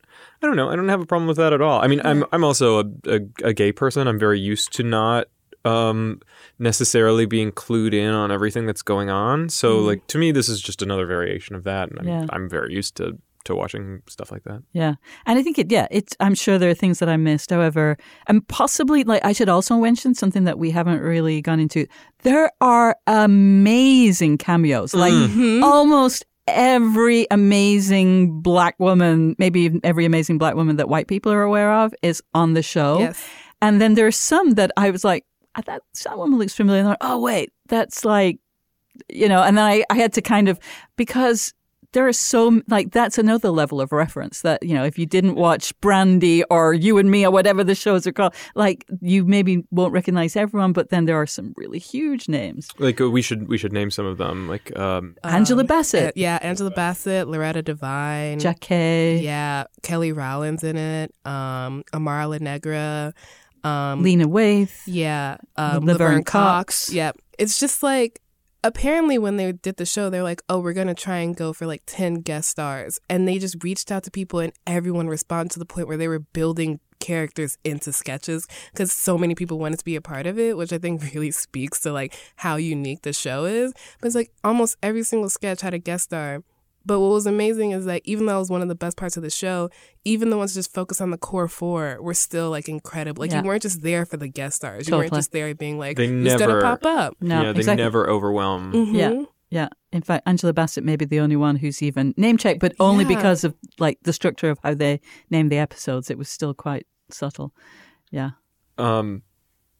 I 0.42 0.46
don't 0.46 0.56
know. 0.56 0.70
I 0.70 0.76
don't 0.76 0.88
have 0.88 1.02
a 1.02 1.06
problem 1.06 1.28
with 1.28 1.36
that 1.36 1.52
at 1.52 1.60
all. 1.60 1.82
I 1.82 1.86
mean, 1.86 2.00
I'm 2.02 2.24
I'm 2.32 2.44
also 2.44 2.80
a, 2.80 2.84
a, 3.06 3.20
a 3.44 3.52
gay 3.52 3.72
person. 3.72 4.08
I'm 4.08 4.18
very 4.18 4.40
used 4.40 4.72
to 4.76 4.82
not 4.82 5.26
um 5.64 6.20
necessarily 6.58 7.26
being 7.26 7.52
clued 7.52 7.92
in 7.94 8.10
on 8.12 8.30
everything 8.30 8.66
that's 8.66 8.82
going 8.82 9.10
on. 9.10 9.48
So 9.48 9.78
Mhm. 9.80 9.86
like 9.86 10.06
to 10.08 10.18
me 10.18 10.32
this 10.32 10.48
is 10.48 10.60
just 10.60 10.82
another 10.82 11.06
variation 11.06 11.54
of 11.56 11.64
that 11.64 11.90
and 11.90 11.98
I'm 12.00 12.08
Yeah. 12.08 12.26
I'm 12.30 12.48
very 12.48 12.72
used 12.74 12.96
to 12.96 13.18
to 13.44 13.54
watching 13.56 14.02
stuff 14.06 14.30
like 14.30 14.42
that. 14.44 14.62
Yeah. 14.74 14.96
And 15.24 15.38
I 15.38 15.42
think 15.42 15.58
it, 15.58 15.72
yeah, 15.72 15.86
it's, 15.90 16.14
I'm 16.20 16.34
sure 16.34 16.58
there 16.58 16.68
are 16.68 16.74
things 16.74 16.98
that 16.98 17.08
I 17.08 17.16
missed. 17.16 17.48
However, 17.50 17.96
and 18.26 18.46
possibly, 18.48 19.02
like, 19.02 19.24
I 19.24 19.32
should 19.32 19.48
also 19.48 19.78
mention 19.78 20.14
something 20.14 20.44
that 20.44 20.58
we 20.58 20.70
haven't 20.70 21.00
really 21.00 21.40
gone 21.40 21.58
into. 21.58 21.86
There 22.22 22.50
are 22.60 22.96
amazing 23.06 24.36
cameos, 24.38 24.92
like 24.94 25.12
Mhm. 25.14 25.62
almost 25.62 26.24
every 26.46 27.26
amazing 27.30 28.40
black 28.42 28.74
woman, 28.78 29.34
maybe 29.38 29.60
even 29.60 29.80
every 29.84 30.04
amazing 30.04 30.36
black 30.36 30.54
woman 30.54 30.76
that 30.76 30.88
white 30.90 31.08
people 31.08 31.32
are 31.32 31.42
aware 31.42 31.72
of 31.72 31.94
is 32.02 32.22
on 32.34 32.52
the 32.54 32.62
show. 32.62 32.98
yes 32.98 33.24
And 33.62 33.80
then 33.80 33.94
there's 33.94 34.16
some 34.16 34.50
that 34.54 34.70
I 34.76 34.90
was 34.90 35.04
like, 35.04 35.24
"Ah, 35.54 35.62
that, 35.66 35.82
that 36.04 36.18
woman 36.18 36.38
looks 36.38 36.54
familiar. 36.54 36.80
And 36.80 36.88
I'm 36.88 36.92
like, 36.92 36.98
oh, 37.00 37.20
wait, 37.20 37.52
that's 37.68 38.04
like, 38.04 38.38
you 39.08 39.28
know, 39.28 39.42
and 39.42 39.56
then 39.56 39.64
I, 39.64 39.84
I 39.90 39.94
had 39.94 40.12
to 40.14 40.22
kind 40.22 40.48
of, 40.48 40.58
because 40.96 41.54
there 41.92 42.06
are 42.06 42.12
so, 42.12 42.60
like, 42.68 42.92
that's 42.92 43.18
another 43.18 43.50
level 43.50 43.80
of 43.80 43.90
reference 43.90 44.42
that, 44.42 44.62
you 44.62 44.74
know, 44.74 44.84
if 44.84 44.96
you 44.96 45.06
didn't 45.06 45.34
watch 45.34 45.72
Brandy 45.80 46.44
or 46.44 46.72
You 46.72 46.98
and 46.98 47.10
Me 47.10 47.26
or 47.26 47.32
whatever 47.32 47.64
the 47.64 47.74
shows 47.74 48.06
are 48.06 48.12
called, 48.12 48.32
like, 48.54 48.84
you 49.00 49.24
maybe 49.24 49.64
won't 49.72 49.92
recognize 49.92 50.36
everyone, 50.36 50.72
but 50.72 50.90
then 50.90 51.06
there 51.06 51.16
are 51.16 51.26
some 51.26 51.52
really 51.56 51.80
huge 51.80 52.28
names. 52.28 52.68
Like 52.78 53.00
uh, 53.00 53.10
we 53.10 53.22
should 53.22 53.48
we 53.48 53.58
should 53.58 53.72
name 53.72 53.90
some 53.90 54.06
of 54.06 54.18
them 54.18 54.46
like 54.48 54.76
um 54.78 55.16
Angela 55.24 55.62
Um, 55.62 55.66
Bassett, 55.66 56.08
uh, 56.10 56.12
yeah 56.14 56.38
Angela 56.42 56.70
Bassett 56.70 57.26
Loretta 57.26 57.62
Devine 57.62 58.38
Jackie, 58.38 59.20
yeah 59.24 59.64
Kelly 59.82 60.12
Rowland's 60.12 60.62
in 60.62 60.76
it 60.76 61.12
um 61.24 61.82
Amara 61.92 62.28
La 62.28 62.38
Negra 62.38 63.12
um 63.64 64.02
Lena 64.02 64.26
Waithe. 64.28 64.72
Yeah, 64.86 65.38
um, 65.56 65.84
Laverne 65.84 65.86
Laverne 65.86 66.24
Cox. 66.24 66.86
Cox. 66.86 66.92
Yep. 66.92 67.18
It's 67.38 67.58
just 67.58 67.82
like 67.82 68.20
apparently 68.62 69.18
when 69.18 69.36
they 69.36 69.52
did 69.52 69.76
the 69.76 69.86
show, 69.86 70.10
they're 70.10 70.22
like, 70.22 70.42
"Oh, 70.48 70.60
we're 70.60 70.72
gonna 70.72 70.94
try 70.94 71.18
and 71.18 71.34
go 71.36 71.52
for 71.52 71.66
like 71.66 71.82
ten 71.86 72.16
guest 72.16 72.50
stars," 72.50 73.00
and 73.08 73.26
they 73.26 73.38
just 73.38 73.62
reached 73.62 73.90
out 73.90 74.04
to 74.04 74.10
people, 74.10 74.40
and 74.40 74.52
everyone 74.66 75.08
responded 75.08 75.52
to 75.52 75.58
the 75.58 75.66
point 75.66 75.88
where 75.88 75.96
they 75.96 76.08
were 76.08 76.18
building 76.20 76.80
characters 77.00 77.56
into 77.64 77.92
sketches 77.92 78.46
because 78.72 78.92
so 78.92 79.16
many 79.16 79.34
people 79.34 79.58
wanted 79.58 79.78
to 79.78 79.84
be 79.84 79.96
a 79.96 80.02
part 80.02 80.26
of 80.26 80.38
it, 80.38 80.56
which 80.56 80.72
I 80.72 80.78
think 80.78 81.02
really 81.14 81.30
speaks 81.30 81.80
to 81.80 81.92
like 81.92 82.14
how 82.36 82.56
unique 82.56 83.02
the 83.02 83.12
show 83.12 83.44
is. 83.46 83.72
But 84.00 84.06
it's 84.06 84.16
like 84.16 84.30
almost 84.44 84.76
every 84.82 85.02
single 85.02 85.30
sketch 85.30 85.62
had 85.62 85.74
a 85.74 85.78
guest 85.78 86.04
star. 86.04 86.42
But 86.86 87.00
what 87.00 87.10
was 87.10 87.26
amazing 87.26 87.72
is 87.72 87.84
that 87.84 88.00
even 88.04 88.26
though 88.26 88.36
it 88.36 88.38
was 88.40 88.50
one 88.50 88.62
of 88.62 88.68
the 88.68 88.74
best 88.74 88.96
parts 88.96 89.16
of 89.16 89.22
the 89.22 89.30
show, 89.30 89.68
even 90.04 90.30
the 90.30 90.36
ones 90.38 90.54
just 90.54 90.72
focused 90.72 91.00
on 91.02 91.10
the 91.10 91.18
core 91.18 91.46
four 91.48 91.98
were 92.00 92.14
still 92.14 92.50
like 92.50 92.68
incredible. 92.68 93.20
Like 93.22 93.30
Yeah. 93.32 93.42
you 93.42 93.46
weren't 93.48 93.62
just 93.62 93.82
there 93.82 94.06
for 94.06 94.16
the 94.16 94.28
guest 94.28 94.56
stars. 94.56 94.88
You 94.88 94.96
weren't 94.96 95.12
just 95.12 95.32
there 95.32 95.54
being 95.54 95.78
like, 95.78 95.96
They 95.96 96.08
who's 96.08 96.24
never- 96.24 96.46
gonna 96.60 96.62
pop 96.62 96.86
up? 96.86 97.16
No, 97.20 97.42
yeah, 97.42 97.52
they 97.52 97.58
exactly. 97.60 97.84
never 97.84 98.08
overwhelm. 98.08 98.72
Mhm. 98.72 98.94
Yeah. 98.94 99.24
Yeah. 99.50 99.68
In 99.92 100.00
fact, 100.02 100.26
Angela 100.26 100.52
Bassett 100.52 100.84
may 100.84 100.96
be 100.96 101.04
the 101.04 101.20
only 101.20 101.36
one 101.36 101.56
who's 101.56 101.82
even 101.82 102.14
name 102.16 102.36
checked, 102.38 102.60
but 102.60 102.74
only 102.80 103.04
Yeah. 103.04 103.08
because 103.16 103.44
of 103.44 103.54
like 103.78 103.98
the 104.02 104.12
structure 104.12 104.48
of 104.48 104.58
how 104.62 104.74
they 104.74 105.00
named 105.28 105.50
the 105.52 105.58
episodes. 105.58 106.08
It 106.10 106.16
was 106.18 106.28
still 106.28 106.54
quite 106.54 106.86
subtle. 107.10 107.52
Yeah. 108.10 108.30
Um 108.78 109.22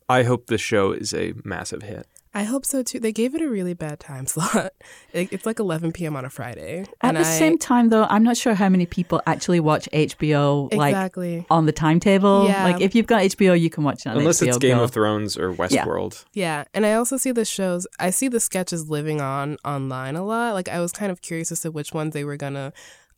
I 0.08 0.24
hope 0.24 0.48
this 0.48 0.60
show 0.60 0.90
is 0.92 1.14
a 1.14 1.34
massive 1.44 1.82
hit. 1.82 2.06
I 2.32 2.44
hope 2.44 2.64
so 2.64 2.82
too. 2.82 3.00
They 3.00 3.12
gave 3.12 3.34
it 3.34 3.42
a 3.42 3.48
really 3.48 3.74
bad 3.74 3.98
time 3.98 4.26
slot. 4.34 4.72
It, 5.12 5.32
it's 5.32 5.46
like 5.46 5.58
11 5.58 5.92
p.m. 5.92 6.14
on 6.16 6.24
a 6.24 6.30
Friday. 6.30 6.84
At 7.00 7.14
the 7.14 7.20
I- 7.20 7.24
same 7.24 7.58
time, 7.58 7.88
though, 7.88 8.04
I'm 8.04 8.22
not 8.22 8.36
sure 8.36 8.54
how 8.54 8.68
many 8.68 8.86
people 8.86 9.20
actually 9.26 9.58
watch 9.60 9.88
HBO 9.92 10.72
like 10.74 10.92
exactly. 10.92 11.44
on 11.50 11.66
the 11.66 11.72
timetable. 11.72 12.46
Yeah. 12.46 12.64
Like 12.64 12.80
if 12.80 12.94
you've 12.94 13.06
got 13.08 13.22
HBO, 13.22 13.58
you 13.58 13.68
can 13.70 13.82
watch 13.84 14.06
it 14.06 14.10
on 14.10 14.18
Unless 14.18 14.40
HBO 14.42 14.48
it's 14.48 14.58
Game 14.58 14.76
Go. 14.78 14.84
of 14.84 14.90
Thrones 14.92 15.36
or 15.36 15.52
Westworld. 15.52 16.24
Yeah, 16.32 16.64
and 16.72 16.86
I 16.86 16.94
also 16.94 17.16
see 17.16 17.32
the 17.32 17.44
shows. 17.44 17.86
I 17.98 18.10
see 18.10 18.28
the 18.28 18.40
sketches 18.40 18.88
living 18.88 19.20
on 19.20 19.56
online 19.64 20.14
a 20.14 20.24
lot. 20.24 20.54
Like 20.54 20.68
I 20.68 20.80
was 20.80 20.92
kind 20.92 21.10
of 21.10 21.22
curious 21.22 21.50
as 21.50 21.60
to 21.60 21.70
which 21.72 21.92
ones 21.92 22.14
they 22.14 22.24
were 22.24 22.36
gonna 22.36 22.72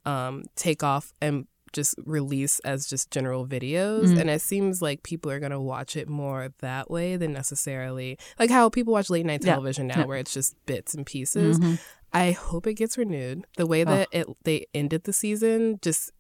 um, 0.05 0.45
take 0.57 0.83
off 0.83 1.13
and 1.21 1.47
just 1.73 1.95
release 2.05 2.59
as 2.61 2.87
just 2.87 3.11
general 3.11 3.47
videos. 3.47 4.07
Mm. 4.09 4.21
And 4.21 4.31
it 4.31 4.41
seems 4.43 4.83
like 4.83 5.03
people 5.03 5.31
are 5.31 5.41
gonna 5.41 5.61
watch 5.61 5.97
it 5.97 6.09
more 6.09 6.51
that 6.61 6.91
way 6.91 7.17
than 7.17 7.33
necessarily 7.33 8.19
like 8.39 8.51
how 8.51 8.69
people 8.69 8.93
watch 8.93 9.11
late 9.11 9.27
night 9.27 9.43
Yeah. 9.45 9.53
television 9.55 9.87
now, 9.87 10.01
Yeah. 10.01 10.05
where 10.07 10.19
it's 10.19 10.33
just 10.35 10.55
bits 10.67 10.95
and 10.95 11.05
pieces. 11.07 11.59
Mhm. 11.59 11.79
I 12.13 12.33
hope 12.33 12.67
it 12.67 12.75
gets 12.75 12.99
renewed. 12.99 13.47
The 13.57 13.67
way 13.67 13.83
Oh. 13.83 13.87
that 13.87 14.09
it 14.13 14.27
they 14.45 14.67
ended 14.75 15.05
the 15.05 15.13
season, 15.13 15.79
just 15.83 16.11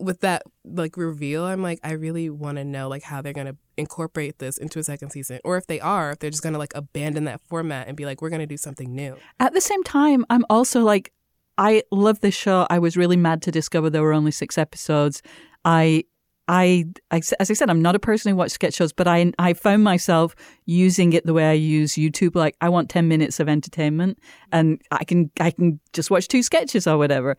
with 0.00 0.20
that 0.20 0.42
like 0.64 0.96
reveal, 0.96 1.44
I'm 1.44 1.60
like, 1.62 1.80
I 1.82 1.90
really 1.92 2.30
want 2.30 2.56
to 2.58 2.64
know 2.64 2.88
like 2.88 3.02
how 3.02 3.20
they're 3.20 3.32
gonna 3.32 3.56
incorporate 3.76 4.38
this 4.38 4.56
into 4.56 4.78
a 4.78 4.84
second 4.84 5.10
season, 5.10 5.40
or 5.44 5.56
if 5.56 5.66
they 5.66 5.80
are, 5.80 6.12
if 6.12 6.18
they're 6.20 6.30
just 6.30 6.42
gonna 6.42 6.58
like 6.58 6.72
abandon 6.74 7.24
that 7.24 7.40
format 7.48 7.88
and 7.88 7.96
be 7.96 8.04
like, 8.04 8.22
we're 8.22 8.30
gonna 8.30 8.46
do 8.46 8.56
something 8.56 8.94
new. 8.94 9.16
At 9.40 9.54
the 9.54 9.60
same 9.60 9.82
time, 9.82 10.24
I'm 10.30 10.44
also 10.50 10.82
like, 10.82 11.12
I 11.58 11.82
love 11.90 12.20
this 12.20 12.34
show. 12.34 12.66
I 12.70 12.78
was 12.78 12.96
really 12.96 13.16
mad 13.16 13.42
to 13.42 13.50
discover 13.50 13.90
there 13.90 14.02
were 14.02 14.12
only 14.14 14.30
six 14.30 14.56
episodes. 14.56 15.22
I, 15.64 16.04
I, 16.46 16.84
I- 17.10 17.20
as 17.40 17.50
I 17.50 17.54
said, 17.54 17.68
I'm 17.68 17.82
not 17.82 17.96
a 17.96 17.98
person 17.98 18.30
who 18.30 18.36
watches 18.36 18.54
sketch 18.54 18.74
shows, 18.74 18.92
but 18.92 19.08
I, 19.08 19.32
I 19.38 19.52
found 19.54 19.82
myself 19.84 20.34
using 20.66 21.12
it 21.12 21.26
the 21.26 21.34
way 21.34 21.50
I 21.50 21.54
use 21.54 21.94
YouTube. 21.94 22.34
Like, 22.36 22.56
I 22.60 22.68
want 22.68 22.88
ten 22.88 23.08
minutes 23.08 23.40
of 23.40 23.48
entertainment, 23.48 24.18
and 24.52 24.80
I 24.92 25.04
can, 25.04 25.30
I 25.40 25.50
can 25.50 25.80
just 25.92 26.10
watch 26.10 26.28
two 26.28 26.42
sketches 26.42 26.86
or 26.86 26.96
whatever. 26.96 27.36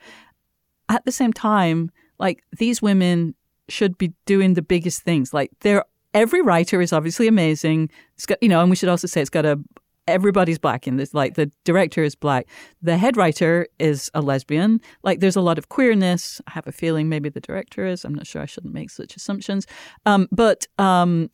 At 0.90 1.06
the 1.06 1.12
same 1.12 1.34
time, 1.34 1.90
like 2.20 2.44
these 2.58 2.82
women 2.82 3.36
should 3.70 3.98
be 3.98 4.14
doing 4.26 4.56
the 4.56 4.62
biggest 4.62 5.02
things. 5.04 5.34
Like, 5.34 5.52
they're 5.62 5.86
every 6.14 6.42
writer 6.42 6.82
is 6.82 6.92
obviously 6.92 7.28
amazing. 7.28 7.90
It's 8.16 8.26
got, 8.26 8.42
you 8.42 8.50
know, 8.50 8.60
and 8.62 8.70
we 8.70 8.76
should 8.76 8.90
also 8.90 9.08
say 9.08 9.22
it's 9.22 9.30
got 9.30 9.46
a 9.46 9.60
everybody's 10.10 10.60
black 10.60 10.88
in 10.88 10.98
this. 10.98 11.14
Like 11.14 11.36
the 11.36 11.52
director 11.64 12.04
is 12.04 12.16
black, 12.16 12.48
the 12.82 12.98
head 12.98 13.18
writer 13.18 13.68
is 13.80 14.10
a 14.14 14.22
lesbian. 14.22 14.82
Like 15.04 15.20
there's 15.20 15.36
a 15.36 15.42
lot 15.42 15.58
of 15.58 15.70
queerness. 15.70 16.42
I 16.48 16.52
have 16.52 16.68
a 16.68 16.72
feeling 16.72 17.10
maybe 17.10 17.30
the 17.30 17.42
director 17.42 17.86
is. 17.86 18.06
I'm 18.06 18.14
not 18.14 18.28
sure. 18.28 18.42
I 18.42 18.46
shouldn't 18.46 18.74
make 18.74 18.90
such 18.90 19.16
assumptions. 19.16 19.68
Um, 20.06 20.28
but 20.32 20.68
um, 20.78 21.30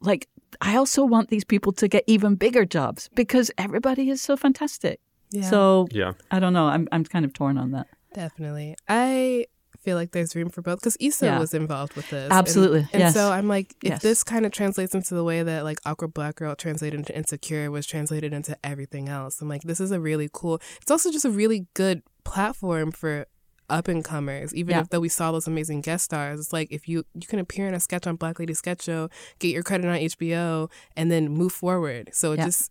like 0.00 0.28
I 0.60 0.76
also 0.76 1.04
want 1.04 1.30
these 1.30 1.44
people 1.44 1.72
to 1.72 1.88
get 1.88 2.04
even 2.06 2.34
bigger 2.34 2.64
jobs 2.64 3.10
because 3.14 3.50
everybody 3.58 4.10
is 4.10 4.20
so 4.22 4.36
fantastic. 4.36 5.00
Yeah. 5.30 5.50
So 5.50 5.88
Yeah. 5.90 6.12
I 6.30 6.38
don't 6.38 6.52
know. 6.52 6.66
I'm 6.66 6.88
I'm 6.92 7.04
kind 7.04 7.24
of 7.24 7.32
torn 7.32 7.58
on 7.58 7.72
that. 7.72 7.88
Definitely. 8.14 8.76
I 8.88 9.46
feel 9.84 9.96
like 9.96 10.12
there's 10.12 10.34
room 10.34 10.48
for 10.48 10.62
both 10.62 10.80
because 10.80 10.96
Issa 10.98 11.26
Yeah. 11.26 11.38
was 11.38 11.54
involved 11.54 11.94
with 11.94 12.08
this. 12.10 12.30
Absolutely, 12.30 12.80
And, 12.80 12.88
and 12.94 13.00
yes. 13.02 13.14
so 13.14 13.30
I'm 13.30 13.46
like, 13.48 13.74
if 13.82 13.90
Yes. 13.90 14.02
this 14.02 14.24
kind 14.24 14.46
of 14.46 14.52
translates 14.52 14.94
into 14.94 15.14
the 15.14 15.22
way 15.24 15.42
that 15.42 15.64
like 15.64 15.78
Awkward 15.86 16.14
Black 16.14 16.36
Girl 16.36 16.54
translated 16.56 16.98
into 16.98 17.16
Insecure 17.16 17.70
was 17.70 17.86
translated 17.86 18.32
into 18.32 18.56
everything 18.64 19.08
else, 19.08 19.40
I'm 19.40 19.48
like, 19.48 19.62
this 19.62 19.80
is 19.80 19.90
a 19.92 20.00
really 20.00 20.28
cool. 20.32 20.60
It's 20.82 20.90
also 20.90 21.10
just 21.12 21.24
a 21.24 21.30
really 21.30 21.66
good 21.74 22.02
platform 22.24 22.90
for 22.92 23.26
up 23.70 23.88
and 23.88 24.04
comers. 24.04 24.54
Even 24.54 24.74
Yeah. 24.74 24.80
if 24.82 24.90
though 24.90 25.00
we 25.00 25.08
saw 25.08 25.32
those 25.32 25.46
amazing 25.46 25.80
guest 25.80 26.04
stars, 26.04 26.38
it's 26.40 26.52
like 26.52 26.68
if 26.70 26.86
you 26.88 27.04
you 27.14 27.26
can 27.26 27.38
appear 27.38 27.66
in 27.66 27.74
a 27.74 27.80
sketch 27.80 28.06
on 28.06 28.16
Black 28.16 28.38
Lady 28.38 28.52
Sketch 28.54 28.82
Show, 28.82 29.08
get 29.38 29.48
your 29.48 29.62
credit 29.62 29.86
on 29.86 29.96
HBO, 29.96 30.70
and 30.96 31.10
then 31.10 31.28
move 31.28 31.52
forward. 31.52 32.10
So 32.12 32.32
it 32.32 32.38
Yeah. 32.38 32.44
just, 32.46 32.70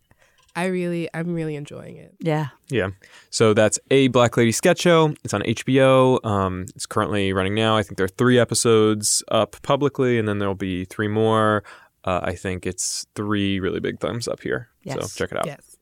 I 0.56 0.66
really, 0.66 1.10
I'm 1.14 1.34
really 1.34 1.56
enjoying 1.56 1.98
it. 1.98 2.16
Yeah. 2.20 2.48
Yeah. 2.70 2.90
So 3.30 3.54
that's 3.54 3.80
a 3.90 4.08
Black 4.10 4.38
Lady 4.38 4.52
sketch 4.52 4.82
show. 4.82 5.14
It's 5.24 5.34
on 5.34 5.42
HBO. 5.42 6.24
Um, 6.26 6.66
it's 6.76 6.86
currently 6.86 7.34
running 7.34 7.56
now. 7.56 7.76
I 7.76 7.84
think 7.84 7.98
there 7.98 8.06
are 8.06 8.10
three 8.10 8.38
episodes 8.38 9.24
up 9.30 9.56
publicly, 9.64 10.20
and 10.20 10.28
then 10.28 10.40
there'll 10.40 10.56
be 10.56 10.86
three 10.86 11.08
more. 11.08 11.64
Uh, 12.04 12.20
I 12.24 12.36
think 12.36 12.66
it's 12.68 13.08
three 13.16 13.60
really 13.60 13.80
big 13.80 14.00
thumbs 14.00 14.28
up 14.28 14.42
here. 14.42 14.70
Yes. 14.84 14.96
So 14.96 15.08
check 15.26 15.32
it 15.32 15.38
out. 15.40 15.46
Yes. 15.46 15.73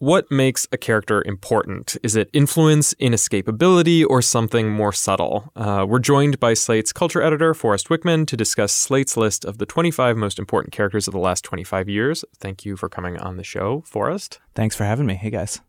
What 0.00 0.30
makes 0.30 0.66
a 0.72 0.78
character 0.78 1.22
important? 1.26 1.98
Is 2.02 2.16
it 2.16 2.30
influence, 2.32 2.94
inescapability, 2.94 4.02
or 4.08 4.22
something 4.22 4.70
more 4.70 4.94
subtle? 4.94 5.52
Uh, 5.54 5.84
we're 5.86 5.98
joined 5.98 6.40
by 6.40 6.54
Slate's 6.54 6.90
culture 6.90 7.20
editor, 7.20 7.52
Forrest 7.52 7.90
Wickman, 7.90 8.26
to 8.28 8.34
discuss 8.34 8.72
Slate's 8.72 9.18
list 9.18 9.44
of 9.44 9.58
the 9.58 9.66
25 9.66 10.16
most 10.16 10.38
important 10.38 10.72
characters 10.72 11.06
of 11.06 11.12
the 11.12 11.20
last 11.20 11.44
25 11.44 11.90
years. 11.90 12.24
Thank 12.38 12.64
you 12.64 12.78
for 12.78 12.88
coming 12.88 13.18
on 13.18 13.36
the 13.36 13.44
show, 13.44 13.82
Forrest. 13.86 14.40
Thanks 14.54 14.74
for 14.74 14.84
having 14.84 15.04
me. 15.04 15.16
Hey, 15.16 15.28
guys. 15.28 15.60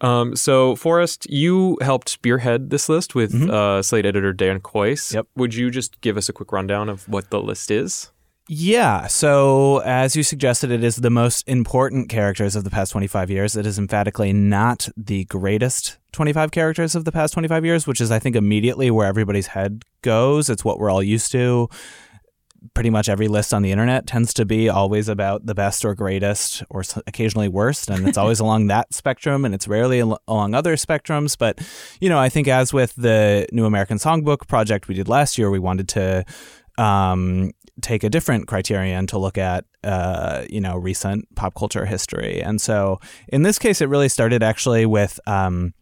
Um, 0.00 0.34
so, 0.34 0.74
Forrest, 0.74 1.30
you 1.30 1.78
helped 1.82 2.08
spearhead 2.08 2.70
this 2.70 2.88
list 2.88 3.14
with 3.14 3.32
Mhm. 3.32 3.48
uh, 3.50 3.80
Slate 3.82 4.06
editor 4.06 4.32
Dan 4.32 4.58
Kois. 4.58 5.14
Yep. 5.14 5.28
Would 5.36 5.54
you 5.54 5.70
just 5.70 6.00
give 6.00 6.16
us 6.16 6.28
a 6.28 6.32
quick 6.32 6.50
rundown 6.50 6.88
of 6.88 7.08
what 7.08 7.30
the 7.30 7.40
list 7.40 7.70
is? 7.70 8.10
Yeah, 8.52 9.06
so 9.06 9.78
as 9.84 10.16
you 10.16 10.24
suggested, 10.24 10.72
it 10.72 10.82
is 10.82 10.96
the 10.96 11.08
most 11.08 11.46
important 11.46 12.08
characters 12.08 12.56
of 12.56 12.64
the 12.64 12.70
past 12.70 12.90
25 12.90 13.30
years. 13.30 13.54
It 13.54 13.64
is 13.64 13.78
emphatically 13.78 14.32
not 14.32 14.88
the 14.96 15.24
greatest 15.26 15.98
25 16.10 16.50
characters 16.50 16.96
of 16.96 17.04
the 17.04 17.12
past 17.12 17.32
25 17.32 17.64
years, 17.64 17.86
which 17.86 18.00
is, 18.00 18.10
I 18.10 18.18
think, 18.18 18.34
immediately 18.34 18.90
where 18.90 19.06
everybody's 19.06 19.46
head 19.46 19.84
goes. 20.02 20.50
It's 20.50 20.64
what 20.64 20.80
we're 20.80 20.90
all 20.90 21.00
used 21.00 21.30
to. 21.30 21.68
Pretty 22.74 22.90
much 22.90 23.08
every 23.08 23.28
list 23.28 23.54
on 23.54 23.62
the 23.62 23.70
internet 23.70 24.08
tends 24.08 24.34
to 24.34 24.44
be 24.44 24.68
always 24.68 25.08
about 25.08 25.46
the 25.46 25.54
best 25.54 25.84
or 25.84 25.94
greatest 25.94 26.64
or 26.70 26.82
occasionally 27.06 27.46
worst. 27.46 27.88
And 27.88 28.08
it's 28.08 28.18
always 28.18 28.40
along 28.40 28.66
that 28.66 28.92
spectrum 28.92 29.44
and 29.44 29.54
it's 29.54 29.68
rarely 29.68 30.00
al- 30.00 30.20
along 30.26 30.54
other 30.54 30.74
spectrums. 30.74 31.38
But, 31.38 31.60
you 32.00 32.08
know, 32.08 32.18
I 32.18 32.28
think 32.28 32.48
as 32.48 32.72
with 32.72 32.96
the 32.96 33.46
New 33.52 33.64
American 33.64 33.98
Songbook 33.98 34.48
project 34.48 34.88
we 34.88 34.96
did 34.96 35.06
last 35.06 35.38
year, 35.38 35.52
we 35.52 35.60
wanted 35.60 35.86
to 35.90 36.24
um, 36.80 37.52
take 37.80 38.04
a 38.04 38.10
different 38.10 38.46
criterion 38.46 39.06
to 39.08 39.18
look 39.18 39.38
at, 39.38 39.64
uh, 39.84 40.44
you 40.48 40.60
know, 40.60 40.76
recent 40.76 41.34
pop 41.34 41.54
culture 41.54 41.86
history. 41.86 42.42
And 42.42 42.60
so 42.60 43.00
in 43.28 43.42
this 43.42 43.58
case, 43.58 43.80
it 43.80 43.88
really 43.88 44.08
started 44.08 44.42
actually 44.42 44.86
with 44.86 45.18
um, 45.26 45.74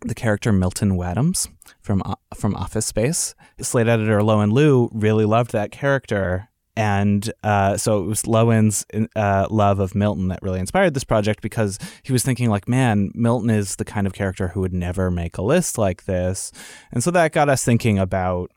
the 0.00 0.14
character 0.14 0.52
Milton 0.52 0.96
Waddams 0.96 1.48
from 1.80 2.02
O- 2.04 2.16
from 2.34 2.54
Office 2.54 2.86
Space. 2.86 3.34
Slate 3.60 3.88
editor 3.88 4.20
Lowen 4.20 4.52
Liu 4.52 4.88
really 4.92 5.24
loved 5.24 5.52
that 5.52 5.70
character. 5.70 6.48
And 6.76 7.32
uh, 7.42 7.76
so 7.76 8.04
it 8.04 8.06
was 8.06 8.28
Lowen's 8.28 8.86
uh, 9.16 9.48
love 9.50 9.80
of 9.80 9.96
Milton 9.96 10.28
that 10.28 10.38
really 10.42 10.60
inspired 10.60 10.94
this 10.94 11.02
project 11.02 11.42
because 11.42 11.76
he 12.04 12.12
was 12.12 12.22
thinking, 12.22 12.50
like, 12.50 12.68
man, 12.68 13.10
Milton 13.14 13.50
is 13.50 13.74
the 13.76 13.84
kind 13.84 14.06
of 14.06 14.12
character 14.12 14.46
who 14.46 14.60
would 14.60 14.72
never 14.72 15.10
make 15.10 15.38
a 15.38 15.42
list 15.42 15.76
like 15.76 16.04
this. 16.04 16.52
And 16.92 17.02
so 17.02 17.10
that 17.10 17.32
got 17.32 17.48
us 17.48 17.64
thinking 17.64 17.98
about 17.98 18.52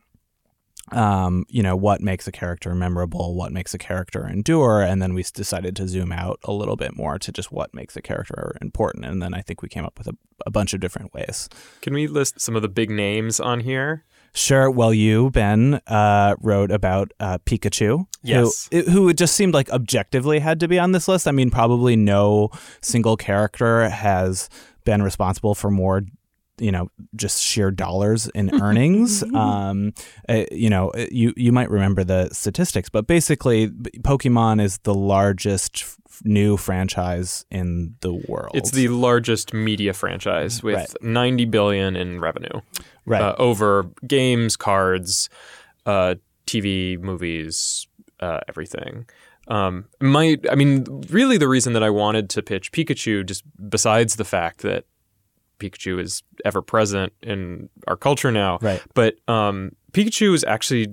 um, 0.92 1.46
you 1.50 1.64
know, 1.64 1.76
what 1.76 2.02
makes 2.02 2.28
a 2.28 2.32
character 2.32 2.74
memorable, 2.76 3.36
what 3.36 3.52
makes 3.52 3.74
a 3.74 3.78
character 3.78 4.28
endure, 4.28 4.82
and 4.82 5.02
then 5.02 5.14
we 5.14 5.24
decided 5.24 5.76
to 5.78 5.88
zoom 5.88 6.12
out 6.12 6.40
a 6.44 6.52
little 6.52 6.76
bit 6.76 6.96
more 6.96 7.18
to 7.20 7.32
just 7.32 7.52
what 7.52 7.74
makes 7.74 7.96
a 7.96 8.02
character 8.02 8.56
important, 8.62 9.06
and 9.06 9.22
then 9.22 9.34
I 9.34 9.42
think 9.42 9.62
we 9.62 9.70
came 9.70 9.86
up 9.86 9.98
with 9.98 10.08
a, 10.08 10.18
a 10.46 10.52
bunch 10.52 10.74
of 10.74 10.80
different 10.80 11.14
ways. 11.14 11.50
Can 11.82 11.94
we 11.94 12.08
list 12.08 12.40
some 12.42 12.56
of 12.56 12.62
the 12.62 12.70
big 12.70 12.90
names 12.90 13.40
on 13.40 13.62
here? 13.62 14.04
Sure. 14.34 14.72
Well, 14.72 14.94
you 14.94 15.30
Ben 15.32 15.82
uh, 15.88 16.36
wrote 16.40 16.72
about 16.72 17.12
uh, 17.20 17.38
Pikachu, 17.40 18.06
Yes. 18.24 18.70
who 18.72 18.82
who 18.84 19.14
just 19.14 19.36
seemed 19.36 19.54
like 19.54 19.70
objectively 19.72 20.40
had 20.40 20.60
to 20.62 20.70
be 20.70 20.80
on 20.80 20.94
this 20.94 21.10
list. 21.10 21.28
I 21.28 21.32
mean, 21.32 21.52
probably 21.52 21.98
no 21.98 22.50
single 22.82 23.18
character 23.18 23.90
has 23.90 24.50
been 24.86 25.04
responsible 25.04 25.54
for 25.54 25.70
more 25.70 26.04
you 26.60 26.72
know 26.72 26.90
just 27.16 27.42
sheer 27.42 27.72
dollars 27.72 28.28
in 28.36 28.50
earnings 28.62 29.24
um 29.34 29.94
uh, 30.30 30.44
you 30.52 30.70
know 30.70 30.92
you 31.12 31.34
you 31.38 31.52
might 31.52 31.70
remember 31.70 32.04
the 32.04 32.30
statistics 32.32 32.90
but 32.90 33.08
basically 33.08 33.70
pokemon 34.02 34.62
is 34.62 34.78
the 34.80 34.94
largest 34.94 35.82
f- 35.82 35.98
new 36.24 36.58
franchise 36.58 37.46
in 37.50 37.96
the 38.02 38.14
world 38.28 38.52
It's 38.54 38.72
the 38.72 38.90
largest 38.90 39.54
media 39.54 39.94
franchise 39.94 40.62
with 40.62 40.76
Right. 40.76 40.94
90 41.04 41.46
billion 41.46 41.96
in 41.96 42.20
revenue. 42.20 42.62
right 43.06 43.22
uh, 43.22 43.36
over 43.40 43.90
games, 44.06 44.56
cards, 44.56 45.30
uh, 45.88 46.16
TV, 46.46 47.00
movies, 47.00 47.88
uh, 48.20 48.42
everything. 48.48 49.06
Um, 49.48 49.86
my, 50.00 50.38
I 50.52 50.56
mean, 50.56 50.86
really, 51.10 51.38
the 51.38 51.48
reason 51.48 51.74
that 51.74 51.82
I 51.84 51.90
wanted 51.90 52.30
to 52.32 52.42
pitch 52.44 52.72
Pikachu, 52.72 53.26
just 53.26 53.44
besides 53.70 54.18
the 54.18 54.26
fact 54.26 54.62
that 54.62 54.86
Pikachu 55.62 56.00
is 56.00 56.24
ever 56.44 56.62
present 56.62 57.14
in 57.22 57.70
our 57.88 57.96
culture 57.96 58.32
now, 58.32 58.58
Right. 58.62 58.82
But 58.94 59.16
um, 59.28 59.72
Pikachu 59.94 60.34
is 60.34 60.44
actually 60.44 60.88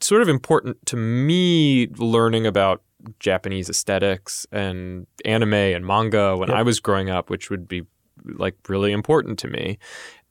sort 0.00 0.22
of 0.22 0.28
important 0.28 0.84
to 0.86 0.96
me 0.96 1.86
learning 1.96 2.46
about 2.46 2.82
Japanese 3.20 3.68
aesthetics 3.68 4.46
and 4.50 5.06
anime 5.24 5.54
and 5.54 5.86
manga 5.86 6.36
when 6.36 6.48
Yep. 6.48 6.58
I 6.58 6.62
was 6.62 6.80
growing 6.80 7.10
up, 7.10 7.30
which 7.30 7.50
would 7.50 7.68
be 7.68 7.82
like 8.24 8.56
really 8.68 8.92
important 8.92 9.38
to 9.40 9.48
me. 9.48 9.78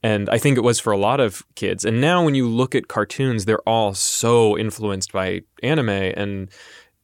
And 0.02 0.28
I 0.28 0.38
think 0.38 0.58
it 0.58 0.62
was 0.62 0.80
for 0.80 0.92
a 0.92 0.98
lot 0.98 1.20
of 1.20 1.42
kids. 1.54 1.84
And 1.84 2.00
now 2.00 2.24
when 2.24 2.34
you 2.34 2.46
look 2.48 2.74
at 2.74 2.88
cartoons, 2.88 3.44
they're 3.44 3.66
all 3.68 3.94
so 3.94 4.58
influenced 4.58 5.12
by 5.12 5.42
anime. 5.62 5.88
And 5.88 6.50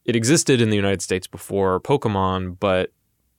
it 0.05 0.15
existed 0.15 0.61
in 0.61 0.69
the 0.69 0.75
United 0.75 1.01
States 1.01 1.27
before 1.27 1.79
Pokemon, 1.79 2.59
but 2.59 2.91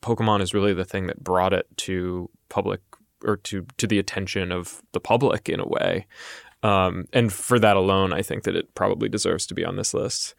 Pokemon 0.02 0.40
is 0.40 0.52
really 0.52 0.74
the 0.74 0.84
thing 0.84 1.06
that 1.06 1.22
brought 1.22 1.52
it 1.52 1.66
to 1.78 2.28
public 2.48 2.80
or 3.24 3.36
to 3.38 3.66
to 3.78 3.86
the 3.86 3.98
attention 3.98 4.52
of 4.52 4.82
the 4.92 5.00
public 5.00 5.48
in 5.48 5.60
a 5.60 5.66
way. 5.66 6.06
Um, 6.62 7.06
and 7.12 7.32
for 7.32 7.58
that 7.58 7.76
alone, 7.76 8.12
I 8.12 8.22
think 8.22 8.44
that 8.44 8.54
it 8.54 8.74
probably 8.74 9.08
deserves 9.08 9.46
to 9.46 9.54
be 9.54 9.64
on 9.64 9.76
this 9.76 9.94
list. 9.94 10.34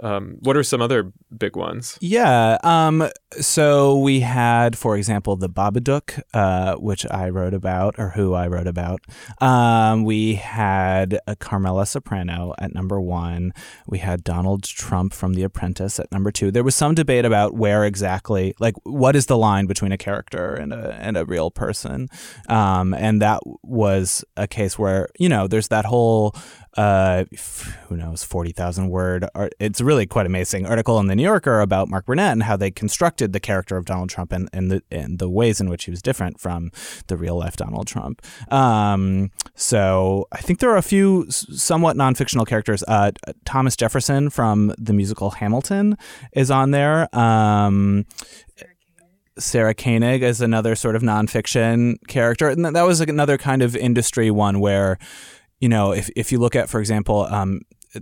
Um, 0.00 0.36
what 0.40 0.56
are 0.56 0.62
some 0.62 0.80
other 0.80 1.12
big 1.36 1.56
ones? 1.56 1.98
Yeah. 2.00 2.58
Um, 2.62 3.08
so 3.32 3.98
we 3.98 4.20
had, 4.20 4.76
for 4.76 4.96
example, 4.96 5.36
the 5.36 5.48
Babadook, 5.48 6.22
uh, 6.32 6.76
which 6.76 7.04
I 7.10 7.28
wrote 7.28 7.54
about, 7.54 7.96
or 7.98 8.10
who 8.10 8.34
I 8.34 8.46
wrote 8.46 8.66
about. 8.66 9.00
Um, 9.40 10.04
we 10.04 10.34
had 10.34 11.20
Carmela 11.38 11.86
Soprano 11.86 12.54
at 12.58 12.74
number 12.74 13.00
one. 13.00 13.52
We 13.86 13.98
had 13.98 14.24
Donald 14.24 14.64
Trump 14.64 15.12
from 15.12 15.34
The 15.34 15.42
Apprentice 15.42 15.98
at 15.98 16.10
number 16.10 16.30
two. 16.30 16.50
There 16.50 16.64
was 16.64 16.74
some 16.74 16.94
debate 16.94 17.24
about 17.24 17.54
where 17.54 17.84
exactly, 17.84 18.54
like, 18.58 18.74
what 18.84 19.16
is 19.16 19.26
the 19.26 19.36
line 19.36 19.66
between 19.66 19.92
a 19.92 19.98
character 19.98 20.54
and 20.54 20.72
a 20.72 20.98
and 21.00 21.16
a 21.16 21.24
real 21.24 21.50
person, 21.50 22.08
um, 22.48 22.94
and 22.94 23.20
that 23.22 23.40
was 23.62 24.24
a 24.36 24.46
case 24.46 24.78
where 24.78 25.08
you 25.18 25.28
know 25.28 25.46
there's 25.46 25.68
that 25.68 25.84
whole 25.84 26.34
uh, 26.78 27.24
who 27.88 27.96
knows, 27.96 28.22
40,000 28.22 28.88
word. 28.88 29.28
Art. 29.34 29.52
It's 29.58 29.80
really 29.80 30.06
quite 30.06 30.26
amazing 30.26 30.64
article 30.64 31.00
in 31.00 31.08
the 31.08 31.16
New 31.16 31.24
Yorker 31.24 31.60
about 31.60 31.88
Mark 31.88 32.06
Burnett 32.06 32.30
and 32.30 32.44
how 32.44 32.56
they 32.56 32.70
constructed 32.70 33.32
the 33.32 33.40
character 33.40 33.76
of 33.76 33.84
Donald 33.84 34.10
Trump 34.10 34.30
and, 34.30 34.48
and, 34.52 34.70
the, 34.70 34.82
and 34.88 35.18
the 35.18 35.28
ways 35.28 35.60
in 35.60 35.68
which 35.68 35.86
he 35.86 35.90
was 35.90 36.00
different 36.00 36.38
from 36.38 36.70
the 37.08 37.16
real 37.16 37.36
life 37.36 37.56
Donald 37.56 37.88
Trump. 37.88 38.22
Um, 38.52 39.32
so 39.56 40.28
I 40.30 40.38
think 40.38 40.60
there 40.60 40.70
are 40.70 40.76
a 40.76 40.82
few 40.82 41.28
somewhat 41.30 41.96
non 41.96 42.14
fictional 42.14 42.46
characters. 42.46 42.84
Uh, 42.86 43.10
Thomas 43.44 43.74
Jefferson 43.74 44.30
from 44.30 44.72
the 44.78 44.92
musical 44.92 45.30
Hamilton 45.30 45.98
is 46.32 46.48
on 46.48 46.70
there. 46.70 47.12
Um, 47.12 48.06
Sarah 49.36 49.74
Koenig 49.74 50.22
is 50.22 50.40
another 50.40 50.76
sort 50.76 50.94
of 50.94 51.02
nonfiction 51.02 51.96
character. 52.06 52.48
And 52.48 52.64
that 52.64 52.82
was 52.82 53.00
another 53.00 53.36
kind 53.36 53.62
of 53.62 53.74
industry 53.74 54.30
one 54.30 54.60
where, 54.60 54.98
you 55.60 55.68
know, 55.68 55.92
if, 55.92 56.10
if 56.16 56.32
you 56.32 56.38
look 56.38 56.56
at, 56.56 56.68
for 56.68 56.80
example, 56.80 57.22
um, 57.30 57.60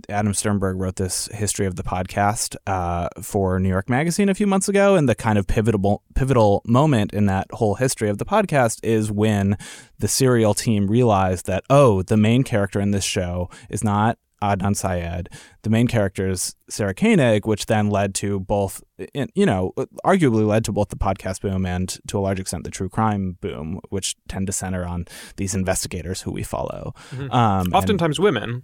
Adam 0.09 0.33
Sternbergh 0.33 0.79
wrote 0.79 0.97
this 0.97 1.27
history 1.27 1.65
of 1.65 1.75
the 1.75 1.83
podcast 1.83 2.55
uh, 2.67 3.07
for 3.21 3.59
New 3.59 3.69
York 3.69 3.89
Magazine 3.89 4.29
a 4.29 4.35
few 4.35 4.47
months 4.47 4.67
ago, 4.67 4.95
and 4.95 5.07
the 5.07 5.15
kind 5.15 5.37
of 5.37 5.47
pivotal 5.47 6.03
pivotal 6.13 6.61
moment 6.65 7.13
in 7.13 7.25
that 7.27 7.47
whole 7.53 7.75
history 7.75 8.09
of 8.09 8.17
the 8.17 8.25
podcast 8.25 8.79
is 8.83 9.11
when 9.11 9.57
the 9.99 10.07
serial 10.07 10.53
team 10.53 10.87
realized 10.87 11.45
that 11.47 11.63
oh, 11.69 12.01
the 12.01 12.17
main 12.17 12.43
character 12.43 12.79
in 12.79 12.91
this 12.91 13.05
show 13.05 13.49
is 13.69 13.83
not 13.83 14.17
Adnan 14.41 14.75
Syed. 14.75 15.29
The 15.63 15.69
main 15.69 15.87
character 15.87 16.29
is 16.29 16.55
Sarah 16.69 16.93
Koenig, 16.93 17.45
which 17.47 17.65
then 17.65 17.89
led 17.89 18.13
to 18.15 18.39
both, 18.39 18.83
you 19.13 19.45
know, 19.45 19.73
arguably 20.05 20.45
led 20.45 20.63
to 20.65 20.71
both 20.71 20.89
the 20.89 20.95
podcast 20.95 21.41
boom 21.41 21.65
and 21.65 21.97
to 22.07 22.17
a 22.17 22.21
large 22.21 22.39
extent 22.39 22.63
the 22.63 22.71
true 22.71 22.89
crime 22.89 23.37
boom, 23.41 23.79
which 23.89 24.15
tend 24.27 24.47
to 24.47 24.53
center 24.53 24.85
on 24.85 25.05
these 25.37 25.55
investigators 25.55 26.21
who 26.21 26.31
we 26.31 26.43
follow. 26.43 26.93
Mhm. 27.11 27.33
Um, 27.33 27.65
and- 27.65 27.73
Oftentimes 27.73 28.19
women. 28.19 28.63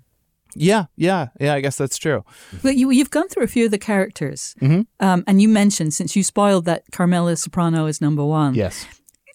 yeah, 0.56 0.86
yeah, 0.96 1.30
yeah. 1.40 1.54
I 1.56 1.62
guess 1.62 1.78
that's 1.78 1.98
true. 1.98 2.24
But 2.62 2.76
you, 2.76 2.92
you've 2.92 3.10
gone 3.10 3.28
through 3.28 3.44
a 3.44 3.48
few 3.48 3.66
of 3.66 3.72
the 3.72 3.80
characters, 3.80 4.54
Mhm. 4.62 4.86
um, 5.00 5.24
and 5.26 5.42
you 5.42 5.50
mentioned 5.50 5.94
since 5.96 6.16
you 6.16 6.24
spoiled 6.24 6.66
that 6.66 6.84
Carmela 6.92 7.36
Soprano 7.36 7.88
is 7.88 8.00
number 8.02 8.24
one. 8.24 8.54
Yes. 8.54 8.86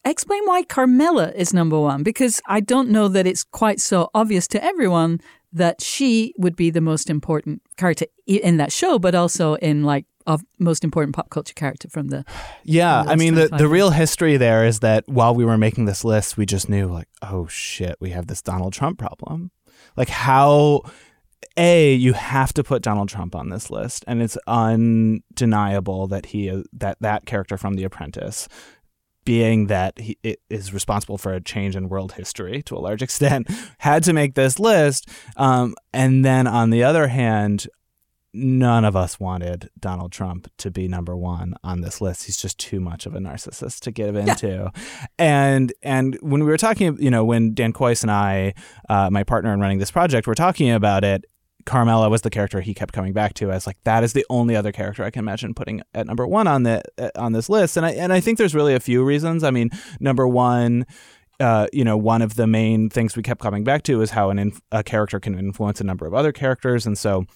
Explain 0.04 0.42
why 0.46 0.62
Carmela 0.62 1.32
is 1.32 1.52
number 1.52 1.78
one, 1.78 2.04
because 2.04 2.40
I 2.46 2.60
don't 2.60 2.88
know 2.88 3.08
that 3.08 3.26
it's 3.26 3.42
quite 3.42 3.80
so 3.80 4.08
obvious 4.14 4.46
to 4.48 4.64
everyone 4.64 5.20
that 5.52 5.82
she 5.82 6.34
would 6.36 6.56
be 6.56 6.70
the 6.70 6.80
most 6.80 7.08
important 7.08 7.62
character 7.76 8.06
in 8.26 8.58
that 8.58 8.72
show, 8.72 8.98
but 8.98 9.14
also 9.14 9.54
in 9.54 9.82
like 9.84 10.04
of 10.26 10.44
most 10.58 10.84
important 10.84 11.16
pop 11.16 11.30
culture 11.30 11.54
character 11.54 11.88
from 11.88 12.08
the 12.08 12.24
Yeah, 12.62 13.02
from 13.02 13.12
I 13.12 13.16
mean 13.16 13.34
the, 13.34 13.48
the 13.48 13.66
real 13.66 13.90
history 13.90 14.36
there 14.36 14.66
is 14.66 14.80
that 14.80 15.08
while 15.08 15.34
we 15.34 15.44
were 15.44 15.56
making 15.56 15.86
this 15.86 16.04
list, 16.04 16.36
we 16.36 16.44
just 16.44 16.68
knew 16.68 16.86
like, 16.86 17.08
oh 17.22 17.46
shit, 17.46 17.96
we 17.98 18.10
have 18.10 18.26
this 18.26 18.42
Donald 18.42 18.74
Trump 18.74 18.98
problem. 18.98 19.50
Like 19.96 20.10
how 20.10 20.82
a 21.56 21.94
you 21.94 22.12
have 22.12 22.52
to 22.54 22.62
put 22.62 22.82
Donald 22.82 23.08
Trump 23.08 23.34
on 23.34 23.48
this 23.48 23.70
list, 23.70 24.04
and 24.06 24.22
it's 24.22 24.36
undeniable 24.46 26.06
that 26.08 26.26
he 26.26 26.62
that 26.72 26.98
that 27.00 27.26
character 27.26 27.56
from 27.56 27.74
The 27.74 27.84
Apprentice 27.84 28.48
being 29.28 29.66
that 29.66 29.98
he 29.98 30.16
it 30.22 30.40
is 30.48 30.72
responsible 30.72 31.18
for 31.18 31.34
a 31.34 31.38
change 31.38 31.76
in 31.76 31.90
world 31.90 32.12
history 32.12 32.62
to 32.62 32.74
a 32.74 32.80
large 32.80 33.02
extent, 33.08 33.46
had 33.76 34.02
to 34.02 34.14
make 34.14 34.34
this 34.34 34.58
list. 34.58 35.06
Um, 35.36 35.74
and 35.92 36.24
then 36.24 36.46
on 36.46 36.70
the 36.70 36.82
other 36.82 37.08
hand, 37.08 37.66
none 38.32 38.86
of 38.86 38.96
us 38.96 39.20
wanted 39.20 39.68
Donald 39.78 40.12
Trump 40.12 40.50
to 40.56 40.70
be 40.70 40.88
number 40.88 41.14
one 41.14 41.52
on 41.62 41.82
this 41.82 42.00
list. 42.00 42.24
He's 42.24 42.38
just 42.38 42.56
too 42.56 42.80
much 42.80 43.04
of 43.04 43.14
a 43.14 43.18
narcissist 43.18 43.80
to 43.80 43.90
give 43.90 44.16
into. 44.16 44.72
And 45.18 45.74
and 45.82 46.16
when 46.22 46.42
we 46.42 46.46
were 46.46 46.56
talking, 46.56 46.96
you 46.98 47.10
know, 47.10 47.22
when 47.22 47.52
Dan 47.52 47.74
Kois 47.74 48.00
and 48.00 48.10
I, 48.10 48.54
uh, 48.88 49.10
my 49.10 49.24
partner 49.24 49.52
in 49.52 49.60
running 49.60 49.78
this 49.78 49.90
project, 49.90 50.26
were 50.26 50.34
talking 50.34 50.70
about 50.70 51.04
it. 51.04 51.26
Carmela 51.68 52.08
was 52.08 52.22
the 52.22 52.30
character 52.30 52.62
he 52.62 52.72
kept 52.72 52.94
coming 52.94 53.12
back 53.12 53.34
to 53.34 53.52
as 53.52 53.66
like 53.66 53.76
that 53.84 54.02
is 54.02 54.14
the 54.14 54.24
only 54.30 54.56
other 54.56 54.72
character 54.72 55.04
I 55.04 55.10
can 55.10 55.20
imagine 55.20 55.52
putting 55.52 55.82
at 55.92 56.06
number 56.06 56.26
one 56.26 56.46
on 56.46 56.62
the 56.62 56.82
uh, 56.96 57.10
on 57.14 57.32
this 57.32 57.50
list, 57.50 57.76
and 57.76 57.84
I 57.84 57.90
and 57.90 58.10
I 58.10 58.20
think 58.20 58.38
there's 58.38 58.54
really 58.54 58.74
a 58.74 58.80
few 58.80 59.04
reasons. 59.04 59.44
I 59.44 59.50
mean, 59.50 59.68
number 60.00 60.26
one, 60.26 60.86
uh, 61.40 61.66
you 61.70 61.84
know, 61.84 61.98
one 61.98 62.22
of 62.22 62.36
the 62.36 62.46
main 62.46 62.88
things 62.88 63.16
we 63.16 63.22
kept 63.22 63.42
coming 63.42 63.64
back 63.64 63.82
to 63.82 64.00
is 64.00 64.12
how 64.12 64.30
an 64.30 64.38
inf- 64.38 64.62
a 64.72 64.82
character 64.82 65.20
can 65.20 65.38
influence 65.38 65.78
a 65.78 65.84
number 65.84 66.06
of 66.06 66.14
other 66.14 66.32
characters, 66.32 66.86
and 66.86 66.96
so, 66.96 67.26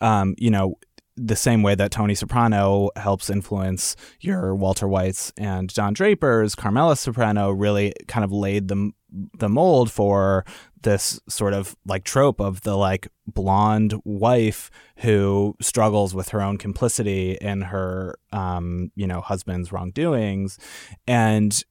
um, 0.00 0.36
you 0.38 0.50
know, 0.50 0.76
the 1.16 1.34
same 1.34 1.64
way 1.64 1.74
that 1.74 1.90
Tony 1.90 2.14
Soprano 2.14 2.90
helps 2.94 3.28
influence 3.28 3.96
your 4.20 4.54
Walter 4.54 4.86
Whites 4.86 5.32
and 5.36 5.74
Don 5.74 5.92
Draper's, 5.92 6.54
Carmela 6.54 6.94
Soprano 6.94 7.50
really 7.50 7.92
kind 8.06 8.24
of 8.24 8.30
laid 8.30 8.68
the 8.68 8.92
the 9.38 9.48
mold 9.48 9.90
for 9.90 10.44
this 10.82 11.20
sort 11.28 11.54
of 11.54 11.76
like 11.86 12.04
trope 12.04 12.40
of 12.40 12.62
the 12.62 12.76
like 12.76 13.08
blonde 13.26 13.94
wife 14.04 14.70
who 14.98 15.56
struggles 15.60 16.14
with 16.14 16.30
her 16.30 16.40
own 16.40 16.58
complicity 16.58 17.36
in 17.40 17.62
her 17.62 18.18
um 18.32 18.90
you 18.94 19.06
know 19.06 19.20
husband's 19.20 19.72
wrongdoings. 19.72 20.58
And 21.06 21.62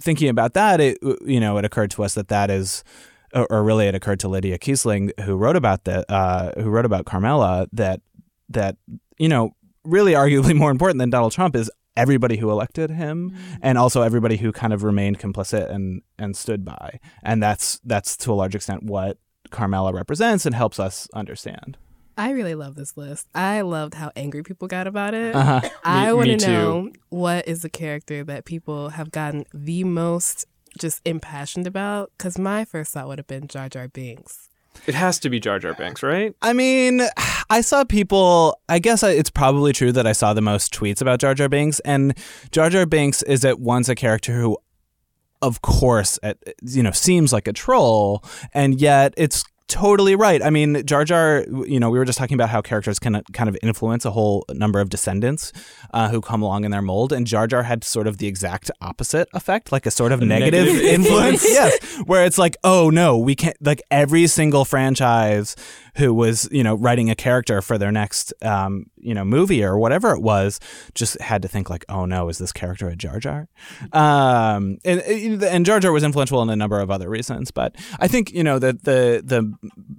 thinking 0.00 0.28
about 0.28 0.54
that 0.54 0.80
it 0.80 0.98
you 1.24 1.40
know 1.40 1.58
it 1.58 1.64
occurred 1.64 1.90
to 1.92 2.04
us 2.04 2.14
that 2.14 2.28
that 2.28 2.50
is 2.50 2.84
or, 3.32 3.64
really 3.64 3.86
it 3.86 3.94
occurred 3.94 4.20
to 4.20 4.28
Lydia 4.28 4.56
Kiesling 4.58 5.10
who 5.20 5.36
wrote 5.36 5.56
about 5.56 5.84
that 5.84 6.04
uh 6.08 6.52
who 6.60 6.70
wrote 6.70 6.86
about 6.86 7.04
Carmela 7.04 7.66
that 7.72 8.00
that 8.48 8.76
you 9.18 9.28
know 9.28 9.54
really 9.84 10.12
arguably 10.12 10.54
more 10.56 10.70
important 10.70 10.98
than 10.98 11.10
Donald 11.10 11.32
Trump 11.32 11.56
is 11.56 11.70
everybody 11.96 12.36
who 12.36 12.50
elected 12.50 12.90
him 12.90 13.34
and 13.62 13.78
also 13.78 14.02
everybody 14.02 14.36
who 14.36 14.52
kind 14.52 14.72
of 14.72 14.82
remained 14.82 15.18
complicit 15.18 15.70
and 15.70 16.02
and 16.18 16.36
stood 16.36 16.64
by 16.64 17.00
and 17.22 17.42
that's 17.42 17.80
that's 17.84 18.16
to 18.16 18.32
a 18.32 18.34
large 18.34 18.54
extent 18.54 18.82
what 18.82 19.18
Carmela 19.50 19.92
represents 19.92 20.46
and 20.46 20.54
helps 20.54 20.78
us 20.78 21.08
understand. 21.14 21.76
I 22.18 22.30
really 22.30 22.54
love 22.54 22.76
this 22.76 22.96
list. 22.96 23.28
I 23.34 23.60
loved 23.60 23.94
how 23.94 24.10
angry 24.16 24.42
people 24.42 24.68
got 24.68 24.86
about 24.86 25.12
it. 25.12 25.34
Uh-huh. 25.34 25.68
I 25.84 26.12
want 26.14 26.40
to 26.40 26.46
know 26.46 26.92
what 27.10 27.46
is 27.46 27.62
the 27.62 27.68
character 27.68 28.24
that 28.24 28.46
people 28.46 28.90
have 28.90 29.10
gotten 29.10 29.44
the 29.52 29.84
most 29.84 30.46
just 30.78 31.02
impassioned 31.04 31.66
about. 31.66 32.10
Because 32.16 32.38
my 32.38 32.64
first 32.64 32.92
thought 32.92 33.08
would 33.08 33.18
have 33.18 33.26
been 33.26 33.48
Jar 33.48 33.68
Jar 33.68 33.88
Binks. 33.88 34.48
It 34.86 34.94
has 34.94 35.18
to 35.20 35.30
be 35.30 35.40
Jar 35.40 35.58
Jar 35.58 35.74
Binks, 35.74 36.02
right? 36.02 36.34
I 36.42 36.52
mean, 36.52 37.02
I 37.50 37.60
saw 37.60 37.84
people. 37.84 38.60
I 38.68 38.78
guess 38.78 39.02
it's 39.02 39.30
probably 39.30 39.72
true 39.72 39.92
that 39.92 40.06
I 40.06 40.12
saw 40.12 40.34
the 40.34 40.40
most 40.40 40.74
tweets 40.74 41.00
about 41.00 41.20
Jar 41.20 41.34
Jar 41.34 41.48
Binks, 41.48 41.80
and 41.80 42.16
Jar 42.50 42.70
Jar 42.70 42.86
Binks 42.86 43.22
is 43.22 43.44
at 43.44 43.58
once 43.60 43.88
a 43.88 43.94
character 43.94 44.32
who, 44.32 44.58
of 45.42 45.62
course, 45.62 46.18
you 46.62 46.82
know, 46.82 46.92
seems 46.92 47.32
like 47.32 47.48
a 47.48 47.52
troll, 47.52 48.24
and 48.52 48.80
yet 48.80 49.14
it's 49.16 49.44
totally 49.68 50.14
right. 50.14 50.42
I 50.42 50.50
mean, 50.50 50.84
Jar 50.86 51.04
Jar. 51.04 51.44
You 51.66 51.80
know, 51.80 51.90
we 51.90 51.98
were 51.98 52.04
just 52.04 52.18
talking 52.18 52.34
about 52.34 52.48
how 52.48 52.62
characters 52.62 52.98
can 52.98 53.22
kind 53.32 53.48
of 53.48 53.56
influence 53.62 54.04
a 54.04 54.10
whole 54.10 54.44
number 54.50 54.80
of 54.80 54.90
descendants 54.90 55.52
uh, 55.92 56.08
who 56.08 56.20
come 56.20 56.42
along 56.42 56.64
in 56.64 56.70
their 56.70 56.82
mold, 56.82 57.12
and 57.12 57.26
Jar 57.26 57.46
Jar 57.46 57.62
had 57.64 57.84
sort 57.84 58.06
of 58.06 58.18
the 58.18 58.26
exact 58.26 58.70
opposite 58.80 59.28
effect, 59.34 59.72
like 59.72 59.86
a 59.86 59.90
sort 59.90 60.12
of 60.12 60.20
negative, 60.20 60.66
negative 60.66 60.82
influence. 61.06 61.44
yes, 61.48 61.78
where 62.06 62.24
it's 62.24 62.38
like, 62.38 62.56
oh 62.64 62.90
no, 62.90 63.18
we 63.18 63.34
can't. 63.34 63.56
Like 63.60 63.82
every 63.90 64.26
single 64.26 64.64
franchise 64.64 65.56
who 65.96 66.12
was 66.12 66.48
you 66.52 66.62
know 66.62 66.74
writing 66.74 67.10
a 67.10 67.14
character 67.14 67.62
for 67.62 67.78
their 67.78 67.92
next 67.92 68.32
um, 68.42 68.86
you 68.96 69.14
know 69.14 69.24
movie 69.24 69.64
or 69.64 69.78
whatever 69.78 70.12
it 70.12 70.20
was 70.20 70.60
just 70.94 71.20
had 71.20 71.42
to 71.42 71.48
think 71.48 71.70
like 71.70 71.84
oh 71.88 72.04
no 72.04 72.28
is 72.28 72.38
this 72.38 72.52
character 72.52 72.88
a 72.88 72.96
Jar 72.96 73.18
Jar? 73.18 73.48
Um, 73.92 74.78
and 74.84 75.00
and 75.42 75.66
Jar 75.66 75.80
Jar 75.80 75.92
was 75.92 76.04
influential 76.04 76.42
in 76.42 76.50
a 76.50 76.56
number 76.56 76.80
of 76.80 76.90
other 76.90 77.08
reasons 77.08 77.50
but 77.50 77.76
I 77.98 78.08
think 78.08 78.32
you 78.32 78.44
know 78.44 78.58
that 78.58 78.84
the 78.84 79.22
the 79.24 79.52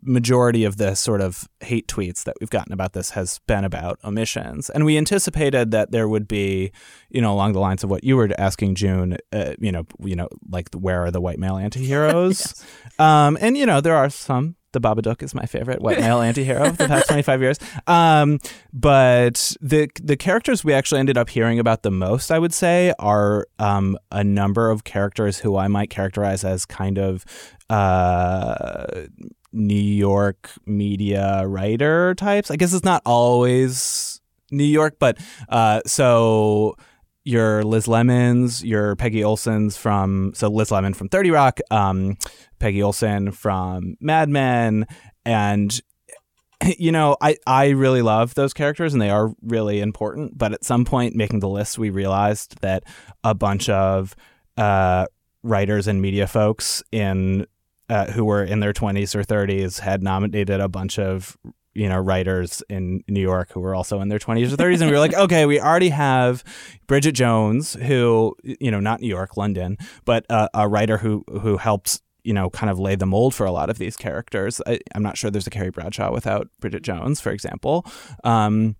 majority 0.04 0.64
of 0.64 0.78
the 0.78 0.96
sort 0.96 1.22
of 1.22 1.48
hate 1.62 1.88
tweets 1.88 2.24
that 2.24 2.36
we've 2.40 2.50
gotten 2.50 2.74
about 2.74 2.94
this 2.94 3.12
has 3.12 3.40
been 3.48 3.64
about 3.64 4.00
omissions 4.04 4.70
and 4.70 4.86
we 4.86 4.98
anticipated 4.98 5.72
that 5.72 5.92
there 5.92 6.08
would 6.08 6.28
be 6.28 6.72
you 7.10 7.22
know 7.22 7.34
along 7.34 7.54
the 7.54 7.60
lines 7.60 7.84
of 7.84 7.90
what 7.90 8.04
you 8.04 8.16
were 8.16 8.30
asking 8.38 8.76
June 8.76 9.18
uh, 9.32 9.54
you 9.60 9.72
know 9.72 9.86
you 10.00 10.16
know 10.16 10.28
like 10.50 10.74
where 10.74 11.04
are 11.04 11.12
the 11.12 11.22
white 11.22 11.40
male 11.40 11.56
antiheroes? 11.56 12.64
Um, 13.00 13.38
and 13.40 13.56
you 13.56 13.68
know 13.68 13.80
there 13.80 13.96
are 13.96 14.10
some 14.10 14.56
the 14.74 14.82
Babadook 14.82 15.24
is 15.24 15.34
my 15.34 15.46
favorite 15.46 15.82
white 15.82 16.00
male 16.00 16.20
antihero 16.20 16.68
of 16.68 16.78
the 16.78 16.88
past 16.88 17.08
25 17.08 17.42
years. 17.42 17.60
Um, 17.88 18.40
but 18.74 19.56
the 19.62 19.90
the 20.02 20.18
characters 20.18 20.64
we 20.64 20.74
actually 20.74 21.00
ended 21.00 21.18
up 21.18 21.30
hearing 21.30 21.60
about 21.60 21.84
the 21.84 21.92
most, 21.92 22.32
I 22.32 22.40
would 22.40 22.54
say, 22.54 22.94
are 23.00 23.48
um, 23.60 23.98
a 24.12 24.24
number 24.24 24.70
of 24.70 24.84
characters 24.84 25.40
who 25.40 25.58
I 25.58 25.68
might 25.68 25.90
characterize 25.90 26.44
as 26.44 26.66
kind 26.66 26.98
of 26.98 27.26
uh, 27.70 29.06
New 29.52 29.76
York 29.76 30.52
media 30.66 31.48
writer 31.48 32.16
types. 32.16 32.52
I 32.52 32.56
guess 32.56 32.74
it's 32.74 32.86
not 32.86 33.02
always 33.06 34.22
New 34.52 34.64
York, 34.64 34.98
but 35.00 35.18
uh, 35.50 35.82
so 35.86 36.76
your 37.28 37.64
Liz 37.64 37.88
Lemons, 37.88 38.64
your 38.64 38.96
Peggy 38.96 39.24
Olson's 39.24 39.76
from 39.76 40.32
so 40.34 40.48
Liz 40.48 40.72
Lemon 40.72 40.94
from 40.94 41.10
Thirty 41.10 41.30
Rock, 41.30 41.60
um, 41.70 42.18
Peggy 42.60 42.82
Olson 42.82 43.32
from 43.32 43.98
Mad 44.00 44.30
Men, 44.30 44.88
and 45.26 45.80
you 46.78 46.92
know 46.92 47.18
I 47.22 47.36
I 47.46 47.70
really 47.70 48.02
love 48.02 48.34
those 48.36 48.54
characters 48.54 48.94
and 48.94 49.02
they 49.02 49.10
are 49.10 49.34
really 49.42 49.82
important. 49.82 50.38
But 50.38 50.54
at 50.54 50.64
some 50.64 50.86
point, 50.86 51.16
making 51.16 51.42
the 51.42 51.50
list, 51.50 51.78
we 51.78 51.90
realized 51.90 52.62
that 52.62 52.84
a 53.26 53.36
bunch 53.36 53.68
of 53.68 54.16
uh, 54.56 55.08
writers 55.44 55.88
and 55.88 56.02
media 56.02 56.28
folks 56.28 56.82
in 56.94 57.46
uh, 57.90 58.06
who 58.06 58.24
were 58.24 58.44
in 58.44 58.62
their 58.62 58.74
20s 58.74 59.16
or 59.16 59.24
30s 59.24 59.80
had 59.80 60.02
nominated 60.02 60.60
a 60.60 60.70
bunch 60.70 60.98
of 60.98 61.38
you 61.78 61.88
know 61.88 62.00
writers 62.00 62.64
in 62.70 63.04
New 63.08 63.22
York 63.22 63.52
who 63.52 63.60
were 63.60 63.76
also 63.76 64.02
in 64.02 64.10
their 64.10 64.20
20s 64.20 64.52
or 64.52 64.58
30s 64.58 64.82
and 64.82 64.90
we 64.90 64.92
were 64.92 65.00
like 65.00 65.14
okay 65.14 65.46
we 65.46 65.60
already 65.60 65.90
have 65.90 66.44
Bridget 66.88 67.12
Jones 67.12 67.74
who 67.74 68.36
you 68.44 68.72
know 68.72 68.80
not 68.80 69.00
New 69.00 69.08
York 69.08 69.38
London 69.38 69.78
but 70.04 70.26
uh, 70.30 70.50
a 70.54 70.68
writer 70.68 70.98
who 70.98 71.24
who 71.42 71.58
helps 71.58 72.02
you 72.24 72.34
know 72.34 72.50
kind 72.50 72.70
of 72.70 72.80
lay 72.80 72.96
the 72.96 73.06
mold 73.06 73.34
for 73.34 73.46
a 73.46 73.52
lot 73.52 73.70
of 73.70 73.78
these 73.78 73.96
characters. 73.96 74.62
I, 74.68 74.80
I'm 74.94 75.04
not 75.04 75.18
sure 75.18 75.32
there's 75.32 75.48
a 75.48 75.52
Carrie 75.52 75.70
Bradshaw 75.70 76.12
without 76.12 76.50
Bridget 76.60 76.84
Jones 76.84 77.22
for 77.22 77.32
example. 77.32 77.86
Um, 78.24 78.76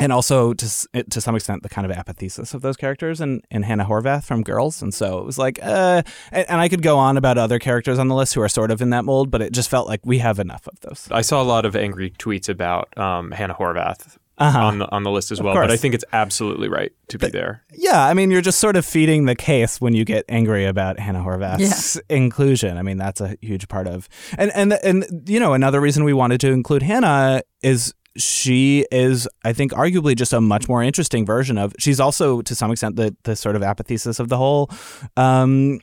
and 0.00 0.12
also 0.12 0.52
to 0.54 0.88
to 1.10 1.20
some 1.20 1.36
extent 1.36 1.62
the 1.62 1.68
kind 1.68 1.90
of 1.90 1.96
apotheosis 1.96 2.54
of 2.54 2.62
those 2.62 2.76
characters 2.76 3.20
and, 3.20 3.44
and 3.50 3.64
Hannah 3.64 3.84
Horvath 3.84 4.24
from 4.24 4.42
Girls. 4.42 4.82
And 4.82 4.92
so 4.92 5.18
it 5.18 5.24
was 5.24 5.38
like, 5.38 5.58
uh, 5.62 6.02
and, 6.32 6.46
and 6.50 6.60
I 6.60 6.68
could 6.68 6.82
go 6.82 6.98
on 6.98 7.16
about 7.16 7.38
other 7.38 7.58
characters 7.58 7.98
on 7.98 8.08
the 8.08 8.14
list 8.14 8.34
who 8.34 8.40
are 8.42 8.48
sort 8.48 8.70
of 8.70 8.80
in 8.82 8.90
that 8.90 9.04
mold, 9.04 9.30
but 9.30 9.42
it 9.42 9.52
just 9.52 9.70
felt 9.70 9.86
like 9.86 10.00
we 10.04 10.18
have 10.18 10.38
enough 10.38 10.66
of 10.66 10.80
those. 10.80 11.06
I 11.10 11.20
saw 11.22 11.42
a 11.42 11.44
lot 11.44 11.64
of 11.64 11.76
angry 11.76 12.10
tweets 12.10 12.48
about 12.48 12.96
um, 12.98 13.30
Hannah 13.30 13.54
Horvath 13.54 14.16
Uh-huh. 14.38 14.58
on 14.58 14.78
the 14.78 14.90
on 14.90 15.02
the 15.02 15.10
list 15.10 15.30
as 15.32 15.42
well. 15.42 15.52
But 15.54 15.70
I 15.70 15.76
think 15.76 15.94
it's 15.94 16.04
absolutely 16.14 16.68
right 16.68 16.92
to 17.08 17.18
be 17.18 17.28
there. 17.28 17.62
Yeah, 17.74 18.02
I 18.06 18.14
mean, 18.14 18.30
you're 18.30 18.40
just 18.40 18.58
sort 18.58 18.74
of 18.76 18.86
feeding 18.86 19.26
the 19.26 19.34
case 19.34 19.82
when 19.82 19.92
you 19.94 20.06
get 20.06 20.24
angry 20.30 20.64
about 20.64 20.98
Hannah 20.98 21.20
Horvath's 21.22 22.00
inclusion. 22.08 22.78
I 22.78 22.82
mean, 22.82 22.96
that's 22.96 23.20
a 23.20 23.36
huge 23.42 23.68
part 23.68 23.86
of, 23.86 24.08
and 24.38 24.50
and 24.54 24.72
and 24.82 25.28
you 25.28 25.40
know, 25.40 25.52
another 25.52 25.78
reason 25.78 26.04
we 26.04 26.14
wanted 26.14 26.40
to 26.40 26.52
include 26.52 26.82
Hannah 26.82 27.42
is 27.62 27.92
she 28.16 28.86
is, 28.90 29.28
I 29.44 29.52
think, 29.52 29.72
arguably 29.72 30.16
just 30.16 30.32
a 30.32 30.40
much 30.40 30.68
more 30.68 30.82
interesting 30.82 31.24
version 31.24 31.58
of. 31.58 31.74
She's 31.78 32.00
also, 32.00 32.42
to 32.42 32.54
some 32.54 32.70
extent, 32.70 32.96
the 32.96 33.16
the 33.24 33.36
sort 33.36 33.56
of 33.56 33.62
apotheosis 33.62 34.18
of 34.18 34.28
the 34.28 34.36
whole. 34.36 34.70
Um, 35.16 35.80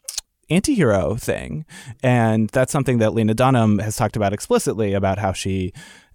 anti-hero 0.50 1.16
thing 1.16 1.66
and 2.02 2.50
that's 2.52 2.72
something 2.72 3.00
that 3.00 3.14
lena 3.14 3.34
dunham 3.34 3.80
has 3.80 3.98
talked 3.98 4.16
about 4.16 4.32
explicitly 4.32 4.94
about 4.94 5.18
how 5.18 5.34
she 5.34 5.74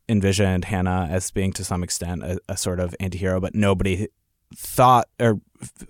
envisioned 0.08 0.64
hannah 0.64 1.06
as 1.10 1.30
being 1.30 1.52
to 1.52 1.62
some 1.62 1.82
extent 1.82 2.22
a, 2.22 2.38
a 2.48 2.56
sort 2.56 2.80
of 2.80 2.96
anti-hero 2.98 3.38
but 3.40 3.54
nobody 3.54 4.08
thought 4.54 5.08
or 5.20 5.40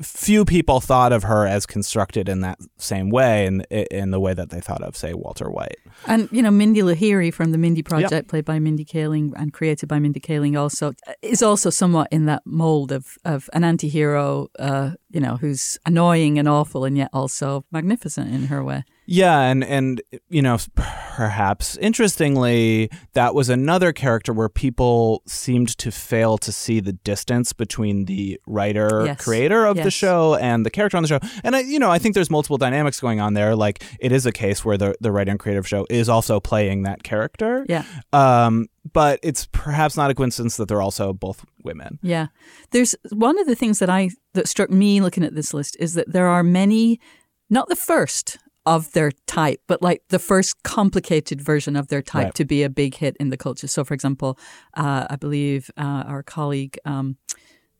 few 0.03 0.45
people 0.45 0.81
thought 0.81 1.13
of 1.13 1.23
her 1.23 1.47
as 1.47 1.67
constructed 1.67 2.29
in 2.29 2.41
that 2.41 2.59
same 2.77 3.11
way 3.11 3.47
in 3.47 3.63
in 3.71 4.11
the 4.11 4.21
way 4.21 4.35
that 4.35 4.51
they 4.51 4.61
thought 4.61 4.83
of 4.83 4.97
say 4.97 5.15
Walter 5.15 5.51
White. 5.51 5.79
And 6.07 6.29
you 6.31 6.43
know, 6.43 6.51
Mindy 6.51 6.81
Lahiri 6.81 7.33
from 7.33 7.53
the 7.53 7.59
Mindy 7.59 7.83
Project, 7.83 8.29
played 8.29 8.45
by 8.45 8.59
Mindy 8.59 8.85
Kaling 8.85 9.33
and 9.37 9.53
created 9.53 9.89
by 9.89 9.99
Mindy 9.99 10.21
Kaling, 10.21 10.59
also 10.59 10.93
is 11.23 11.43
also 11.43 11.71
somewhat 11.71 12.09
in 12.11 12.27
that 12.27 12.43
mold 12.45 12.93
of 12.93 13.17
of 13.25 13.49
an 13.53 13.65
anti-hero, 13.65 14.49
uh, 14.59 14.91
you 15.11 15.21
know, 15.21 15.37
who's 15.37 15.79
annoying 15.87 16.39
and 16.39 16.49
awful, 16.49 16.85
and 16.85 16.97
yet 16.97 17.11
also 17.13 17.65
magnificent 17.71 18.33
in 18.33 18.47
her 18.47 18.63
way. 18.63 18.85
Yeah, 19.07 19.41
and 19.41 19.65
and 19.65 20.01
you 20.29 20.43
know, 20.43 20.59
perhaps 20.77 21.77
interestingly, 21.79 22.91
that 23.15 23.35
was 23.35 23.49
another 23.49 23.93
character 23.93 24.33
where 24.33 24.49
people 24.49 25.23
seemed 25.27 25.77
to 25.79 25.91
fail 25.91 26.39
to 26.39 26.53
see 26.53 26.81
the 26.81 26.93
distance 26.93 27.53
between 27.53 28.05
the 28.05 28.41
writer 28.47 29.05
Yes. 29.07 29.25
creator 29.25 29.67
of 29.67 29.77
the 29.77 29.91
show 29.91 30.37
and 30.37 30.65
the 30.65 30.71
character 30.71 30.97
on 30.97 31.03
the 31.03 31.09
show. 31.09 31.19
And 31.43 31.57
I, 31.57 31.61
you 31.61 31.79
know, 31.79 31.91
I 31.91 31.99
think 31.99 32.15
there's 32.15 32.31
multiple 32.31 32.59
dynamics 32.59 33.01
going 33.01 33.21
on 33.21 33.35
there. 33.35 33.57
Like 33.57 33.83
it 33.99 34.13
is 34.13 34.25
a 34.25 34.33
case 34.33 34.65
where 34.65 34.79
the 34.79 34.95
the 35.01 35.11
writer 35.11 35.31
and 35.33 35.41
creative 35.41 35.67
show 35.67 35.87
is 35.91 36.09
also 36.09 36.39
playing 36.41 36.85
that 36.85 37.03
character. 37.03 37.67
Yeah. 37.69 37.85
Um, 38.13 38.69
but 38.93 39.19
it's 39.23 39.47
perhaps 39.53 39.97
not 39.97 40.11
a 40.11 40.15
coincidence 40.15 40.57
that 40.57 40.69
they're 40.69 40.83
also 40.83 41.13
both 41.13 41.45
women. 41.65 41.99
Yeah. 42.03 42.29
There's 42.71 42.95
one 43.11 43.39
of 43.39 43.47
the 43.47 43.55
things 43.55 43.79
that 43.81 43.91
I 43.91 44.11
that 44.35 44.49
struck 44.49 44.71
me 44.71 45.01
looking 45.01 45.25
at 45.25 45.35
this 45.35 45.53
list 45.53 45.77
is 45.81 45.95
that 45.95 46.13
there 46.13 46.29
are 46.29 46.43
many 46.43 47.01
not 47.51 47.69
the 47.69 47.77
first 47.77 48.39
of 48.65 48.93
their 48.93 49.11
type, 49.27 49.61
but 49.67 49.83
like 49.83 50.03
the 50.09 50.19
first 50.19 50.63
complicated 50.63 51.41
version 51.41 51.75
of 51.77 51.89
their 51.89 52.03
type 52.03 52.25
Right. 52.25 52.35
to 52.35 52.45
be 52.45 52.63
a 52.63 52.71
big 52.71 52.95
hit 52.95 53.17
in 53.19 53.31
the 53.31 53.37
culture. 53.37 53.67
So 53.67 53.85
for 53.85 53.95
example, 53.95 54.39
uh, 54.75 55.07
I 55.11 55.17
believe 55.17 55.71
uh, 55.77 56.05
our 56.07 56.23
colleague 56.23 56.79
um, 56.85 57.17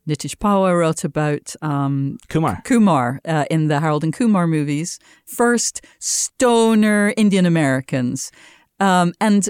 Nitish 0.07 0.35
Pahwa 0.35 0.77
wrote 0.77 1.05
about 1.05 1.55
um, 1.61 2.17
Kumar. 2.27 2.61
Kumar 2.65 3.21
uh, 3.25 3.45
in 3.49 3.69
the 3.69 3.79
Harold 3.79 4.03
and 4.03 4.11
Kumar 4.13 4.47
movies. 4.47 4.99
First 5.25 5.85
stoner 5.99 7.13
Indian 7.15 7.45
Americans. 7.45 8.29
Um, 8.81 9.13
and 9.21 9.47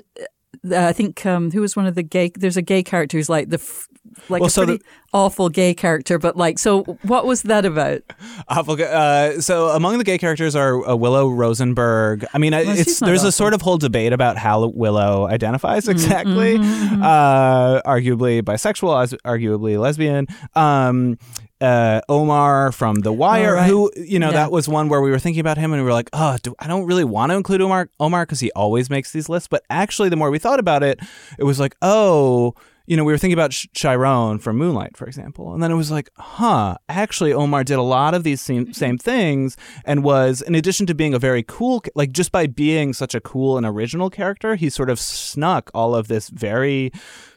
uh, 0.72 0.88
I 0.88 0.94
think 0.94 1.26
um, 1.26 1.52
who 1.52 1.62
was 1.62 1.76
one 1.76 1.86
of 1.86 1.96
the 1.96 2.04
gay? 2.04 2.32
There's 2.36 2.58
a 2.58 2.62
gay 2.62 2.84
character 2.84 3.18
who's 3.18 3.30
like 3.30 3.50
the 3.50 3.58
f- 3.58 3.88
like 4.30 4.42
Well, 4.42 4.48
a 4.48 4.52
so 4.52 4.66
pretty 4.66 4.78
the- 4.80 4.86
awful 5.14 5.50
gay 5.50 5.74
character, 5.74 6.20
but 6.20 6.36
like 6.38 6.60
so. 6.60 6.84
What 7.04 7.26
was 7.26 7.44
that 7.44 7.66
about? 7.66 8.02
Awful. 8.48 8.78
Uh, 8.82 9.40
so 9.42 9.70
among 9.70 9.98
the 9.98 10.04
gay 10.04 10.18
characters 10.18 10.56
are 10.56 10.88
uh, 10.88 10.96
Willow 10.96 11.30
Rosenberg. 11.30 12.26
I 12.34 12.38
mean, 12.38 12.52
Well, 12.52 12.78
it's 12.78 13.00
there's 13.00 13.24
a 13.24 13.32
sort 13.32 13.54
of 13.54 13.62
whole 13.62 13.78
debate 13.78 14.14
about 14.14 14.38
how 14.38 14.68
Willow 14.68 15.28
identifies 15.28 15.88
exactly. 15.88 16.58
mm-hmm, 16.58 17.02
Uh, 17.04 17.82
arguably 17.84 18.42
bisexual, 18.42 19.02
as- 19.04 19.14
arguably 19.26 19.80
lesbian. 19.80 20.28
Um, 20.56 21.18
uh, 21.64 22.02
Omar 22.10 22.72
from 22.72 22.96
The 22.98 23.14
Wire, 23.14 23.56
right. 23.56 23.70
who 23.70 23.92
you 23.96 24.20
know 24.20 24.28
Yeah. 24.28 24.34
that 24.34 24.52
was 24.52 24.68
one 24.68 24.90
where 24.90 25.02
we 25.02 25.10
were 25.10 25.20
thinking 25.20 25.40
about 25.42 25.58
him 25.58 25.72
and 25.74 25.82
we 25.82 25.86
were 25.86 25.94
like, 25.94 26.10
oh, 26.14 26.38
do, 26.44 26.54
I 26.60 26.68
don't 26.68 26.86
really 26.86 27.06
want 27.06 27.32
to 27.32 27.36
include 27.38 27.62
Omar 27.62 27.90
Omar 28.00 28.26
because 28.26 28.40
he 28.42 28.52
always 28.52 28.90
makes 28.90 29.12
these 29.12 29.30
lists. 29.30 29.48
But 29.48 29.64
actually, 29.70 30.10
the 30.10 30.16
more 30.18 30.30
we 30.30 30.40
thought 30.40 30.60
about 30.60 30.84
it, 30.84 31.00
it 31.40 31.44
was 31.46 31.60
like, 31.60 31.76
oh. 31.82 32.54
You 32.86 32.98
know, 32.98 33.06
we 33.06 33.14
were 33.14 33.18
thinking 33.18 33.40
about 33.40 33.54
Sh- 33.54 33.68
Chiron 33.74 34.40
from 34.40 34.58
Moonlight, 34.58 34.98
for 34.98 35.06
example, 35.08 35.54
and 35.54 35.64
then 35.64 35.72
it 35.72 35.76
was 35.76 35.90
like, 35.90 36.10
huh, 36.18 36.76
actually, 36.90 37.32
Omar 37.32 37.64
did 37.64 37.76
a 37.80 37.82
lot 37.82 38.14
of 38.14 38.26
these 38.26 38.42
same, 38.42 38.74
same 38.74 38.98
things 38.98 39.56
and 39.86 40.04
was, 40.04 40.42
in 40.42 40.54
addition 40.54 40.86
to 40.88 40.94
being 40.94 41.14
a 41.14 41.18
very 41.20 41.44
cool, 41.48 41.82
like 41.96 42.12
just 42.12 42.34
by 42.34 42.46
being 42.46 42.92
such 42.92 43.16
a 43.16 43.22
cool 43.22 43.56
and 43.56 43.66
original 43.66 44.10
character, 44.10 44.56
he 44.56 44.70
sort 44.70 44.90
of 44.90 45.00
snuck 45.00 45.72
all 45.74 45.96
of 45.96 46.10
this 46.10 46.28
very 46.28 46.92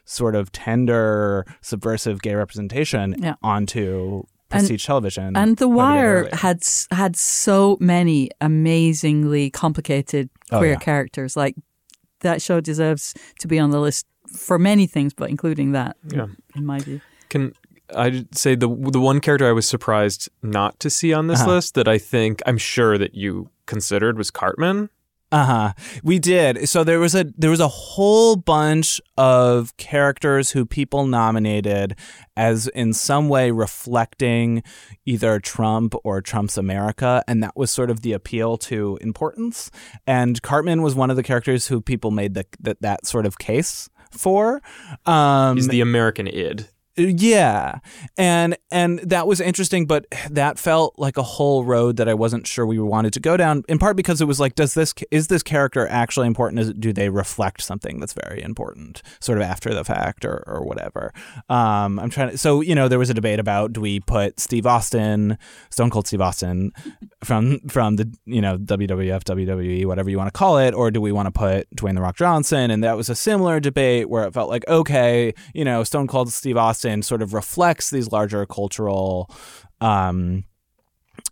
sort 0.07 0.35
of 0.35 0.51
tender, 0.53 1.45
subversive 1.61 2.23
gay 2.23 2.35
representation 2.35 3.15
Yeah. 3.19 3.35
onto 3.43 4.23
And- 4.51 4.61
prestige 4.61 4.87
television. 4.87 5.37
And 5.37 5.57
The 5.59 5.67
quite 5.67 5.67
a 5.67 5.69
bit 5.69 5.77
Wire 5.77 6.29
had 6.33 6.63
had 6.93 7.17
so 7.17 7.77
many 7.81 8.31
amazingly 8.41 9.51
complicated 9.51 10.31
Oh, 10.53 10.59
queer 10.59 10.73
yeah. 10.73 10.79
characters. 10.79 11.37
Like 11.37 11.57
that 12.21 12.41
show 12.41 12.61
deserves 12.61 13.13
to 13.41 13.49
be 13.49 13.59
on 13.59 13.71
the 13.71 13.81
list 13.81 14.07
for 14.33 14.59
many 14.59 14.87
things, 14.87 15.13
but 15.13 15.29
including 15.31 15.73
that. 15.73 15.97
Yeah. 16.09 16.27
in 16.55 16.65
my 16.65 16.79
view. 16.79 17.01
Can 17.29 17.53
I 17.95 18.25
say 18.33 18.55
the 18.57 18.69
the 18.69 19.01
one 19.01 19.21
character 19.21 19.47
I 19.49 19.53
was 19.53 19.67
surprised 19.69 20.29
not 20.43 20.79
to 20.81 20.91
see 20.91 21.13
on 21.13 21.27
this 21.29 21.41
Uh-huh. 21.43 21.55
list 21.55 21.75
that 21.75 21.87
I 21.89 21.99
think 21.99 22.41
I'm 22.47 22.59
sure 22.59 22.99
that 22.99 23.15
you 23.15 23.51
considered 23.67 24.17
was 24.19 24.31
Cartman. 24.31 24.89
Uh 25.37 25.45
huh. 25.45 25.73
We 26.03 26.19
did. 26.19 26.67
So 26.67 26.83
there 26.83 26.99
was 26.99 27.15
a 27.15 27.27
there 27.37 27.51
was 27.51 27.61
a 27.61 27.69
whole 27.69 28.37
bunch 28.37 29.03
of 29.19 29.77
characters 29.77 30.53
who 30.53 30.65
people 30.65 31.07
nominated 31.07 31.95
as 32.39 32.69
in 32.69 32.95
some 32.95 33.29
way 33.29 33.51
reflecting 33.51 34.63
either 35.05 35.39
Trump 35.39 35.95
or 36.05 36.23
Trump's 36.23 36.57
America, 36.57 37.23
and 37.29 37.43
that 37.43 37.55
was 37.55 37.71
sort 37.71 37.91
of 37.91 38.01
the 38.01 38.15
appeal 38.15 38.57
to 38.57 38.99
importance. 39.03 39.71
And 40.07 40.41
Cartman 40.41 40.81
was 40.81 40.95
one 40.95 41.11
of 41.11 41.17
the 41.17 41.23
characters 41.23 41.67
who 41.67 41.83
people 41.83 42.11
made 42.11 42.33
the, 42.33 42.47
that 42.61 42.81
that 42.81 43.07
sort 43.07 43.27
of 43.27 43.37
case 43.37 43.91
for. 44.11 44.63
Um, 45.05 45.57
He's 45.57 45.69
the 45.69 45.83
American 45.83 46.29
id. 46.29 46.71
Yeah. 46.97 47.81
And 48.17 48.57
and 48.71 48.99
that 49.01 49.27
was 49.27 49.41
interesting, 49.41 49.87
but 49.87 50.07
that 50.31 50.59
felt 50.59 50.95
like 50.99 51.17
a 51.17 51.23
whole 51.23 51.65
road 51.65 51.97
that 51.99 52.09
I 52.09 52.15
wasn't 52.15 52.47
sure 52.47 52.67
we 52.67 52.79
wanted 52.79 53.13
to 53.15 53.21
go 53.21 53.37
down. 53.37 53.65
In 53.69 53.79
part 53.79 53.97
because 53.97 54.21
it 54.21 54.25
was 54.25 54.41
like, 54.41 54.55
does 54.55 54.75
this 54.75 54.95
is 55.11 55.29
this 55.29 55.43
character 55.43 55.87
actually 55.87 56.27
important? 56.27 56.61
Is 56.61 56.73
do 56.73 56.93
they 56.93 57.11
reflect 57.11 57.63
something 57.63 58.01
that's 58.01 58.15
very 58.15 58.43
important, 58.43 59.03
sort 59.21 59.39
of 59.39 59.45
after 59.45 59.75
the 59.75 59.85
fact 59.85 60.25
or 60.25 60.43
or 60.47 60.65
whatever? 60.65 61.13
Um, 61.49 61.99
I'm 61.99 62.11
trying 62.11 62.31
to. 62.31 62.39
So 62.39 62.63
you 62.63 62.75
know, 62.75 62.89
there 62.89 62.99
was 62.99 63.11
a 63.11 63.15
debate 63.15 63.39
about 63.39 63.75
do 63.75 63.81
we 63.81 64.01
put 64.01 64.41
Steve 64.41 64.67
Austin, 64.67 65.37
Stone 65.71 65.91
Cold 65.91 66.07
Steve 66.07 66.23
Austin, 66.23 66.73
from 67.23 67.61
from 67.69 67.97
the 67.97 68.11
you 68.25 68.41
know 68.41 68.57
WWF, 68.57 69.23
WWE, 69.23 69.85
whatever 69.85 70.09
you 70.09 70.17
want 70.17 70.33
to 70.33 70.39
call 70.39 70.59
it, 70.59 70.73
or 70.73 70.91
do 70.91 71.03
we 71.03 71.13
want 71.13 71.27
to 71.27 71.33
put 71.33 71.69
Dwayne 71.77 71.95
the 71.95 72.01
Rock 72.01 72.17
Johnson? 72.17 72.71
And 72.71 72.83
that 72.83 72.97
was 72.97 73.11
a 73.11 73.15
similar 73.15 73.61
debate 73.61 74.09
where 74.09 74.25
it 74.25 74.33
felt 74.33 74.49
like 74.49 74.67
okay, 74.67 75.35
you 75.53 75.65
know, 75.65 75.85
Stone 75.85 76.07
Cold 76.07 76.33
Steve 76.33 76.57
Austin 76.57 76.86
sort 77.03 77.23
of 77.23 77.35
reflects 77.35 77.91
these 77.91 78.13
larger 78.13 78.47
cultural. 78.47 79.31
Um, 79.81 80.45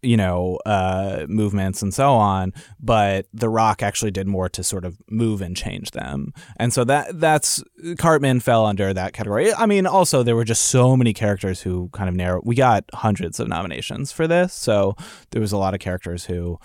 you 0.02 0.16
know, 0.16 0.58
uh, 0.66 1.26
movements 1.28 1.82
and 1.82 1.92
so 1.92 2.12
on, 2.12 2.52
but 2.80 3.26
The 3.32 3.48
Rock 3.48 3.82
actually 3.82 4.10
did 4.10 4.26
more 4.26 4.48
to 4.50 4.62
sort 4.62 4.84
of 4.84 4.98
move 5.10 5.40
and 5.40 5.56
change 5.56 5.90
them, 5.90 6.32
and 6.56 6.72
so 6.72 6.84
that 6.84 7.20
that's 7.20 7.62
Cartman 7.98 8.40
fell 8.40 8.66
under 8.66 8.92
that 8.94 9.12
category. 9.12 9.52
I 9.52 9.66
mean, 9.66 9.86
also 9.86 10.22
there 10.22 10.36
were 10.36 10.44
just 10.44 10.62
so 10.62 10.96
many 10.96 11.12
characters 11.12 11.62
who 11.62 11.90
kind 11.92 12.08
of 12.08 12.14
narrow. 12.14 12.40
We 12.44 12.54
got 12.54 12.84
hundreds 12.94 13.40
of 13.40 13.48
nominations 13.48 14.12
for 14.12 14.26
this, 14.26 14.52
so 14.52 14.94
there 15.30 15.40
was 15.40 15.52
a 15.52 15.58
lot 15.58 15.74
of 15.74 15.80
characters 15.80 16.24
who 16.24 16.58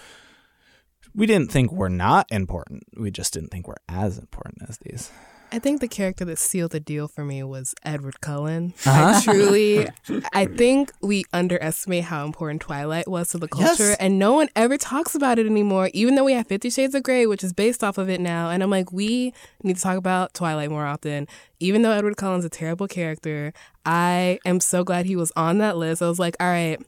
we 1.13 1.25
didn't 1.25 1.51
think 1.51 1.71
were 1.71 1.89
not 1.89 2.27
important. 2.31 2.83
We 2.97 3.11
just 3.11 3.33
didn't 3.33 3.49
think 3.49 3.67
were 3.67 3.81
as 3.87 4.17
important 4.17 4.63
as 4.69 4.77
these. 4.79 5.11
I 5.51 5.59
think 5.59 5.81
the 5.81 5.87
character 5.87 6.25
that 6.25 6.37
sealed 6.37 6.71
the 6.71 6.79
deal 6.79 7.07
for 7.07 7.25
me 7.25 7.41
was 7.43 7.73
Edward 7.83 8.21
Cullen. 8.21 8.73
Uh-huh. 8.85 9.13
I 9.15 9.21
truly, 9.23 9.87
I 10.33 10.45
think 10.45 10.91
we 11.01 11.23
underestimate 11.33 12.03
how 12.05 12.25
important 12.25 12.61
Twilight 12.61 13.07
was 13.07 13.29
to 13.29 13.37
the 13.37 13.47
culture, 13.47 13.89
Yes. 13.89 13.97
and 13.99 14.19
no 14.19 14.33
one 14.33 14.49
ever 14.55 14.77
talks 14.77 15.15
about 15.15 15.39
it 15.39 15.45
anymore. 15.47 15.89
Even 15.93 16.15
though 16.15 16.23
we 16.23 16.33
have 16.33 16.47
Fifty 16.47 16.69
Shades 16.69 16.93
of 16.95 17.03
Grey, 17.03 17.25
which 17.25 17.43
is 17.43 17.53
based 17.53 17.83
off 17.83 17.97
of 17.97 18.09
it 18.09 18.21
now, 18.21 18.49
and 18.49 18.61
I'm 18.61 18.69
like, 18.69 18.91
we 18.91 19.33
need 19.63 19.75
to 19.75 19.81
talk 19.81 19.97
about 19.97 20.33
Twilight 20.33 20.69
more 20.69 20.85
often. 20.85 21.27
Even 21.59 21.81
though 21.81 21.91
Edward 21.91 22.15
Cullen's 22.17 22.45
a 22.45 22.49
terrible 22.49 22.87
character, 22.87 23.51
I 23.85 24.39
am 24.45 24.59
so 24.59 24.83
glad 24.83 25.05
he 25.07 25.15
was 25.15 25.31
on 25.35 25.57
that 25.57 25.77
list. 25.77 26.01
I 26.01 26.07
was 26.07 26.19
like, 26.19 26.35
all 26.39 26.47
right. 26.47 26.79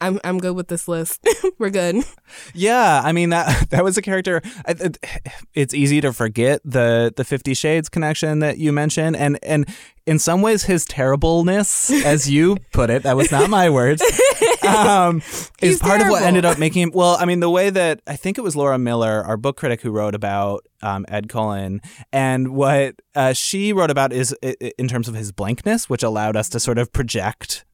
I'm 0.00 0.20
I'm 0.24 0.38
good 0.38 0.54
with 0.54 0.68
this 0.68 0.86
list. 0.88 1.26
We're 1.58 1.70
good. 1.70 1.96
Yeah, 2.54 3.00
I 3.04 3.12
mean 3.12 3.30
that 3.30 3.70
that 3.70 3.84
was 3.84 3.96
a 3.98 4.02
character. 4.02 4.40
It- 4.66 4.98
It's 5.54 5.74
easy 5.74 6.00
to 6.02 6.12
forget 6.12 6.60
the 6.64 7.12
the 7.16 7.24
Fifty 7.24 7.52
Shades 7.54 7.88
connection 7.88 8.38
that 8.40 8.58
you 8.58 8.72
mentioned, 8.72 9.16
and 9.16 9.38
and 9.42 9.66
in 10.06 10.18
some 10.20 10.40
ways 10.40 10.64
his 10.64 10.84
terribleness, 10.84 11.90
as 12.04 12.30
you 12.30 12.56
put 12.72 12.90
it, 12.90 13.02
that 13.02 13.16
was 13.16 13.32
not 13.32 13.50
my 13.50 13.68
words, 13.70 14.00
um, 14.66 15.20
is 15.60 15.78
part 15.80 16.00
of 16.00 16.08
what 16.08 16.22
ended 16.22 16.44
up 16.44 16.58
making 16.58 16.82
him. 16.82 16.90
Well, 16.94 17.16
I 17.18 17.24
mean 17.24 17.40
the 17.40 17.50
way 17.50 17.70
that 17.70 18.00
I 18.06 18.14
think 18.14 18.38
it 18.38 18.42
was 18.42 18.54
Laura 18.54 18.78
Miller, 18.78 19.24
our 19.24 19.36
book 19.36 19.56
critic, 19.56 19.80
who 19.80 19.90
wrote 19.90 20.14
about 20.14 20.64
um, 20.80 21.04
Ed 21.08 21.28
Cullen, 21.28 21.80
and 22.12 22.48
what 22.54 22.94
uh, 23.16 23.32
she 23.32 23.72
wrote 23.72 23.90
about 23.90 24.12
is 24.12 24.32
in 24.78 24.86
terms 24.86 25.08
of 25.08 25.14
his 25.14 25.32
blankness, 25.32 25.90
which 25.90 26.04
allowed 26.04 26.36
us 26.36 26.48
to 26.50 26.60
sort 26.60 26.78
of 26.78 26.92
project 26.92 27.64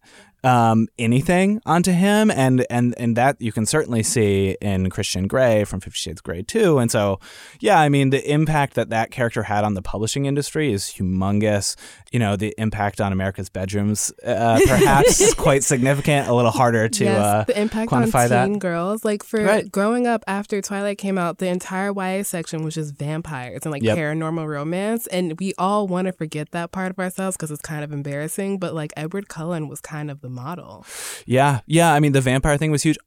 um, 0.45 0.87
anything 0.99 1.61
onto 1.67 1.91
him, 1.93 2.31
and 2.31 2.67
and 2.71 2.95
and 2.99 3.17
that 3.17 3.41
you 3.41 3.51
can 3.51 3.67
certainly 3.67 4.03
see 4.03 4.57
in 4.61 4.91
Christian 4.91 5.27
Grey 5.27 5.65
from 5.65 5.81
Fifty 5.81 5.97
Shades 5.99 6.21
Grey 6.21 6.43
too. 6.43 6.79
And 6.79 6.91
so, 6.91 7.19
yeah, 7.61 7.81
I 7.81 7.89
mean, 7.89 8.11
the 8.11 8.31
impact 8.31 8.75
that 8.75 8.91
that 8.91 9.11
character 9.11 9.43
had 9.45 9.65
on 9.65 9.75
the 9.75 9.83
publishing 9.83 10.27
industry 10.27 10.73
is 10.73 10.85
humongous. 10.85 11.77
You 12.13 12.19
know, 12.21 12.37
the 12.37 12.55
impact 12.59 13.01
on 13.01 13.13
America's 13.13 13.49
bedrooms, 13.49 14.13
uh, 14.25 14.61
perhaps 14.67 15.35
quite 15.35 15.65
significant. 15.65 16.29
A 16.29 16.35
little 16.35 16.51
harder 16.51 16.89
to 16.89 17.05
yes, 17.05 17.19
uh, 17.19 17.45
the 17.47 17.61
impact 17.61 17.93
on 17.93 18.05
quantify 18.05 18.29
teen 18.29 18.53
that. 18.55 18.59
girls. 18.61 19.05
Like 19.05 19.23
for 19.25 19.43
Right. 19.43 19.71
growing 19.71 20.07
up 20.07 20.23
after 20.27 20.61
Twilight 20.61 20.99
came 20.99 21.19
out, 21.19 21.39
the 21.39 21.49
entire 21.49 21.91
YA 21.93 22.23
section 22.23 22.63
was 22.63 22.75
just 22.75 22.95
vampires 22.95 23.61
and 23.65 23.73
like 23.73 23.83
Yep. 23.83 23.99
paranormal 23.99 24.47
romance, 24.47 25.07
and 25.09 25.39
we 25.41 25.55
all 25.59 25.87
want 25.89 26.07
to 26.07 26.13
forget 26.13 26.51
that 26.53 26.71
part 26.71 26.91
of 26.91 26.99
ourselves 26.99 27.37
because 27.37 27.51
it's 27.51 27.63
kind 27.63 27.83
of 27.83 27.93
embarrassing. 27.93 28.59
But 28.59 28.75
like 28.75 28.93
Edward 28.97 29.29
Cullen 29.29 29.69
was 29.69 29.81
kind 29.81 30.11
of 30.11 30.21
the 30.21 30.29
model. 30.35 30.85
Yeah, 31.27 31.61
yeah. 31.67 31.93
I 31.95 32.01
mean, 32.01 32.13
the 32.13 32.21
vampire 32.21 32.59
thing 32.59 32.71
was 32.71 32.83
huge. 32.83 32.99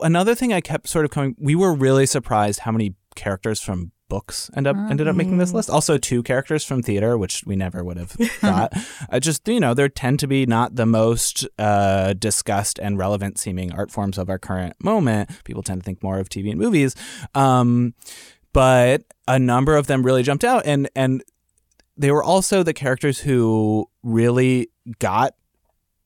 Another 0.00 0.34
thing 0.34 0.52
I 0.52 0.60
kept 0.60 0.88
sort 0.88 1.04
of 1.04 1.10
coming. 1.10 1.36
We 1.38 1.54
were 1.54 1.74
really 1.74 2.06
surprised 2.06 2.60
how 2.60 2.72
many 2.72 2.94
characters 3.14 3.60
from 3.60 3.92
books 4.10 4.50
end 4.54 4.66
up 4.66 4.76
ended 4.76 5.08
up 5.08 5.16
making 5.16 5.38
this 5.38 5.54
list. 5.54 5.70
Also, 5.70 5.96
two 5.96 6.22
characters 6.22 6.64
from 6.64 6.82
theater, 6.82 7.16
which 7.16 7.44
we 7.46 7.56
never 7.56 7.82
would 7.82 7.96
have 7.96 8.10
thought. 8.40 8.72
uh, 9.08 9.18
just 9.18 9.48
you 9.48 9.60
know, 9.60 9.72
there 9.72 9.88
tend 9.88 10.18
to 10.20 10.26
be 10.26 10.44
not 10.44 10.76
the 10.76 10.84
most 10.84 11.46
uh, 11.58 12.12
discussed 12.12 12.78
and 12.78 12.98
relevant 12.98 13.38
seeming 13.38 13.72
art 13.72 13.90
forms 13.90 14.18
of 14.18 14.28
our 14.28 14.38
current 14.38 14.74
moment. 14.82 15.30
People 15.44 15.62
tend 15.62 15.80
to 15.80 15.84
think 15.84 16.02
more 16.02 16.18
of 16.18 16.28
TV 16.28 16.50
and 16.50 16.58
movies, 16.58 16.94
um, 17.34 17.94
but 18.52 19.04
a 19.26 19.38
number 19.38 19.76
of 19.76 19.86
them 19.86 20.02
really 20.02 20.22
jumped 20.22 20.44
out, 20.44 20.66
and 20.66 20.90
and 20.94 21.22
they 21.96 22.10
were 22.10 22.24
also 22.24 22.62
the 22.62 22.74
characters 22.74 23.20
who 23.20 23.88
really 24.02 24.68
got 24.98 25.34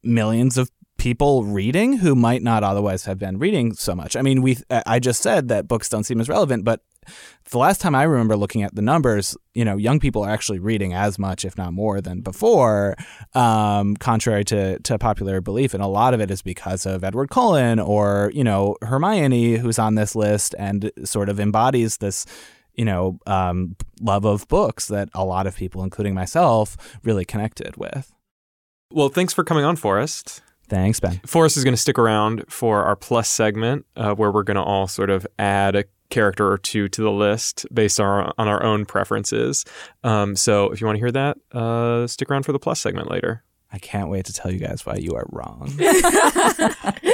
millions 0.04 0.58
of 0.58 0.70
people 0.96 1.44
reading 1.44 1.98
who 1.98 2.14
might 2.14 2.42
not 2.42 2.62
otherwise 2.62 3.04
have 3.04 3.18
been 3.18 3.38
reading 3.38 3.74
so 3.74 3.94
much. 3.94 4.16
I 4.16 4.22
mean, 4.22 4.42
we 4.42 4.58
I 4.70 4.98
just 4.98 5.22
said 5.22 5.48
that 5.48 5.68
books 5.68 5.88
don't 5.88 6.04
seem 6.04 6.20
as 6.20 6.28
relevant, 6.28 6.64
but 6.64 6.80
the 7.50 7.58
last 7.58 7.80
time 7.80 7.94
I 7.94 8.04
remember 8.04 8.36
looking 8.36 8.62
at 8.62 8.74
the 8.74 8.82
numbers, 8.82 9.36
you 9.52 9.64
know, 9.64 9.76
young 9.76 10.00
people 10.00 10.24
are 10.24 10.30
actually 10.30 10.58
reading 10.58 10.94
as 10.94 11.18
much, 11.18 11.44
if 11.44 11.56
not 11.58 11.72
more, 11.72 12.00
than 12.00 12.20
before, 12.20 12.96
um, 13.34 13.96
contrary 13.96 14.44
to, 14.44 14.78
to 14.80 14.98
popular 14.98 15.40
belief. 15.40 15.74
And 15.74 15.82
a 15.82 15.86
lot 15.86 16.14
of 16.14 16.20
it 16.20 16.30
is 16.30 16.42
because 16.42 16.86
of 16.86 17.04
Edward 17.04 17.30
Cullen 17.30 17.78
or, 17.78 18.30
you 18.34 18.44
know, 18.44 18.76
Hermione, 18.82 19.56
who's 19.56 19.78
on 19.78 19.94
this 19.94 20.16
list 20.16 20.54
and 20.58 20.90
sort 21.04 21.28
of 21.28 21.38
embodies 21.38 21.98
this 21.98 22.26
you 22.76 22.84
know, 22.84 23.18
um, 23.26 23.76
love 24.00 24.24
of 24.24 24.48
books 24.48 24.88
that 24.88 25.08
a 25.14 25.24
lot 25.24 25.46
of 25.46 25.56
people, 25.56 25.84
including 25.84 26.12
myself, 26.12 26.76
really 27.04 27.24
connected 27.24 27.76
with. 27.76 28.13
Well, 28.94 29.08
thanks 29.08 29.32
for 29.32 29.42
coming 29.42 29.64
on, 29.64 29.74
Forrest. 29.74 30.40
Thanks, 30.68 31.00
Ben. 31.00 31.20
Forrest 31.26 31.56
is 31.56 31.64
going 31.64 31.74
to 31.74 31.80
stick 31.80 31.98
around 31.98 32.44
for 32.48 32.84
our 32.84 32.94
plus 32.94 33.28
segment, 33.28 33.86
uh, 33.96 34.14
where 34.14 34.30
we're 34.30 34.44
going 34.44 34.54
to 34.54 34.62
all 34.62 34.86
sort 34.86 35.10
of 35.10 35.26
add 35.36 35.74
a 35.74 35.84
character 36.10 36.48
or 36.48 36.58
two 36.58 36.88
to 36.88 37.02
the 37.02 37.10
list 37.10 37.66
based 37.74 37.98
on 37.98 38.06
our, 38.06 38.34
on 38.38 38.46
our 38.46 38.62
own 38.62 38.86
preferences. 38.86 39.64
Um, 40.04 40.36
so 40.36 40.70
if 40.70 40.80
you 40.80 40.86
want 40.86 40.96
to 40.96 41.00
hear 41.00 41.10
that, 41.10 41.38
uh, 41.50 42.06
stick 42.06 42.30
around 42.30 42.44
for 42.44 42.52
the 42.52 42.60
plus 42.60 42.80
segment 42.80 43.10
later. 43.10 43.42
I 43.72 43.78
can't 43.78 44.10
wait 44.10 44.26
to 44.26 44.32
tell 44.32 44.52
you 44.52 44.60
guys 44.60 44.86
why 44.86 44.94
you 44.94 45.16
are 45.16 45.26
wrong. 45.32 45.72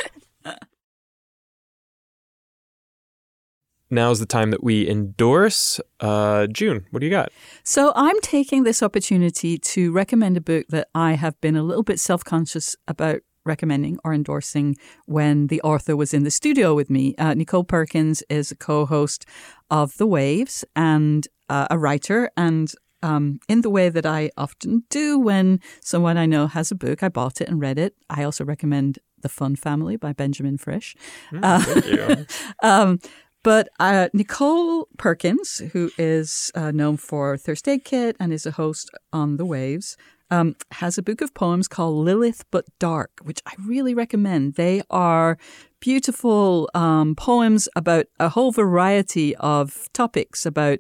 Now's 3.90 4.20
the 4.20 4.26
time 4.26 4.50
that 4.52 4.62
we 4.62 4.88
endorse. 4.88 5.80
Uh, 5.98 6.46
June, 6.46 6.86
what 6.90 7.00
do 7.00 7.06
you 7.06 7.10
got? 7.10 7.30
So 7.64 7.92
I'm 7.96 8.20
taking 8.20 8.62
this 8.62 8.82
opportunity 8.82 9.58
to 9.58 9.92
recommend 9.92 10.36
a 10.36 10.40
book 10.40 10.66
that 10.68 10.88
I 10.94 11.14
have 11.14 11.40
been 11.40 11.56
a 11.56 11.62
little 11.62 11.82
bit 11.82 11.98
self 11.98 12.24
conscious 12.24 12.76
about 12.86 13.20
recommending 13.44 13.98
or 14.04 14.14
endorsing 14.14 14.76
when 15.06 15.48
the 15.48 15.60
author 15.62 15.96
was 15.96 16.14
in 16.14 16.22
the 16.22 16.30
studio 16.30 16.74
with 16.74 16.90
me. 16.90 17.14
Uh, 17.18 17.34
Nichole 17.34 17.66
Perkins 17.66 18.22
is 18.28 18.50
a 18.50 18.56
co 18.56 18.86
host 18.86 19.26
of 19.70 19.96
The 19.96 20.06
Waves 20.06 20.64
and 20.76 21.26
uh, 21.48 21.66
a 21.70 21.78
writer. 21.78 22.30
And 22.36 22.72
um, 23.02 23.40
in 23.48 23.62
the 23.62 23.70
way 23.70 23.88
that 23.88 24.06
I 24.06 24.30
often 24.36 24.84
do 24.90 25.18
when 25.18 25.60
someone 25.82 26.16
I 26.16 26.26
know 26.26 26.46
has 26.46 26.70
a 26.70 26.74
book, 26.74 27.02
I 27.02 27.08
bought 27.08 27.40
it 27.40 27.48
and 27.48 27.60
read 27.60 27.78
it. 27.78 27.94
I 28.08 28.22
also 28.22 28.44
recommend 28.44 28.98
The 29.20 29.28
Fun 29.28 29.56
Family 29.56 29.96
by 29.96 30.12
Benjamin 30.12 30.58
Frisch. 30.58 30.94
Mm, 31.32 31.62
thank 31.62 31.86
you. 31.86 32.26
um, 32.62 32.98
but 33.42 33.68
uh, 33.78 34.08
Nichole 34.14 34.84
Perkins, 34.98 35.58
who 35.72 35.90
is 35.96 36.50
uh, 36.54 36.70
known 36.70 36.96
for 36.96 37.36
Thirst 37.36 37.68
Aid 37.68 37.84
Kit 37.84 38.16
and 38.20 38.32
is 38.32 38.46
a 38.46 38.52
host 38.52 38.90
on 39.12 39.36
The 39.36 39.46
Waves, 39.46 39.96
um, 40.30 40.54
has 40.72 40.96
a 40.96 41.02
book 41.02 41.20
of 41.20 41.34
poems 41.34 41.66
called 41.66 42.04
Lilith 42.04 42.44
But 42.50 42.66
Dark, 42.78 43.10
which 43.22 43.40
I 43.46 43.52
really 43.58 43.94
recommend. 43.94 44.54
They 44.54 44.82
are 44.90 45.38
beautiful 45.80 46.68
um, 46.74 47.16
poems 47.16 47.68
about 47.74 48.06
a 48.18 48.28
whole 48.28 48.52
variety 48.52 49.34
of 49.36 49.88
topics 49.92 50.46
about 50.46 50.78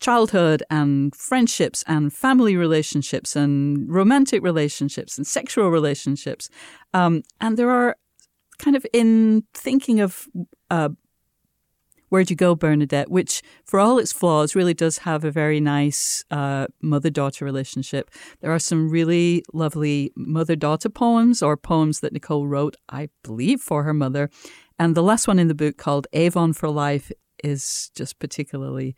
childhood 0.00 0.62
and 0.70 1.14
friendships 1.14 1.82
and 1.86 2.12
family 2.12 2.56
relationships 2.56 3.34
and 3.34 3.90
romantic 3.90 4.42
relationships 4.42 5.16
and 5.16 5.26
sexual 5.26 5.70
relationships. 5.70 6.48
Um, 6.94 7.22
and 7.40 7.56
there 7.56 7.70
are 7.70 7.96
kind 8.58 8.76
of 8.76 8.86
in 8.92 9.44
thinking 9.54 10.00
of 10.00 10.28
uh, 10.70 10.90
Where'd 12.08 12.30
You 12.30 12.36
Go, 12.36 12.54
Bernadette, 12.54 13.10
which, 13.10 13.42
for 13.64 13.80
all 13.80 13.98
its 13.98 14.12
flaws, 14.12 14.54
really 14.54 14.74
does 14.74 14.98
have 14.98 15.24
a 15.24 15.30
very 15.30 15.60
nice 15.60 16.24
uh, 16.30 16.66
mother 16.80 17.10
daughter 17.10 17.44
relationship. 17.44 18.10
There 18.40 18.52
are 18.52 18.58
some 18.58 18.88
really 18.90 19.42
lovely 19.52 20.12
mother 20.16 20.56
daughter 20.56 20.88
poems 20.88 21.42
or 21.42 21.56
poems 21.56 22.00
that 22.00 22.12
Nichole 22.12 22.46
wrote, 22.46 22.76
I 22.88 23.08
believe, 23.22 23.60
for 23.60 23.82
her 23.82 23.94
mother. 23.94 24.30
And 24.78 24.94
the 24.94 25.02
last 25.02 25.26
one 25.26 25.38
in 25.38 25.48
the 25.48 25.54
book 25.54 25.76
called 25.76 26.06
Avon 26.12 26.52
for 26.52 26.68
Life 26.68 27.10
is 27.42 27.90
just 27.94 28.18
particularly 28.18 28.94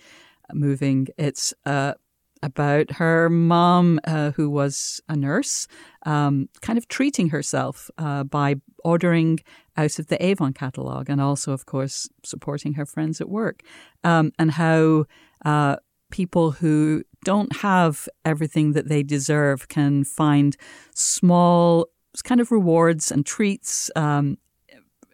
moving. 0.53 1.09
It's 1.17 1.55
uh, 1.65 1.95
about 2.43 2.93
her 2.93 3.29
mom, 3.29 4.01
uh, 4.05 4.31
who 4.33 4.49
was 4.51 5.01
a 5.09 5.17
nurse, 5.17 5.67
um, 6.05 6.49
kind 6.61 6.79
of 6.79 6.89
treating 6.89 7.31
herself 7.31 7.91
uh, 7.99 8.25
by 8.25 8.57
ordering 8.85 9.39
out 9.77 9.99
of 9.99 10.09
the 10.09 10.25
Avon 10.25 10.53
catalogue 10.53 11.09
and 11.09 11.21
also, 11.21 11.53
of 11.53 11.67
course, 11.67 12.09
supporting 12.25 12.75
her 12.75 12.87
friends 12.87 13.21
at 13.21 13.29
work, 13.29 13.63
um, 14.05 14.33
and 14.39 14.53
how 14.53 15.05
uh, 15.45 15.77
people 16.11 16.53
who 16.53 17.03
don't 17.25 17.57
have 17.57 18.09
everything 18.25 18.73
that 18.73 18.89
they 18.89 19.03
deserve 19.03 19.69
can 19.69 20.05
find 20.05 20.57
small 20.95 21.89
kind 22.25 22.41
of 22.41 22.51
rewards 22.51 23.13
and 23.13 23.25
treats 23.27 23.91
um, 23.97 24.39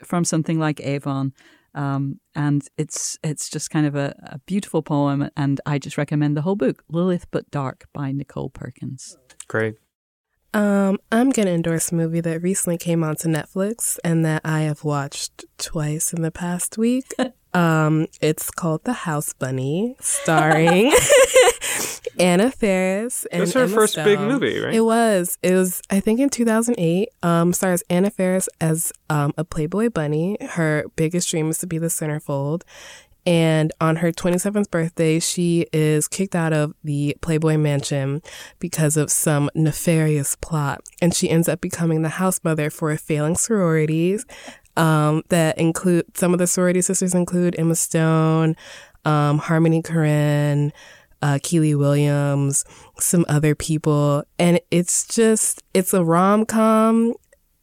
from 0.03 0.25
something 0.25 0.59
like 0.59 0.81
Avon. 0.81 1.33
Um, 1.75 2.21
and 2.35 2.63
it's 2.79 3.19
it's 3.23 3.49
just 3.49 3.71
kind 3.71 3.87
of 3.87 3.95
a, 3.97 4.15
a, 4.23 4.39
beautiful 4.47 4.83
poem, 4.83 5.29
and 5.37 5.61
I 5.67 5.79
just 5.79 5.99
recommend 5.99 6.37
the 6.37 6.43
whole 6.43 6.57
book, 6.57 6.85
Lilith 6.89 7.27
but 7.31 7.51
Dark 7.51 7.87
by 7.93 8.13
Nichole 8.13 8.53
Perkins. 8.53 9.19
Great. 9.49 9.75
Um, 10.55 10.99
I'm 11.11 11.31
gonna 11.31 11.51
endorse 11.51 11.91
a 11.93 11.95
movie 11.97 12.21
that 12.21 12.41
recently 12.43 12.79
came 12.79 13.03
onto 13.05 13.29
Netflix 13.29 13.99
and 14.05 14.25
that 14.25 14.41
I 14.45 14.61
have 14.61 14.85
watched 14.85 15.45
twice 15.59 16.13
in 16.13 16.23
the 16.23 16.31
past 16.31 16.79
week. 16.79 17.13
Um, 17.55 18.09
it's 18.21 18.51
called 18.51 18.83
The 18.83 18.93
House 18.93 19.33
Bunny, 19.33 19.95
starring 20.01 20.93
Anna 22.19 22.51
Faris. 22.51 23.27
And 23.31 23.43
That's 23.43 23.53
her 23.53 23.61
Emma 23.63 23.75
first 23.75 23.93
Stone. 23.93 24.05
big 24.07 24.19
movie, 24.19 24.59
right? 24.59 24.75
It 24.75 24.81
was. 24.81 25.39
It 25.41 25.55
was. 25.55 25.81
I 25.89 26.01
think 26.01 26.19
in 26.19 26.31
2008. 26.31 27.09
Um, 27.23 27.53
stars 27.53 27.85
Anna 27.89 28.11
Faris 28.11 28.49
as 28.61 28.93
um, 29.09 29.35
a 29.39 29.45
Playboy 29.45 29.91
bunny. 29.91 30.37
Her 30.41 30.87
biggest 30.97 31.31
dream 31.31 31.49
is 31.49 31.59
to 31.59 31.69
be 31.69 31.79
the 31.79 31.87
centerfold. 31.87 32.63
And 33.27 33.73
on 33.81 33.97
her 33.97 34.13
27th 34.13 34.71
birthday, 34.71 35.19
she 35.19 35.67
is 35.73 36.09
kicked 36.09 36.35
out 36.35 36.53
of 36.53 36.75
the 36.85 37.17
Playboy 37.23 37.57
Mansion 37.57 38.23
because 38.59 38.97
of 38.97 39.11
some 39.11 39.51
nefarious 39.55 40.37
plot. 40.37 40.83
And 41.01 41.15
she 41.15 41.31
ends 41.31 41.49
up 41.49 41.61
becoming 41.61 42.03
the 42.03 42.11
house 42.11 42.41
mother 42.45 42.69
for 42.69 42.91
a 42.91 42.99
failing 42.99 43.37
sororities 43.37 44.27
um, 44.77 45.23
that 45.29 45.57
include 45.59 46.17
some 46.17 46.33
of 46.33 46.39
the 46.39 46.47
sorority 46.47 46.83
sisters 46.83 47.15
include 47.15 47.59
Emma 47.59 47.75
Stone, 47.75 48.57
um, 49.05 49.39
Harmony 49.39 49.83
Korine, 49.83 50.73
uh, 51.23 51.39
Kiely 51.43 51.77
Williams, 51.77 52.65
some 52.99 53.25
other 53.29 53.55
people. 53.55 54.25
And 54.39 54.61
it's 54.71 55.07
just, 55.07 55.63
it's 55.73 55.95
a 55.95 56.05
rom 56.05 56.45
com. 56.45 57.15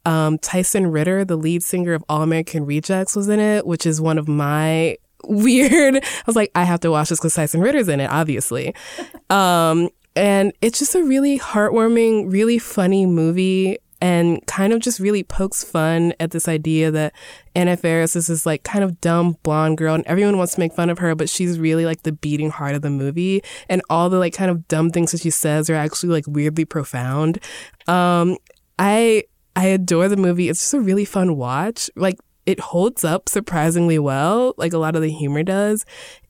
Um, 0.04 0.38
Tyson 0.38 0.88
Ritter, 0.88 1.24
the 1.24 1.36
lead 1.36 1.62
singer 1.62 1.94
of 1.94 2.02
All 2.08 2.22
American 2.22 2.66
Rejects, 2.66 3.14
was 3.14 3.28
in 3.28 3.38
it, 3.38 3.64
which 3.64 3.86
is 3.86 4.00
one 4.00 4.18
of 4.18 4.26
my 4.26 4.96
weird. 5.24 5.96
I 6.02 6.22
was 6.26 6.36
like, 6.36 6.50
I 6.54 6.64
have 6.64 6.80
to 6.80 6.90
watch 6.90 7.08
this 7.08 7.18
because 7.18 7.34
Tyson 7.34 7.60
Ritter's 7.60 7.88
in 7.88 8.00
it, 8.00 8.10
obviously. 8.10 8.74
Um, 9.30 9.88
and 10.14 10.52
it's 10.60 10.78
just 10.78 10.94
a 10.94 11.02
really 11.02 11.38
heartwarming, 11.38 12.30
really 12.30 12.58
funny 12.58 13.06
movie 13.06 13.78
and 14.02 14.44
kind 14.48 14.72
of 14.72 14.80
just 14.80 14.98
really 14.98 15.22
pokes 15.22 15.62
fun 15.62 16.12
at 16.18 16.32
this 16.32 16.48
idea 16.48 16.90
that 16.90 17.14
Anna 17.54 17.76
Faris 17.76 18.16
is 18.16 18.26
this 18.26 18.44
like 18.44 18.64
kind 18.64 18.82
of 18.82 19.00
dumb 19.00 19.36
blonde 19.44 19.78
girl 19.78 19.94
and 19.94 20.04
everyone 20.08 20.36
wants 20.36 20.54
to 20.54 20.60
make 20.60 20.72
fun 20.72 20.90
of 20.90 20.98
her, 20.98 21.14
but 21.14 21.30
she's 21.30 21.56
really 21.56 21.86
like 21.86 22.02
the 22.02 22.10
beating 22.10 22.50
heart 22.50 22.74
of 22.74 22.82
the 22.82 22.90
movie. 22.90 23.44
And 23.68 23.80
all 23.88 24.10
the 24.10 24.18
like 24.18 24.34
kind 24.34 24.50
of 24.50 24.66
dumb 24.66 24.90
things 24.90 25.12
that 25.12 25.20
she 25.20 25.30
says 25.30 25.70
are 25.70 25.76
actually 25.76 26.08
like 26.10 26.24
weirdly 26.26 26.64
profound. 26.64 27.38
Um, 27.86 28.38
I, 28.76 29.22
I 29.54 29.66
adore 29.66 30.08
the 30.08 30.16
movie. 30.16 30.48
It's 30.48 30.58
just 30.58 30.74
a 30.74 30.80
really 30.80 31.04
fun 31.04 31.36
watch. 31.36 31.88
Like 31.94 32.18
it 32.46 32.58
holds 32.60 33.04
up 33.04 33.28
surprisingly 33.28 33.98
well, 33.98 34.54
like 34.56 34.72
a 34.72 34.78
lot 34.78 34.96
of 34.96 35.02
the 35.02 35.10
humor 35.10 35.42
does. 35.42 35.84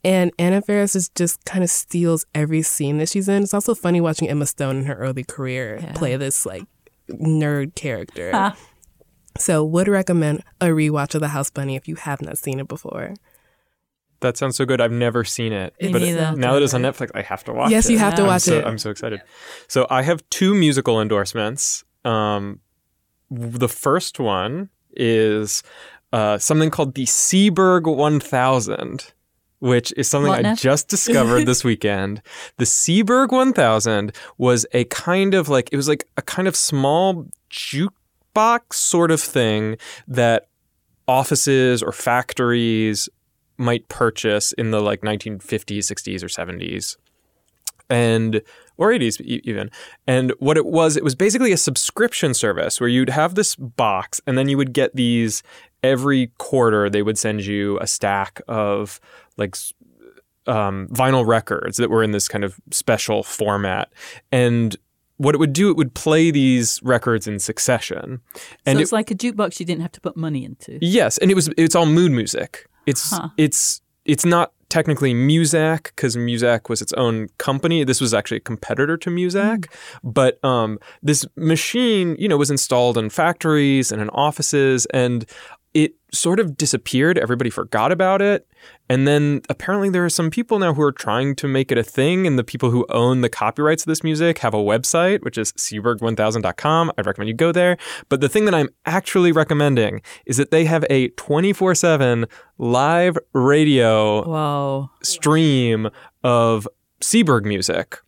And 0.04 0.30
Anna 0.38 0.60
Faris 0.60 0.94
is 0.94 1.08
just 1.10 1.44
kind 1.44 1.64
of 1.64 1.70
steals 1.70 2.26
every 2.34 2.62
scene 2.62 2.98
that 2.98 3.08
she's 3.08 3.28
in. 3.28 3.42
It's 3.44 3.54
also 3.54 3.74
funny 3.74 4.00
watching 4.00 4.28
Emma 4.28 4.46
Stone 4.46 4.78
in 4.78 4.84
her 4.86 4.94
early 4.94 5.24
career 5.24 5.78
Yeah. 5.82 5.92
play 5.94 6.16
this 6.16 6.44
like 6.44 6.64
nerd 7.10 7.74
character. 7.74 8.52
So 9.38 9.64
would 9.64 9.88
recommend 9.88 10.44
a 10.60 10.66
rewatch 10.66 11.14
of 11.14 11.22
The 11.22 11.28
House 11.28 11.48
Bunny 11.50 11.76
if 11.76 11.88
you 11.88 11.96
have 11.96 12.20
not 12.20 12.36
seen 12.36 12.60
it 12.60 12.68
before. 12.68 13.14
That 14.20 14.36
sounds 14.36 14.56
so 14.56 14.64
good. 14.66 14.80
I've 14.80 14.92
never 14.92 15.24
seen 15.24 15.52
it, 15.52 15.74
Me 15.80 15.90
but 15.90 16.02
neither. 16.02 16.36
now 16.36 16.52
that 16.54 16.62
it's 16.62 16.74
on 16.74 16.82
Netflix, 16.82 17.10
I 17.14 17.22
have 17.22 17.42
to 17.44 17.52
watch 17.52 17.70
it. 17.70 17.72
Yes, 17.72 17.90
you 17.90 17.98
have 17.98 18.14
to 18.16 18.22
I'm 18.22 18.28
watch 18.28 18.42
so- 18.42 18.58
it. 18.58 18.64
I'm 18.66 18.78
so 18.78 18.90
excited. 18.90 19.22
So 19.68 19.86
I 19.90 20.02
have 20.02 20.22
two 20.30 20.54
musical 20.54 21.00
endorsements. 21.00 21.82
Um, 22.04 22.60
the 23.30 23.68
first 23.68 24.20
one 24.20 24.68
is 24.94 25.62
uh, 26.12 26.38
something 26.38 26.70
called 26.70 26.94
the 26.94 27.04
Seeburg 27.06 27.84
1000, 27.84 29.12
which 29.60 29.92
is 29.96 30.08
something 30.10 30.28
What 30.28 30.40
I 30.40 30.42
now? 30.42 30.54
just 30.54 30.88
discovered 30.88 31.46
this 31.46 31.64
weekend. 31.64 32.20
The 32.58 32.64
Seeburg 32.64 33.30
1000 33.30 34.12
was 34.38 34.66
a 34.72 34.84
kind 34.84 35.34
of 35.34 35.48
like 35.48 35.68
it 35.72 35.76
was 35.76 35.88
like 35.88 36.04
a 36.16 36.22
kind 36.22 36.48
of 36.48 36.56
small 36.56 37.26
jukebox 37.50 38.74
sort 38.74 39.10
of 39.10 39.20
thing 39.20 39.76
that 40.08 40.48
offices 41.08 41.82
or 41.82 41.92
factories 41.92 43.08
might 43.58 43.86
purchase 43.88 44.52
in 44.52 44.70
the 44.70 44.80
like 44.80 45.02
1950s, 45.02 45.78
60s, 45.78 46.22
or 46.22 46.28
70s. 46.28 46.96
and 47.90 48.40
or 48.78 48.90
80s 48.90 49.20
e- 49.20 49.40
even. 49.44 49.70
And 50.06 50.32
what 50.38 50.56
it 50.56 50.64
was, 50.66 50.96
it 50.96 51.04
was 51.04 51.14
basically 51.14 51.52
a 51.52 51.56
subscription 51.58 52.32
service 52.34 52.80
where 52.80 52.88
you'd 52.88 53.10
have 53.10 53.34
this 53.34 53.54
box 53.54 54.20
and 54.26 54.36
then 54.38 54.48
you 54.48 54.56
would 54.56 54.72
get 54.72 54.96
these 54.96 55.42
every 55.82 56.28
quarter 56.38 56.88
they 56.90 57.02
would 57.02 57.18
send 57.18 57.44
you 57.44 57.78
a 57.80 57.86
stack 57.86 58.40
of 58.48 59.00
like 59.36 59.56
um, 60.46 60.88
vinyl 60.88 61.26
records 61.26 61.76
that 61.76 61.90
were 61.90 62.02
in 62.02 62.10
this 62.10 62.28
kind 62.28 62.44
of 62.44 62.60
special 62.70 63.22
format. 63.22 63.92
And 64.30 64.76
what 65.18 65.34
it 65.34 65.38
would 65.38 65.52
do, 65.52 65.70
it 65.70 65.76
would 65.76 65.94
play 65.94 66.30
these 66.32 66.80
records 66.82 67.28
in 67.28 67.38
succession. 67.38 68.20
And 68.66 68.76
so 68.76 68.80
it- 68.80 68.82
it's 68.82 68.92
like 68.92 69.10
a 69.10 69.14
jukebox 69.14 69.60
you 69.60 69.66
didn't 69.66 69.82
have 69.82 69.92
to 69.92 70.00
put 70.00 70.16
money 70.16 70.44
into. 70.44 70.78
Yes, 70.80 71.18
and 71.18 71.30
it 71.30 71.34
was 71.34 71.48
it's 71.56 71.74
all 71.76 71.86
mood 71.86 72.10
music. 72.12 72.66
It's 72.86 73.10
Huh. 73.10 73.28
it's 73.36 73.80
it's 74.04 74.24
not 74.24 74.52
technically 74.68 75.14
Muzak 75.14 75.84
because 75.84 76.16
Muzak 76.16 76.68
was 76.68 76.82
its 76.82 76.92
own 76.94 77.28
company. 77.38 77.84
This 77.84 78.00
was 78.00 78.12
actually 78.14 78.38
a 78.38 78.40
competitor 78.40 78.96
to 78.96 79.10
Muzak, 79.10 79.66
but 80.02 80.42
um, 80.44 80.78
this 81.02 81.24
machine, 81.36 82.16
you 82.18 82.26
know, 82.26 82.36
was 82.38 82.50
installed 82.50 82.96
in 82.98 83.10
factories 83.10 83.92
and 83.92 84.00
in 84.02 84.08
offices, 84.10 84.86
and 84.86 85.24
it 85.74 85.94
sort 86.12 86.38
of 86.38 86.56
disappeared. 86.56 87.18
Everybody 87.18 87.50
forgot 87.50 87.92
about 87.92 88.20
it, 88.20 88.46
and 88.88 89.08
then 89.08 89.40
apparently 89.48 89.88
there 89.88 90.04
are 90.04 90.10
some 90.10 90.30
people 90.30 90.58
now 90.58 90.74
who 90.74 90.82
are 90.82 90.92
trying 90.92 91.34
to 91.36 91.48
make 91.48 91.72
it 91.72 91.78
a 91.78 91.82
thing, 91.82 92.26
and 92.26 92.38
the 92.38 92.44
people 92.44 92.70
who 92.70 92.86
own 92.90 93.20
the 93.22 93.28
copyrights 93.28 93.84
of 93.84 93.86
this 93.86 94.04
music 94.04 94.38
have 94.38 94.54
a 94.54 94.58
website, 94.58 95.22
which 95.22 95.38
is 95.38 95.52
Seeburg1000.com. 95.54 96.92
I'd 96.96 97.06
recommend 97.06 97.28
you 97.28 97.34
go 97.34 97.52
there. 97.52 97.76
But 98.08 98.20
the 98.20 98.28
thing 98.28 98.44
that 98.44 98.54
I'm 98.54 98.68
actually 98.86 99.32
recommending 99.32 100.02
is 100.26 100.36
that 100.36 100.50
they 100.50 100.64
have 100.66 100.84
a 100.90 101.08
24 101.10 101.74
7 101.74 102.26
live 102.58 103.16
radio 103.32 104.24
Whoa. 104.24 104.90
stream 105.02 105.88
of 106.22 106.68
Seeburg 107.00 107.44
music 107.44 107.98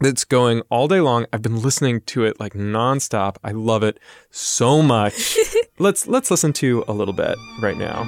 that's 0.00 0.24
going 0.24 0.62
all 0.70 0.88
day 0.88 1.00
long. 1.00 1.26
I've 1.32 1.42
been 1.42 1.60
listening 1.60 2.00
to 2.02 2.24
it 2.24 2.38
like 2.38 2.54
nonstop. 2.54 3.36
I 3.42 3.52
love 3.52 3.82
it 3.82 3.98
so 4.30 4.82
much. 4.82 5.36
let's 5.78 6.06
let's 6.06 6.30
listen 6.30 6.52
to 6.54 6.84
a 6.88 6.92
little 6.92 7.14
bit 7.14 7.36
right 7.60 7.76
now. 7.76 8.06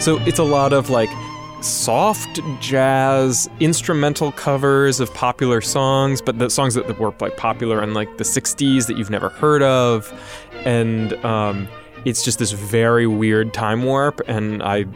So 0.00 0.18
it's 0.20 0.38
a 0.38 0.44
lot 0.44 0.72
of 0.72 0.90
like 0.90 1.10
soft 1.60 2.40
jazz 2.60 3.48
instrumental 3.60 4.32
covers 4.32 5.00
of 5.00 5.12
popular 5.14 5.60
songs, 5.60 6.20
but 6.20 6.38
the 6.38 6.48
songs 6.50 6.74
that, 6.74 6.98
were 6.98 7.14
like 7.20 7.36
popular 7.36 7.82
in 7.82 7.94
like 7.94 8.18
the 8.18 8.24
60s 8.24 8.86
that 8.86 8.96
you've 8.96 9.10
never 9.10 9.28
heard 9.28 9.62
of. 9.62 10.12
And 10.64 11.12
um, 11.24 11.68
it's 12.04 12.24
just 12.24 12.38
this 12.38 12.52
very 12.52 13.06
weird 13.06 13.52
time 13.52 13.82
warp. 13.82 14.20
And 14.28 14.62
I, 14.62 14.86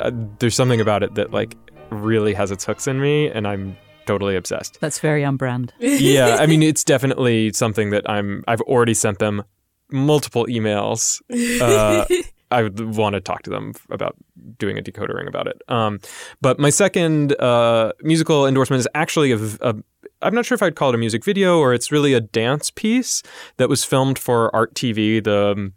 uh, 0.00 0.10
there's 0.38 0.54
something 0.54 0.80
about 0.80 1.02
it 1.02 1.14
that 1.14 1.32
like 1.32 1.56
really 1.90 2.34
has 2.34 2.50
its 2.50 2.64
hooks 2.64 2.86
in 2.86 3.00
me, 3.00 3.28
and 3.28 3.46
I'm 3.46 3.76
totally 4.06 4.36
obsessed. 4.36 4.78
That's 4.80 4.98
very 4.98 5.24
on 5.24 5.36
brand. 5.36 5.72
yeah, 5.78 6.36
I 6.40 6.46
mean, 6.46 6.62
it's 6.62 6.84
definitely 6.84 7.52
something 7.52 7.90
that 7.90 8.08
I'm. 8.08 8.44
I've 8.48 8.62
already 8.62 8.94
sent 8.94 9.18
them 9.18 9.44
multiple 9.90 10.46
emails. 10.46 11.20
Uh, 11.60 12.06
I 12.52 12.62
would 12.62 12.96
want 12.96 13.14
to 13.14 13.20
talk 13.20 13.42
to 13.42 13.50
them 13.50 13.74
about 13.90 14.16
doing 14.58 14.78
a 14.78 14.82
decoder 14.82 15.14
ring 15.14 15.26
about 15.26 15.46
it. 15.46 15.60
Um, 15.68 16.00
but 16.40 16.58
my 16.58 16.70
second 16.70 17.38
uh, 17.40 17.92
musical 18.02 18.46
endorsement 18.46 18.80
is 18.80 18.88
actually 18.94 19.32
a, 19.32 19.38
a. 19.60 19.74
I'm 20.20 20.34
not 20.34 20.46
sure 20.46 20.54
if 20.54 20.62
I'd 20.62 20.76
call 20.76 20.90
it 20.90 20.94
a 20.94 20.98
music 20.98 21.24
video 21.24 21.58
or 21.58 21.74
it's 21.74 21.90
really 21.90 22.14
a 22.14 22.20
dance 22.20 22.70
piece 22.70 23.22
that 23.56 23.68
was 23.68 23.84
filmed 23.84 24.18
for 24.18 24.54
Arte 24.54 24.74
TV. 24.92 25.24
The 25.24 25.72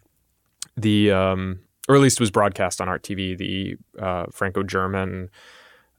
the 0.77 1.11
um, 1.11 1.59
or 1.87 1.95
at 1.95 2.01
least 2.01 2.19
was 2.19 2.31
broadcast 2.31 2.81
on 2.81 2.89
Arte 2.89 3.15
TV, 3.15 3.37
the 3.37 3.77
uh, 4.01 4.25
Franco-German 4.31 5.29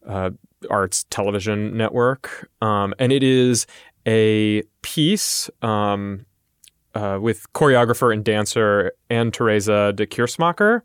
uh, 0.06 0.30
arts 0.70 1.04
television 1.10 1.76
network, 1.76 2.48
um, 2.60 2.94
and 2.98 3.12
it 3.12 3.22
is 3.22 3.66
a 4.06 4.62
piece 4.82 5.50
um, 5.62 6.26
uh, 6.96 7.18
with 7.20 7.52
choreographer 7.52 8.12
and 8.12 8.24
dancer 8.24 8.92
Anne 9.10 9.30
Teresa 9.30 9.92
de 9.94 10.06
Keersmaeker. 10.06 10.82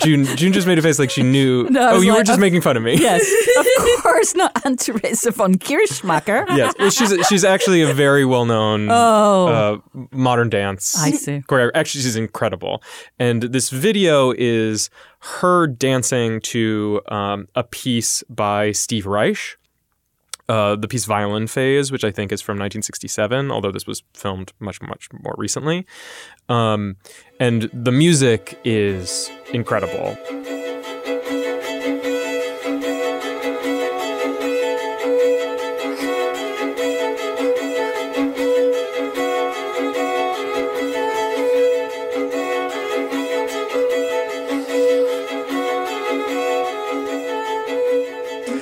June, 0.00 0.24
June 0.24 0.54
just 0.54 0.66
made 0.66 0.78
a 0.78 0.82
face 0.82 0.98
like 0.98 1.10
she 1.10 1.22
knew. 1.22 1.68
No, 1.70 1.90
oh, 1.96 2.00
you 2.00 2.14
were 2.14 2.22
just 2.24 2.40
making 2.40 2.62
fun 2.62 2.78
of 2.78 2.82
me. 2.82 2.94
Yes, 2.98 3.22
of 3.58 4.02
course 4.02 4.34
not 4.34 4.50
Aunt 4.64 4.80
Teresa 4.80 5.30
von 5.30 5.56
Kirschmacher. 5.56 6.46
yes, 6.56 6.72
she's 6.94 7.12
she's 7.28 7.44
actually 7.44 7.82
a 7.82 7.92
very 7.92 8.24
well 8.24 8.46
known 8.46 8.88
Oh. 8.90 9.46
uh, 9.94 10.06
modern 10.10 10.48
dance. 10.48 10.96
I 10.98 11.10
see. 11.10 11.42
choreographer. 11.46 11.72
Actually, 11.74 12.00
she's 12.00 12.16
incredible. 12.16 12.82
And 13.18 13.42
this 13.42 13.68
video 13.68 14.32
is 14.38 14.88
her 15.36 15.66
dancing 15.66 16.40
to 16.52 17.02
um, 17.10 17.46
a 17.54 17.62
piece 17.62 18.24
by 18.30 18.72
Steve 18.72 19.04
Reich. 19.04 19.58
Uh, 20.48 20.76
the 20.76 20.88
piece 20.88 21.04
Violin 21.04 21.46
Phase, 21.46 21.92
which 21.92 22.04
I 22.04 22.10
think 22.10 22.32
is 22.32 22.40
from 22.40 22.54
1967, 22.54 23.50
although 23.50 23.70
this 23.70 23.86
was 23.86 24.02
filmed 24.14 24.52
much, 24.60 24.80
much 24.80 25.08
more 25.12 25.34
recently. 25.36 25.86
Um, 26.48 26.96
and 27.38 27.68
the 27.74 27.92
music 27.92 28.58
is 28.64 29.30
incredible. 29.52 30.16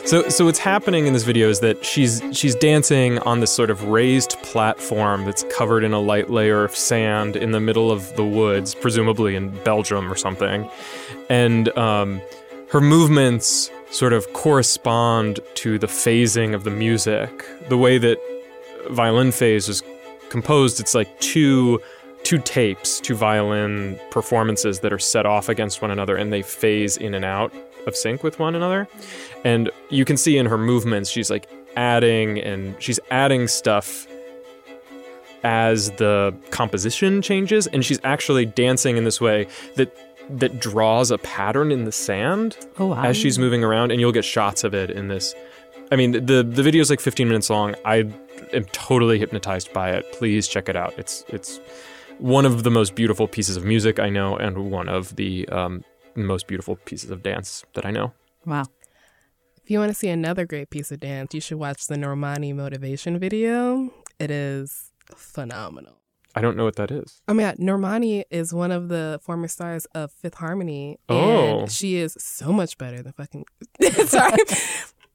So, 0.07 0.28
so 0.28 0.44
what's 0.44 0.61
happening 0.61 1.09
in 1.09 1.14
this 1.14 1.24
video 1.24 1.48
is 1.48 1.59
that 1.61 1.84
she's 1.84 2.22
she's 2.30 2.54
dancing 2.54 3.18
on 3.20 3.40
this 3.40 3.50
sort 3.50 3.70
of 3.70 3.88
raised 3.88 4.40
platform 4.44 5.24
that's 5.24 5.44
covered 5.50 5.82
in 5.82 5.92
a 5.92 5.98
light 5.98 6.30
layer 6.30 6.62
of 6.62 6.76
sand 6.76 7.34
in 7.34 7.50
the 7.50 7.59
middle 7.59 7.90
of 7.90 8.14
the 8.14 8.24
woods, 8.24 8.72
presumably 8.72 9.34
in 9.34 9.50
Belgium 9.64 10.11
or 10.11 10.14
something, 10.14 10.70
and 11.28 11.76
um, 11.76 12.22
her 12.70 12.80
movements 12.80 13.68
sort 13.90 14.12
of 14.12 14.32
correspond 14.32 15.40
to 15.57 15.76
the 15.76 15.88
phasing 15.88 16.54
of 16.54 16.62
the 16.62 16.70
music. 16.70 17.44
The 17.68 17.76
way 17.76 17.98
that 17.98 18.18
violin 18.90 19.32
phase 19.32 19.68
is 19.68 19.82
composed, 20.28 20.78
it's 20.78 20.94
like 20.94 21.18
two 21.18 21.80
two 22.22 22.38
tapes, 22.38 23.00
two 23.00 23.16
violin 23.16 23.98
performances 24.12 24.80
that 24.80 24.92
are 24.92 25.00
set 25.00 25.26
off 25.26 25.48
against 25.48 25.82
one 25.82 25.90
another, 25.90 26.14
and 26.14 26.32
they 26.32 26.42
phase 26.42 26.96
in 26.96 27.12
and 27.12 27.24
out 27.24 27.52
of 27.87 27.97
sync 27.97 28.22
with 28.22 28.39
one 28.39 28.55
another. 28.55 28.89
And 29.45 29.70
you 29.91 30.05
can 30.05 30.16
see 30.16 30.37
in 30.39 30.47
her 30.47 30.59
movements, 30.59 31.11
she's 31.11 31.30
like 31.30 31.49
adding 31.76 32.39
and 32.39 32.74
she's 32.82 32.99
adding 33.11 33.49
stuff 33.49 34.07
as 35.45 35.91
the 35.93 36.34
composition 36.51 37.22
changes, 37.22 37.66
and 37.68 37.84
she's 37.84 38.01
actually 38.05 38.47
dancing 38.47 38.97
in 38.97 39.05
this 39.05 39.20
way 39.20 39.47
that 39.76 39.95
that 40.28 40.59
draws 40.59 41.12
a 41.12 41.18
pattern 41.18 41.70
in 41.70 41.84
the 41.84 41.93
sand 41.93 42.57
Oh, 42.80 42.87
wow. 42.87 43.05
as 43.05 43.16
she's 43.16 43.39
moving 43.39 43.62
around, 43.62 43.93
and 43.93 44.01
you'll 44.01 44.11
get 44.11 44.24
shots 44.24 44.64
of 44.64 44.74
it 44.74 44.91
in 44.91 45.07
this. 45.07 45.34
I 45.93 45.97
mean, 45.97 46.12
the 46.12 46.43
the 46.43 46.62
video 46.64 46.80
is 46.82 46.91
like 46.91 47.01
15 47.01 47.28
minutes 47.28 47.49
long. 47.49 47.76
I 47.84 48.11
am 48.53 48.64
totally 48.72 49.20
hypnotized 49.20 49.72
by 49.72 49.91
it. 49.91 50.11
Please 50.12 50.49
check 50.49 50.68
it 50.68 50.74
out. 50.74 50.95
It's 50.99 51.24
it's 51.28 51.61
one 52.18 52.45
of 52.47 52.64
the 52.64 52.70
most 52.70 52.95
beautiful 52.97 53.28
pieces 53.28 53.57
of 53.57 53.64
music 53.64 54.01
I 54.01 54.09
know, 54.09 54.37
and 54.37 54.70
one 54.70 54.89
of 54.89 55.14
the 55.14 55.49
um, 55.51 55.84
most 56.16 56.46
beautiful 56.46 56.76
pieces 56.76 57.10
of 57.10 57.22
dance 57.22 57.64
that 57.74 57.84
I 57.84 57.90
know. 57.90 58.12
Wow. 58.44 58.64
If 59.62 59.70
you 59.70 59.78
want 59.78 59.90
to 59.90 59.94
see 59.94 60.08
another 60.08 60.46
great 60.46 60.70
piece 60.70 60.92
of 60.92 61.00
dance, 61.00 61.34
you 61.34 61.40
should 61.40 61.58
watch 61.58 61.86
the 61.86 61.96
Normani 61.96 62.54
motivation 62.54 63.18
video. 63.18 63.90
It 64.18 64.30
is 64.30 64.92
phenomenal. 65.14 65.94
I 66.36 66.42
don't 66.42 66.56
know 66.56 66.64
what 66.64 66.76
that 66.76 66.90
is. 66.90 67.22
Oh 67.26 67.34
my 67.34 67.44
god, 67.44 67.56
Normani 67.56 68.24
is 68.30 68.52
one 68.52 68.70
of 68.70 68.88
the 68.88 69.18
former 69.22 69.48
stars 69.48 69.86
of 69.94 70.12
Fifth 70.12 70.34
Harmony. 70.34 70.98
Oh. 71.08 71.60
And 71.60 71.72
she 71.72 71.96
is 71.96 72.14
so 72.20 72.52
much 72.52 72.76
better 72.76 73.02
than 73.02 73.12
fucking 73.12 73.46
sorry. 74.06 74.36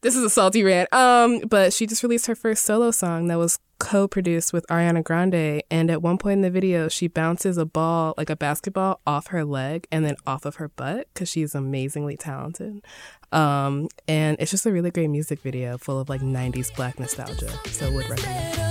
This 0.02 0.16
is 0.16 0.24
a 0.24 0.30
salty 0.30 0.64
rant. 0.64 0.92
Um, 0.94 1.40
but 1.42 1.74
she 1.74 1.86
just 1.88 2.04
released 2.04 2.28
her 2.28 2.36
first 2.36 2.64
solo 2.64 2.92
song 2.92 3.28
that 3.28 3.38
was 3.38 3.60
co-produced 3.80 4.54
with 4.54 4.66
Ariana 4.68 5.04
Grande. 5.04 5.64
And 5.72 5.90
at 5.90 6.02
one 6.02 6.18
point 6.18 6.34
in 6.34 6.42
the 6.42 6.52
video, 6.52 6.88
she 6.88 7.08
bounces 7.08 7.58
a 7.58 7.66
ball, 7.66 8.14
like 8.18 8.30
a 8.30 8.36
basketball, 8.36 9.02
off 9.08 9.28
her 9.28 9.44
leg 9.44 9.88
and 9.92 10.06
then 10.06 10.16
off 10.28 10.46
of 10.46 10.56
her 10.56 10.70
butt 10.70 11.08
because 11.14 11.30
she's 11.30 11.56
amazingly 11.56 12.18
talented. 12.18 12.84
Um, 13.32 13.88
and 14.08 14.38
it's 14.40 14.52
just 14.52 14.66
a 14.66 14.72
really 14.72 14.92
great 14.92 15.08
music 15.08 15.40
video 15.40 15.78
full 15.78 16.00
of 16.00 16.10
like 16.10 16.22
90s 16.22 16.76
black 16.76 17.00
nostalgia. 17.00 17.52
So 17.68 17.92
would 17.92 18.10
recommend. 18.10 18.71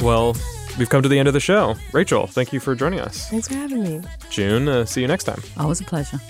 Well, 0.00 0.34
We've 0.78 0.88
come 0.88 1.02
to 1.02 1.08
the 1.08 1.18
end 1.18 1.28
of 1.28 1.34
the 1.34 1.40
show. 1.40 1.76
Rachel, 1.92 2.26
thank 2.26 2.52
you 2.52 2.60
for 2.60 2.74
joining 2.74 3.00
us. 3.00 3.28
Thanks 3.28 3.48
for 3.48 3.54
having 3.54 3.82
me. 3.82 4.02
June, 4.30 4.68
uh, 4.68 4.84
see 4.84 5.00
you 5.00 5.06
next 5.06 5.24
time. 5.24 5.42
Always 5.58 5.80
a 5.80 5.84
pleasure. 5.84 6.20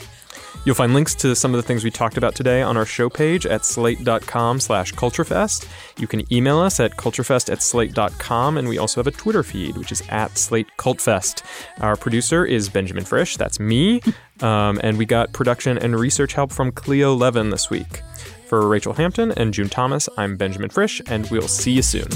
You'll 0.65 0.75
find 0.75 0.93
links 0.93 1.15
to 1.17 1.35
some 1.35 1.55
of 1.55 1.59
the 1.59 1.63
things 1.63 1.85
we 1.85 1.91
talked 1.91 2.19
about 2.19 2.35
today 2.35 2.61
on 2.61 2.77
our 2.77 2.85
show 2.85 3.09
page 3.09 3.47
at 3.47 3.65
slate.com 3.65 4.61
slash 4.61 4.93
culturefest. 4.93 5.67
You 5.99 6.07
can 6.07 6.31
email 6.33 6.59
us 6.59 6.81
at 6.81 6.97
culturefest 6.97 7.51
at 7.51 7.63
slate.com, 7.63 8.59
and 8.59 8.69
we 8.69 8.77
also 8.77 9.01
have 9.01 9.07
a 9.07 9.13
Twitter 9.13 9.43
feed, 9.43 9.79
which 9.79 9.91
is 9.93 10.03
at 10.11 10.37
slate 10.37 10.67
slatecultfest. 10.77 11.43
Our 11.81 11.97
producer 11.97 12.45
is 12.45 12.69
Benjamin 12.69 13.05
Frisch, 13.05 13.37
that's 13.37 13.59
me, 13.59 14.03
um, 14.41 14.81
and 14.83 14.99
we 14.99 15.07
got 15.07 15.33
production 15.33 15.79
and 15.79 15.99
research 15.99 16.35
help 16.35 16.53
from 16.53 16.73
Cleo 16.73 17.15
Levin 17.15 17.51
this 17.51 17.71
week. 17.71 18.03
For 18.49 18.67
Rachel 18.67 18.93
Hampton 18.93 19.33
and 19.33 19.55
June 19.55 19.69
Thomas, 19.69 20.09
I'm 20.19 20.37
Benjamin 20.37 20.69
Frisch, 20.71 21.01
and 21.07 21.31
we'll 21.31 21.49
see 21.49 21.73
you 21.73 21.83
soon. 21.83 22.09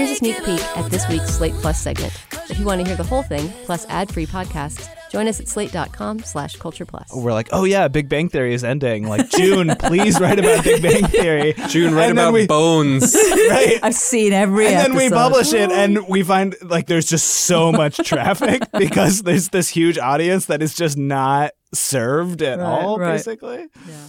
Here's 0.00 0.12
a 0.12 0.14
sneak 0.14 0.36
peek 0.46 0.78
at 0.78 0.90
this 0.90 1.06
week's 1.10 1.26
Slate 1.34 1.52
Plus 1.56 1.78
segment. 1.78 2.10
If 2.48 2.58
you 2.58 2.64
want 2.64 2.80
to 2.80 2.86
hear 2.86 2.96
the 2.96 3.04
whole 3.04 3.22
thing, 3.22 3.50
plus 3.66 3.84
ad-free 3.90 4.24
podcasts, 4.24 4.88
join 5.10 5.28
us 5.28 5.40
at 5.40 5.46
slate.com 5.46 6.20
slash 6.20 6.56
culture 6.56 6.86
plus. 6.86 7.14
We're 7.14 7.34
like, 7.34 7.50
oh 7.52 7.64
yeah, 7.64 7.86
Big 7.88 8.08
Bang 8.08 8.30
Theory 8.30 8.54
is 8.54 8.64
ending. 8.64 9.06
Like 9.06 9.28
June, 9.28 9.76
please 9.78 10.18
write 10.18 10.38
about 10.38 10.64
Big 10.64 10.80
Bang 10.80 11.04
Theory. 11.04 11.52
June, 11.68 11.94
write 11.94 12.04
And 12.08 12.12
about 12.18 12.32
we- 12.32 12.46
bones. 12.46 13.14
right? 13.50 13.78
I've 13.82 13.94
seen 13.94 14.32
every 14.32 14.68
and 14.68 14.86
then 14.86 14.94
we 14.96 15.10
publish 15.10 15.52
it 15.52 15.70
and 15.70 16.08
we 16.08 16.22
find 16.22 16.54
like 16.62 16.86
there's 16.86 17.06
just 17.06 17.26
so 17.28 17.70
much 17.70 17.98
traffic 18.08 18.62
because 18.78 19.22
there's 19.22 19.50
this 19.50 19.68
huge 19.68 19.98
audience 19.98 20.46
that 20.46 20.62
is 20.62 20.74
just 20.74 20.96
not 20.96 21.50
served 21.74 22.40
at 22.40 22.58
Right, 22.58 22.66
all 22.66 22.98
right. 22.98 23.12
basically 23.16 23.66
Yeah. 23.86 24.06